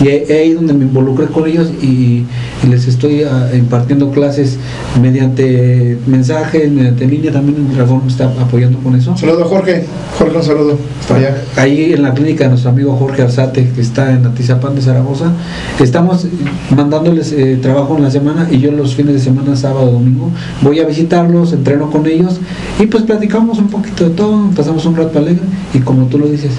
Y 0.00 0.08
ahí 0.08 0.30
ahí 0.30 0.52
donde 0.52 0.72
me 0.72 0.84
involucré 0.84 1.26
con 1.26 1.48
ellos 1.48 1.70
y 1.82 2.24
les 2.66 2.86
estoy 2.88 3.22
ah, 3.22 3.50
impartiendo 3.54 4.10
clases 4.10 4.58
mediante 5.00 5.98
mensajes, 6.06 6.70
mediante 6.70 7.06
línea, 7.06 7.32
también 7.32 7.66
el 7.68 7.76
Dragón 7.76 8.02
me 8.04 8.10
está 8.10 8.24
apoyando 8.24 8.78
con 8.80 8.96
eso. 8.96 9.16
Saludo 9.16 9.44
Jorge. 9.44 9.84
Jorge, 10.18 10.36
un 10.36 10.42
saludo. 10.42 10.78
Allá. 11.14 11.36
Ahí 11.56 11.92
en 11.92 12.02
la 12.02 12.12
clínica 12.12 12.44
de 12.44 12.50
nuestro 12.50 12.70
amigo 12.70 12.96
Jorge 12.96 13.22
Arzate, 13.22 13.70
que 13.74 13.80
está 13.80 14.12
en 14.12 14.26
Atizapán 14.26 14.74
de 14.74 14.82
Zaragoza, 14.82 15.32
estamos 15.80 16.26
mandándoles 16.74 17.32
eh, 17.32 17.58
trabajo 17.62 17.96
en 17.96 18.02
la 18.02 18.10
semana 18.10 18.48
y 18.50 18.58
yo 18.58 18.70
los 18.72 18.94
fines 18.94 19.14
de 19.14 19.20
semana, 19.20 19.56
sábado, 19.56 19.92
domingo, 19.92 20.30
voy 20.62 20.80
a 20.80 20.84
visitarlos, 20.84 21.52
entreno 21.52 21.90
con 21.90 22.06
ellos 22.06 22.40
y 22.78 22.86
pues 22.86 23.04
platicamos 23.04 23.58
un 23.58 23.68
poquito 23.68 24.08
de 24.08 24.10
todo, 24.10 24.50
pasamos 24.54 24.84
un 24.86 24.96
rato 24.96 25.18
alegre 25.18 25.42
y 25.74 25.78
como 25.78 26.06
tú 26.06 26.18
lo 26.18 26.26
dices, 26.26 26.52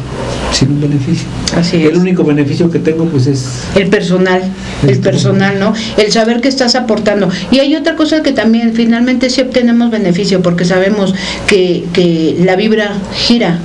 sin 0.51 0.71
un 0.71 0.81
beneficio. 0.81 1.27
Así 1.55 1.83
El 1.83 1.93
es. 1.93 1.97
único 1.97 2.23
beneficio 2.23 2.69
que 2.71 2.79
tengo 2.79 3.05
pues 3.05 3.27
es 3.27 3.63
El 3.75 3.89
personal, 3.89 4.41
el 4.87 4.99
personal, 4.99 5.59
¿no? 5.59 5.73
El 5.97 6.11
saber 6.11 6.41
que 6.41 6.47
estás 6.47 6.75
aportando. 6.75 7.29
Y 7.51 7.59
hay 7.59 7.75
otra 7.75 7.95
cosa 7.95 8.21
que 8.23 8.31
también 8.31 8.73
finalmente 8.73 9.29
sí 9.29 9.41
obtenemos 9.41 9.91
beneficio 9.91 10.41
porque 10.41 10.65
sabemos 10.65 11.13
que, 11.47 11.85
que 11.93 12.37
la 12.45 12.55
vibra 12.55 12.93
gira, 13.13 13.59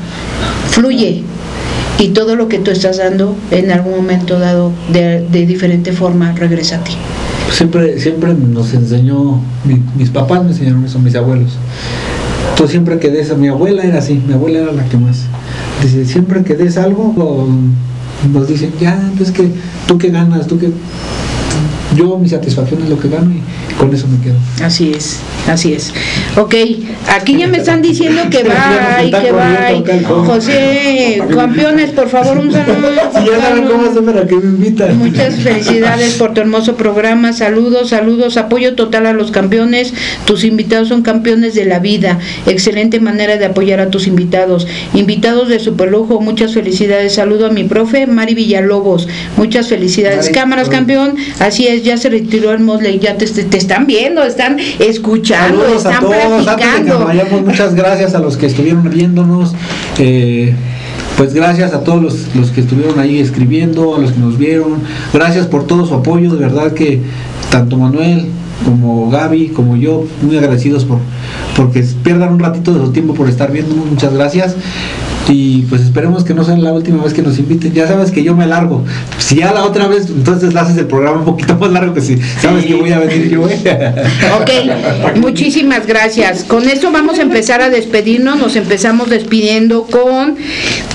fluye 0.69 1.23
y 1.99 2.09
todo 2.09 2.35
lo 2.37 2.49
que 2.49 2.59
tú 2.59 2.71
estás 2.71 2.99
dando 2.99 3.37
en 3.51 3.71
algún 3.71 3.97
momento 3.97 4.39
dado 4.39 4.73
de, 4.93 5.27
de 5.31 5.47
diferente 5.47 5.93
forma 5.93 6.33
regresa 6.33 6.77
a 6.77 6.85
ti. 6.85 6.93
siempre 7.53 8.01
siempre 8.01 8.35
nos 8.35 8.75
enseñó 8.75 9.41
mi- 9.65 9.81
mis 9.97 10.11
papás 10.11 10.43
me 10.43 10.51
enseñaron 10.51 10.85
eso 10.85 10.99
mis 10.99 11.15
abuelos. 11.15 11.53
Entonces 12.51 12.73
siempre 12.73 12.99
que 12.99 13.11
des 13.11 13.37
mi 13.37 13.49
abuela 13.49 13.85
era 13.85 13.99
así 13.99 14.21
mi 14.27 14.33
abuela 14.35 14.61
era 14.61 14.73
la 14.73 14.85
que 14.89 14.97
más. 14.97 15.23
Dice 15.83 16.05
siempre 16.05 16.43
que 16.43 16.55
des 16.55 16.77
algo 16.79 17.15
nos 18.33 18.49
dicen 18.49 18.73
ya 18.81 18.99
pues 19.17 19.31
que 19.31 19.49
tú 19.87 19.99
que 19.99 20.09
ganas 20.11 20.47
tú 20.47 20.59
que 20.59 20.71
yo 21.97 22.19
mi 22.19 22.29
satisfacción 22.29 22.83
es 22.83 22.89
lo 22.89 22.99
que 22.99 23.09
gano 23.09 23.31
y 23.31 23.75
con 23.75 23.95
eso 23.95 24.07
me 24.09 24.19
quedo 24.23 24.37
Así 24.63 24.93
es, 24.93 25.21
así 25.49 25.73
es. 25.73 25.93
Ok, 26.37 26.55
aquí 27.09 27.39
ya 27.39 27.47
me 27.47 27.59
están 27.59 27.81
diciendo 27.81 28.23
que 28.29 28.43
va 28.49 29.05
y 29.05 29.11
que 29.13 29.31
va. 29.31 29.71
José, 30.27 31.23
campeones, 31.33 31.91
por 31.91 32.09
favor, 32.09 32.39
un 32.39 32.51
saludo. 32.51 32.89
Muchas 34.95 35.37
felicidades 35.37 36.15
por 36.15 36.35
tu 36.35 36.41
hermoso 36.41 36.75
programa. 36.77 37.33
Saludos, 37.33 37.91
saludos, 37.91 38.37
apoyo 38.37 38.75
total 38.75 39.07
a 39.07 39.13
los 39.13 39.31
campeones. 39.31 39.95
Tus 40.25 40.43
invitados 40.43 40.89
son 40.89 41.03
campeones 41.03 41.55
de 41.55 41.67
la 41.67 41.79
vida. 41.79 42.19
Excelente 42.47 42.99
manera 42.99 43.37
de 43.37 43.45
apoyar 43.45 43.79
a 43.79 43.91
tus 43.91 44.09
invitados. 44.09 44.67
Invitados 44.93 45.49
de 45.49 45.61
superlujo, 45.61 46.21
muchas 46.21 46.55
felicidades. 46.55 47.15
Saludo 47.15 47.47
a 47.47 47.51
mi 47.51 47.63
profe 47.63 48.09
Mari 48.09 48.35
Villalobos. 48.35 49.07
Muchas 49.37 49.69
felicidades. 49.69 50.31
Cámaras, 50.31 50.69
campeón. 50.69 51.15
Así 51.39 51.69
es, 51.69 51.85
ya 51.85 51.97
se 51.97 52.09
retiró 52.09 52.51
el 52.51 52.59
Mosley. 52.59 52.99
Ya 52.99 53.17
te, 53.17 53.27
te 53.27 53.57
están 53.57 53.87
viendo, 53.87 54.25
están 54.25 54.59
escuchando, 54.81 55.63
Saludos 55.63 55.85
están 55.85 56.24
todos. 56.29 56.47
Antes 56.47 56.57
de 56.57 56.63
que 56.63 56.69
platicando. 56.69 56.99
nos 56.99 57.09
vayamos, 57.09 57.43
muchas 57.43 57.75
gracias 57.75 58.15
a 58.15 58.19
los 58.19 58.37
que 58.37 58.47
estuvieron 58.47 58.89
viéndonos. 58.91 59.55
eh, 59.99 60.55
pues 61.17 61.33
gracias 61.33 61.73
a 61.73 61.85
todos 61.85 62.03
los, 62.03 62.35
los 62.35 62.51
que 62.51 62.61
estuvieron 62.61 62.99
ahí 62.99 63.21
escribiendo, 63.21 63.95
a 63.95 63.99
los 64.01 64.13
que 64.13 64.19
nos 64.19 64.37
vieron. 64.37 64.81
Gracias 65.13 65.47
por 65.47 65.65
todo 65.65 65.87
su 65.87 65.95
apoyo. 65.95 66.33
De 66.35 66.39
verdad 66.39 66.73
que 66.73 67.01
tanto 67.51 67.77
Manuel 67.77 68.27
como 68.65 69.11
Gaby, 69.11 69.49
como 69.49 69.77
yo, 69.77 70.05
muy 70.23 70.37
agradecidos 70.37 70.85
por 70.85 70.99
porque 71.57 71.85
pierdan 72.03 72.35
un 72.35 72.41
ratito 72.41 72.75
de 72.75 72.85
su 72.85 72.93
tiempo 72.93 73.15
por 73.15 73.29
estar 73.29 73.51
viéndonos. 73.51 73.87
Muchas 73.87 74.13
gracias. 74.15 74.57
Y 75.29 75.63
pues 75.63 75.81
esperemos 75.83 76.23
que 76.25 76.35
no 76.35 76.45
sea 76.45 76.57
la 76.57 76.73
última 76.73 77.03
vez 77.03 77.15
que 77.15 77.23
nos 77.23 77.39
inviten. 77.39 77.73
Ya 77.73 77.87
sabes 77.87 78.11
que 78.11 78.23
yo 78.23 78.37
me 78.37 78.47
largo. 78.47 78.85
Si 79.19 79.37
ya 79.37 79.53
la 79.53 79.65
otra 79.65 79.89
vez, 79.89 80.09
entonces 80.09 80.55
haces 80.55 80.77
el 80.77 80.87
programa 80.87 81.19
un 81.19 81.25
poquito 81.25 81.57
más 81.61 81.71
largo 81.71 81.95
que 81.95 82.01
si 82.01 82.19
sabes 82.41 82.67
que 82.67 82.75
voy 82.75 82.93
a 82.93 82.99
venir 82.99 83.31
yo. 83.31 83.49
¿eh? 83.49 83.59
Ok, 84.41 85.17
muchísimas 85.17 85.87
gracias. 85.87 86.45
Con 86.45 86.69
esto 86.69 86.91
vamos 86.93 87.19
a 87.19 87.23
empezar 87.23 87.63
a 87.63 87.71
despedirnos. 87.71 88.39
Nos 88.39 88.57
empezamos 88.57 89.09
despidiendo 89.09 89.85
con 89.85 90.37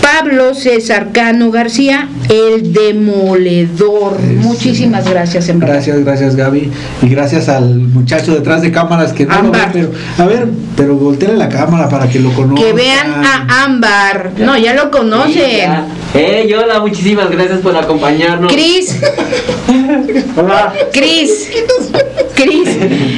Pablo 0.01 0.53
César 0.53 1.09
Cano 1.11 1.51
García, 1.51 2.07
el 2.29 2.73
demoledor. 2.73 4.19
Muchísimas 4.21 5.09
gracias, 5.09 5.49
en. 5.49 5.59
Gracias, 5.59 6.03
gracias 6.03 6.35
Gaby. 6.35 6.71
Y 7.01 7.09
gracias 7.09 7.49
al 7.49 7.79
muchacho 7.79 8.35
detrás 8.35 8.61
de 8.61 8.71
cámaras 8.71 9.13
que 9.13 9.25
no 9.25 9.41
lo 9.41 9.51
ve, 9.51 9.59
pero 9.73 9.91
a 10.17 10.25
ver, 10.29 10.47
pero 10.75 10.95
volteale 10.95 11.37
la 11.37 11.49
cámara 11.49 11.89
para 11.89 12.07
que 12.07 12.19
lo 12.19 12.31
conozcan. 12.33 12.65
Que 12.65 12.73
vean 12.73 13.23
a 13.23 13.63
Ámbar. 13.65 14.31
No, 14.37 14.57
ya 14.57 14.73
lo 14.73 14.89
conocen. 14.91 15.69
Eh, 16.13 16.55
hola, 16.55 16.79
muchísimas 16.79 17.29
gracias 17.29 17.59
por 17.59 17.75
acompañarnos. 17.75 18.51
Cris. 18.51 18.95
Hola. 20.37 20.73
Cris. 20.91 21.49
Cris. 22.35 22.69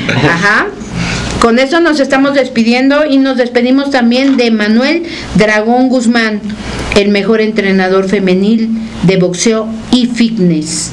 Ajá. 0.09 0.67
Con 1.39 1.57
eso 1.57 1.79
nos 1.79 1.99
estamos 1.99 2.35
despidiendo 2.35 3.05
y 3.05 3.17
nos 3.17 3.37
despedimos 3.37 3.89
también 3.89 4.37
de 4.37 4.51
Manuel 4.51 5.03
Dragón 5.35 5.89
Guzmán, 5.89 6.39
el 6.95 7.09
mejor 7.09 7.41
entrenador 7.41 8.07
femenil 8.07 8.69
de 9.03 9.17
boxeo 9.17 9.67
y 9.91 10.05
fitness. 10.05 10.91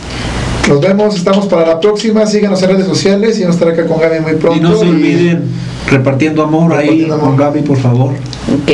Nos 0.69 0.81
vemos, 0.83 1.17
estamos 1.17 1.47
para 1.47 1.67
la 1.67 1.81
próxima. 1.81 2.27
Síganos 2.27 2.63
en 2.63 2.69
redes 2.71 2.87
sociales 2.87 3.39
y 3.39 3.43
vamos 3.43 3.57
a 3.57 3.59
estar 3.59 3.73
acá 3.73 3.87
con 3.87 4.01
Gaby 4.01 4.21
muy 4.21 4.35
pronto. 4.35 4.59
Y 4.59 4.61
no 4.61 4.79
se 4.79 4.87
olviden, 4.87 5.45
repartiendo 5.91 6.43
amor 6.43 6.75
ahí 6.75 7.07
con 7.07 7.37
Gaby, 7.37 7.63
por 7.63 7.79
favor. 7.79 8.13
Ok. 8.63 8.71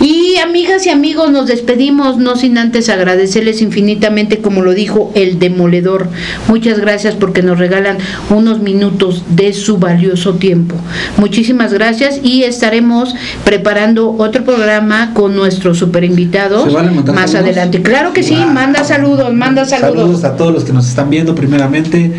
Y 0.00 0.36
amigas 0.42 0.86
y 0.86 0.90
amigos, 0.90 1.30
nos 1.30 1.46
despedimos, 1.46 2.18
no 2.18 2.36
sin 2.36 2.58
antes 2.58 2.88
agradecerles 2.88 3.62
infinitamente, 3.62 4.38
como 4.40 4.62
lo 4.62 4.74
dijo 4.74 5.10
el 5.14 5.38
demoledor. 5.38 6.08
Muchas 6.48 6.78
gracias 6.78 7.14
porque 7.14 7.42
nos 7.42 7.58
regalan 7.58 7.98
unos 8.30 8.60
minutos 8.60 9.22
de 9.30 9.52
su 9.52 9.78
valioso 9.78 10.34
tiempo. 10.34 10.74
Muchísimas 11.16 11.72
gracias 11.72 12.20
y 12.22 12.42
estaremos 12.44 13.14
preparando 13.44 14.14
otro 14.18 14.44
programa 14.44 15.12
con 15.14 15.34
nuestros 15.36 15.78
super 15.78 16.04
invitados 16.04 16.64
¿Se 16.64 16.70
vale 16.70 16.90
mandar 16.90 17.14
más 17.14 17.30
saludos? 17.30 17.52
adelante. 17.56 17.82
Claro 17.82 18.12
que 18.12 18.22
sí, 18.22 18.34
Wow. 18.36 18.46
manda 18.52 18.84
saludos, 18.84 19.32
manda 19.32 19.64
saludos. 19.64 19.96
Saludos 19.96 20.24
a 20.24 20.36
todos 20.36 20.52
los 20.52 20.64
que 20.64 20.72
nos 20.72 20.88
están 20.88 21.08
viendo 21.10 21.34
primeramente. 21.34 22.12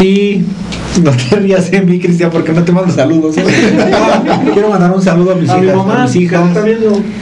Y 0.00 0.42
no 1.02 1.10
te 1.10 1.36
rías 1.36 1.72
en 1.72 1.88
mí, 1.88 1.98
Cristian, 1.98 2.30
porque 2.30 2.52
no 2.52 2.64
te 2.64 2.72
mando 2.72 2.92
saludos. 2.92 3.36
¿eh? 3.36 3.44
Quiero 4.52 4.70
mandar 4.70 4.92
un 4.92 5.02
saludo 5.02 5.32
a 5.32 5.34
mis 5.34 5.50
A 5.50 5.58
mi 5.58 5.66
mamá, 5.66 6.02
a 6.02 6.06
mis 6.06 6.16
hijas, 6.16 6.56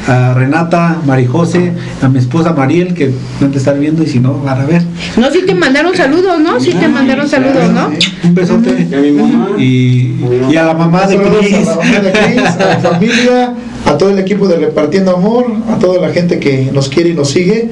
a 0.06 0.34
Renata, 0.34 0.98
Marijose, 1.04 1.72
a 2.00 2.08
mi 2.08 2.18
esposa 2.18 2.52
Mariel, 2.52 2.94
que 2.94 3.12
van 3.40 3.52
a 3.52 3.56
estar 3.56 3.78
viendo 3.78 4.02
y 4.02 4.06
si 4.06 4.20
no, 4.20 4.40
van 4.40 4.60
a 4.60 4.64
ver. 4.64 4.82
No, 5.16 5.30
sí 5.30 5.40
te 5.44 5.54
mandaron 5.54 5.94
saludos, 5.96 6.40
¿no? 6.40 6.60
Sí 6.60 6.72
te 6.72 6.88
mandaron 6.88 7.28
saludos, 7.28 7.70
¿no? 7.72 7.90
Un 8.24 8.34
besote. 8.34 8.86
Y 8.90 8.94
a 8.94 8.98
mi 9.00 9.10
mamá. 9.10 9.48
Y, 9.58 10.14
y 10.50 10.56
a 10.56 10.64
la 10.64 10.74
mamá 10.74 11.06
de 11.06 11.16
Saludos 11.16 11.38
Cris. 11.40 11.68
a 11.68 11.76
la 11.76 11.76
mamá 11.76 12.00
de 12.00 12.12
Cris, 12.12 12.42
a 12.42 12.64
la 12.64 12.78
familia, 12.78 13.54
a 13.86 13.98
todo 13.98 14.10
el 14.10 14.18
equipo 14.18 14.46
de 14.46 14.56
Repartiendo 14.56 15.16
Amor, 15.16 15.46
a 15.68 15.78
toda 15.78 16.00
la 16.00 16.12
gente 16.12 16.38
que 16.38 16.70
nos 16.72 16.88
quiere 16.88 17.10
y 17.10 17.14
nos 17.14 17.30
sigue. 17.30 17.70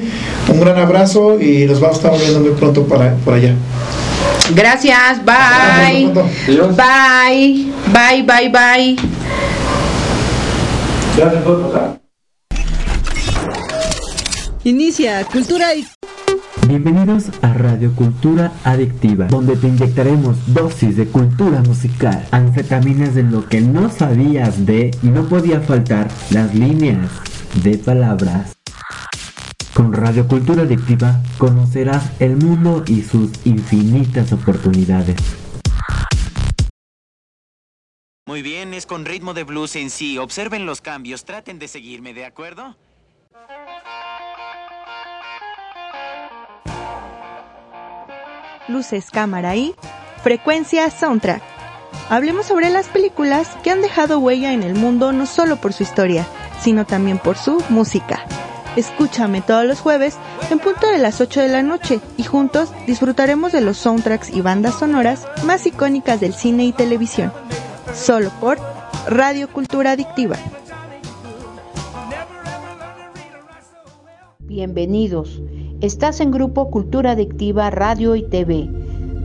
Un 0.49 0.59
gran 0.59 0.77
abrazo 0.77 1.39
y 1.39 1.65
nos 1.65 1.79
vamos 1.79 2.03
a 2.03 2.09
estar 2.09 2.19
viendo 2.19 2.41
muy 2.41 2.51
pronto 2.51 2.83
para, 2.83 3.15
por 3.15 3.35
allá. 3.35 3.53
Gracias, 4.55 5.23
bye. 5.25 6.11
Adiós. 6.47 6.75
Bye, 6.75 7.71
bye, 7.91 8.23
bye, 8.23 8.49
bye. 8.49 8.95
Gracias 11.17 11.43
por 11.43 11.71
pasar. 11.71 11.99
Inicia 14.63 15.23
Cultura 15.25 15.73
y 15.75 15.87
Bienvenidos 16.67 17.29
a 17.41 17.53
Radio 17.53 17.95
Cultura 17.95 18.51
Adictiva, 18.65 19.27
donde 19.27 19.55
te 19.55 19.67
inyectaremos 19.67 20.35
dosis 20.53 20.97
de 20.97 21.07
cultura 21.07 21.61
musical, 21.61 22.27
anfetaminas 22.31 23.15
de 23.15 23.23
lo 23.23 23.47
que 23.47 23.61
no 23.61 23.89
sabías 23.89 24.65
de 24.65 24.91
y 25.01 25.07
no 25.07 25.23
podía 25.29 25.61
faltar 25.61 26.09
las 26.31 26.53
líneas 26.53 27.09
de 27.63 27.77
palabras. 27.77 28.56
Con 29.77 29.93
Radio 29.93 30.27
Cultura 30.27 30.63
Adictiva 30.63 31.21
conocerás 31.37 32.19
el 32.19 32.35
mundo 32.35 32.83
y 32.87 33.03
sus 33.03 33.29
infinitas 33.45 34.33
oportunidades. 34.33 35.17
Muy 38.25 38.41
bien, 38.41 38.73
es 38.73 38.87
con 38.87 39.05
ritmo 39.05 39.35
de 39.35 39.43
blues 39.43 39.75
en 39.75 39.91
sí. 39.91 40.17
Observen 40.17 40.65
los 40.65 40.81
cambios, 40.81 41.25
traten 41.25 41.59
de 41.59 41.67
seguirme, 41.67 42.15
¿de 42.15 42.25
acuerdo? 42.25 42.75
Luces, 48.67 49.11
cámara 49.11 49.55
y 49.55 49.75
frecuencia 50.23 50.89
soundtrack. 50.89 51.43
Hablemos 52.09 52.47
sobre 52.47 52.71
las 52.71 52.87
películas 52.87 53.55
que 53.63 53.69
han 53.69 53.83
dejado 53.83 54.17
huella 54.17 54.53
en 54.53 54.63
el 54.63 54.73
mundo 54.73 55.11
no 55.11 55.27
solo 55.27 55.57
por 55.57 55.71
su 55.71 55.83
historia, 55.83 56.25
sino 56.59 56.87
también 56.87 57.19
por 57.19 57.37
su 57.37 57.63
música. 57.69 58.25
Escúchame 58.77 59.41
todos 59.41 59.65
los 59.65 59.79
jueves 59.79 60.19
en 60.51 60.59
punto 60.59 60.85
de 60.87 60.99
las 60.99 61.19
8 61.19 61.41
de 61.41 61.47
la 61.47 61.63
noche 61.63 61.99
y 62.15 62.21
juntos 62.21 62.71
disfrutaremos 62.85 63.51
de 63.51 63.61
los 63.61 63.77
soundtracks 63.77 64.29
y 64.29 64.41
bandas 64.41 64.75
sonoras 64.75 65.27
más 65.45 65.65
icónicas 65.65 66.19
del 66.19 66.35
cine 66.35 66.65
y 66.65 66.73
televisión. 66.73 67.33
Solo 67.95 68.29
por 68.39 68.59
Radio 69.09 69.47
Cultura 69.51 69.93
Adictiva. 69.93 70.35
Bienvenidos. 74.37 75.41
Estás 75.81 76.19
en 76.19 76.29
Grupo 76.29 76.69
Cultura 76.69 77.11
Adictiva 77.11 77.71
Radio 77.71 78.15
y 78.15 78.29
TV, 78.29 78.69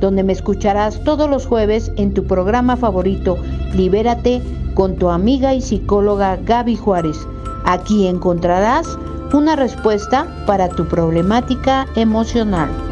donde 0.01 0.23
me 0.23 0.33
escucharás 0.33 1.05
todos 1.05 1.29
los 1.29 1.45
jueves 1.45 1.93
en 1.99 2.15
tu 2.15 2.27
programa 2.27 2.79
favorito, 2.79 3.37
Libérate, 3.75 4.41
con 4.73 4.97
tu 4.97 5.11
amiga 5.11 5.53
y 5.53 5.61
psicóloga 5.61 6.37
Gaby 6.37 6.77
Juárez. 6.77 7.19
Aquí 7.65 8.07
encontrarás 8.07 8.99
una 9.33 9.57
respuesta 9.57 10.27
para 10.47 10.69
tu 10.69 10.87
problemática 10.87 11.87
emocional. 11.95 12.92